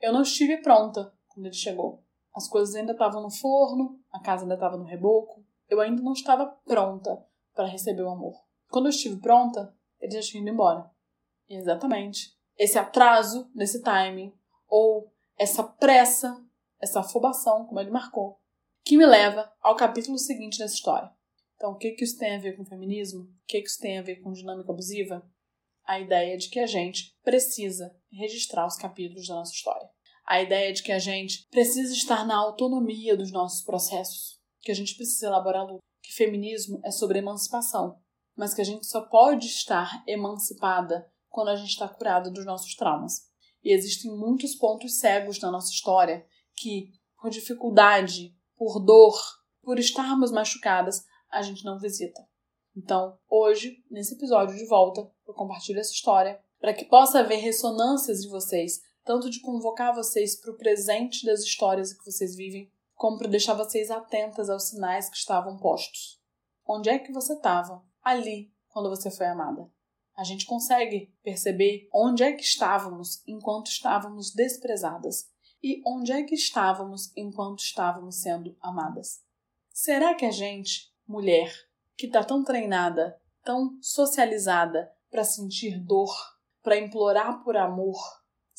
Eu 0.01 0.11
não 0.11 0.23
estive 0.23 0.57
pronta 0.61 1.13
quando 1.27 1.45
ele 1.45 1.55
chegou. 1.55 2.03
As 2.33 2.47
coisas 2.47 2.73
ainda 2.73 2.93
estavam 2.93 3.21
no 3.21 3.29
forno, 3.29 3.99
a 4.11 4.19
casa 4.19 4.43
ainda 4.43 4.55
estava 4.55 4.77
no 4.77 4.83
reboco. 4.83 5.45
Eu 5.69 5.79
ainda 5.79 6.01
não 6.01 6.13
estava 6.13 6.47
pronta 6.65 7.23
para 7.53 7.67
receber 7.67 8.01
o 8.01 8.09
amor. 8.09 8.33
Quando 8.69 8.85
eu 8.85 8.91
estive 8.91 9.19
pronta, 9.19 9.75
ele 9.99 10.13
já 10.13 10.21
tinha 10.21 10.41
ido 10.41 10.49
embora. 10.49 10.89
Exatamente. 11.49 12.37
Esse 12.57 12.77
atraso 12.77 13.49
nesse 13.55 13.81
timing, 13.81 14.33
ou 14.67 15.11
essa 15.37 15.63
pressa, 15.63 16.45
essa 16.79 16.99
afobação, 16.99 17.65
como 17.65 17.79
ele 17.79 17.89
marcou, 17.89 18.39
que 18.83 18.97
me 18.97 19.05
leva 19.05 19.51
ao 19.61 19.75
capítulo 19.75 20.17
seguinte 20.17 20.59
dessa 20.59 20.75
história. 20.75 21.11
Então, 21.55 21.71
o 21.71 21.77
que, 21.77 21.91
que 21.91 22.03
isso 22.03 22.17
tem 22.17 22.35
a 22.35 22.39
ver 22.39 22.55
com 22.55 22.65
feminismo? 22.65 23.21
O 23.23 23.45
que, 23.47 23.61
que 23.61 23.67
isso 23.67 23.79
tem 23.79 23.97
a 23.97 24.01
ver 24.01 24.17
com 24.17 24.31
dinâmica 24.31 24.71
abusiva? 24.71 25.29
A 25.85 25.99
ideia 25.99 26.37
de 26.37 26.49
que 26.49 26.59
a 26.59 26.67
gente 26.67 27.17
precisa 27.23 27.95
registrar 28.11 28.65
os 28.65 28.75
capítulos 28.75 29.27
da 29.27 29.35
nossa 29.35 29.53
história 29.53 29.89
a 30.29 30.43
ideia 30.43 30.71
de 30.71 30.83
que 30.83 30.91
a 30.91 30.99
gente 30.99 31.47
precisa 31.49 31.91
estar 31.91 32.23
na 32.23 32.37
autonomia 32.37 33.17
dos 33.17 33.31
nossos 33.31 33.63
processos, 33.63 34.39
que 34.61 34.71
a 34.71 34.75
gente 34.75 34.95
precisa 34.95 35.25
elaborar 35.25 35.65
luta, 35.65 35.79
que 36.03 36.13
feminismo 36.13 36.79
é 36.85 36.91
sobre 36.91 37.17
emancipação, 37.17 37.99
mas 38.37 38.53
que 38.53 38.61
a 38.61 38.63
gente 38.63 38.85
só 38.85 39.01
pode 39.01 39.47
estar 39.47 40.03
emancipada 40.05 41.11
quando 41.29 41.49
a 41.49 41.55
gente 41.55 41.69
está 41.69 41.87
curada 41.87 42.29
dos 42.29 42.45
nossos 42.45 42.75
traumas. 42.75 43.27
E 43.63 43.73
existem 43.73 44.11
muitos 44.11 44.55
pontos 44.55 44.99
cegos 44.99 45.39
na 45.39 45.51
nossa 45.51 45.71
história 45.71 46.25
que, 46.55 46.91
por 47.21 47.29
dificuldade, 47.29 48.35
por 48.57 48.79
dor, 48.79 49.17
por 49.61 49.79
estarmos 49.79 50.31
machucadas, 50.31 51.03
a 51.29 51.41
gente 51.41 51.63
não 51.63 51.79
visita. 51.79 52.27
Então, 52.75 53.17
hoje, 53.29 53.83
nesse 53.89 54.15
episódio 54.15 54.57
de 54.57 54.65
volta, 54.65 55.01
eu 55.27 55.33
compartilho 55.33 55.79
essa 55.79 55.91
história 55.91 56.39
para 56.59 56.73
que 56.73 56.85
possa 56.85 57.19
haver 57.19 57.37
ressonâncias 57.37 58.21
de 58.21 58.29
vocês 58.29 58.81
tanto 59.09 59.27
de 59.27 59.41
convocar 59.41 59.95
vocês 59.95 60.39
para 60.39 60.51
o 60.51 60.55
presente 60.55 61.25
das 61.25 61.39
histórias 61.39 61.91
que 61.91 62.05
vocês 62.05 62.35
vivem, 62.35 62.71
como 62.93 63.17
para 63.17 63.27
deixar 63.27 63.55
vocês 63.55 63.89
atentas 63.89 64.51
aos 64.51 64.69
sinais 64.69 65.09
que 65.09 65.17
estavam 65.17 65.57
postos. 65.57 66.21
Onde 66.63 66.89
é 66.89 66.99
que 66.99 67.11
você 67.11 67.33
estava? 67.33 67.83
Ali, 68.03 68.53
quando 68.67 68.87
você 68.87 69.09
foi 69.09 69.25
amada. 69.25 69.67
A 70.19 70.23
gente 70.23 70.45
consegue 70.45 71.13
perceber 71.23 71.87
onde 71.93 72.23
é 72.23 72.33
que 72.33 72.43
estávamos 72.43 73.23
enquanto 73.25 73.67
estávamos 73.67 74.33
desprezadas 74.33 75.29
e 75.63 75.81
onde 75.85 76.11
é 76.11 76.23
que 76.23 76.35
estávamos 76.35 77.11
enquanto 77.15 77.59
estávamos 77.59 78.21
sendo 78.21 78.55
amadas. 78.59 79.23
Será 79.73 80.13
que 80.13 80.25
a 80.25 80.31
gente, 80.31 80.93
mulher, 81.07 81.51
que 81.97 82.05
está 82.05 82.23
tão 82.23 82.43
treinada, 82.43 83.19
tão 83.43 83.77
socializada 83.81 84.91
para 85.09 85.23
sentir 85.23 85.79
dor, 85.79 86.13
para 86.61 86.77
implorar 86.77 87.41
por 87.43 87.55
amor, 87.55 87.97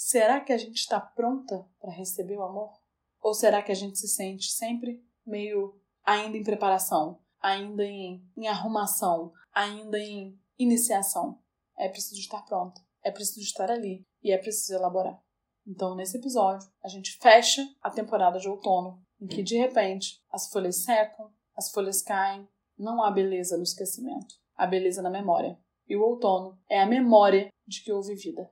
Será 0.03 0.41
que 0.41 0.51
a 0.51 0.57
gente 0.57 0.79
está 0.79 0.99
pronta 0.99 1.69
para 1.79 1.93
receber 1.93 2.39
o 2.39 2.43
amor? 2.43 2.73
Ou 3.21 3.35
será 3.35 3.63
que 3.63 3.71
a 3.71 3.75
gente 3.75 3.99
se 3.99 4.09
sente 4.09 4.51
sempre 4.51 5.05
meio 5.27 5.79
ainda 6.03 6.39
em 6.39 6.43
preparação, 6.43 7.21
ainda 7.39 7.85
em, 7.85 8.27
em 8.35 8.49
arrumação, 8.49 9.31
ainda 9.53 9.99
em 9.99 10.41
iniciação. 10.59 11.39
É 11.81 11.89
preciso 11.89 12.21
estar 12.21 12.43
pronto, 12.43 12.79
é 13.03 13.11
preciso 13.11 13.41
estar 13.41 13.71
ali 13.71 14.05
e 14.23 14.31
é 14.31 14.37
preciso 14.37 14.75
elaborar. 14.75 15.19
Então, 15.67 15.95
nesse 15.95 16.19
episódio, 16.19 16.69
a 16.85 16.89
gente 16.89 17.17
fecha 17.19 17.67
a 17.81 17.91
temporada 17.91 18.39
de 18.39 18.49
outono, 18.49 19.03
em 19.19 19.27
que 19.27 19.43
de 19.43 19.57
repente 19.57 20.23
as 20.31 20.51
folhas 20.51 20.85
secam, 20.85 21.33
as 21.57 21.71
folhas 21.71 22.03
caem, 22.03 22.47
não 22.79 23.03
há 23.03 23.11
beleza 23.11 23.57
no 23.57 23.63
esquecimento, 23.63 24.35
há 24.55 24.67
beleza 24.67 25.01
na 25.01 25.09
memória. 25.09 25.59
E 25.89 25.97
o 25.97 26.03
outono 26.03 26.59
é 26.69 26.81
a 26.81 26.87
memória 26.87 27.49
de 27.67 27.83
que 27.83 27.91
houve 27.91 28.15
vida. 28.15 28.51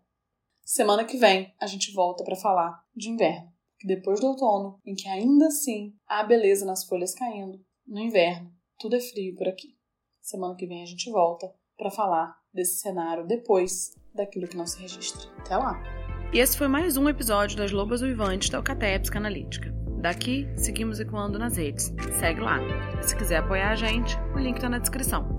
Semana 0.64 1.04
que 1.04 1.18
vem 1.18 1.54
a 1.60 1.66
gente 1.66 1.92
volta 1.92 2.24
para 2.24 2.36
falar 2.36 2.82
de 2.96 3.10
inverno, 3.10 3.52
que 3.78 3.86
depois 3.86 4.20
do 4.20 4.28
outono, 4.28 4.78
em 4.86 4.94
que 4.94 5.06
ainda 5.06 5.48
assim 5.48 5.94
há 6.06 6.22
beleza 6.24 6.64
nas 6.64 6.84
folhas 6.84 7.14
caindo, 7.14 7.62
no 7.86 8.00
inverno 8.00 8.58
tudo 8.78 8.96
é 8.96 9.00
frio 9.00 9.34
por 9.34 9.48
aqui. 9.48 9.76
Semana 10.20 10.54
que 10.54 10.66
vem 10.66 10.82
a 10.82 10.86
gente 10.86 11.10
volta 11.10 11.52
para 11.78 11.90
falar 11.90 12.36
desse 12.52 12.80
cenário 12.80 13.26
depois 13.26 13.92
daquilo 14.14 14.48
que 14.48 14.56
não 14.56 14.66
se 14.66 14.80
registra. 14.82 15.30
Até 15.38 15.56
lá! 15.56 15.80
E 16.32 16.40
esse 16.40 16.58
foi 16.58 16.68
mais 16.68 16.96
um 16.96 17.08
episódio 17.08 17.56
das 17.56 17.70
Lobas 17.70 18.02
Uivantes 18.02 18.50
da 18.50 18.58
Alcateia 18.58 19.00
Psicanalítica. 19.00 19.72
Daqui, 20.00 20.46
seguimos 20.56 21.00
ecoando 21.00 21.38
nas 21.38 21.56
redes. 21.56 21.94
Segue 22.18 22.40
lá. 22.40 22.58
Se 23.02 23.16
quiser 23.16 23.38
apoiar 23.38 23.70
a 23.70 23.76
gente, 23.76 24.16
o 24.34 24.38
link 24.38 24.56
está 24.56 24.68
na 24.68 24.78
descrição. 24.78 25.37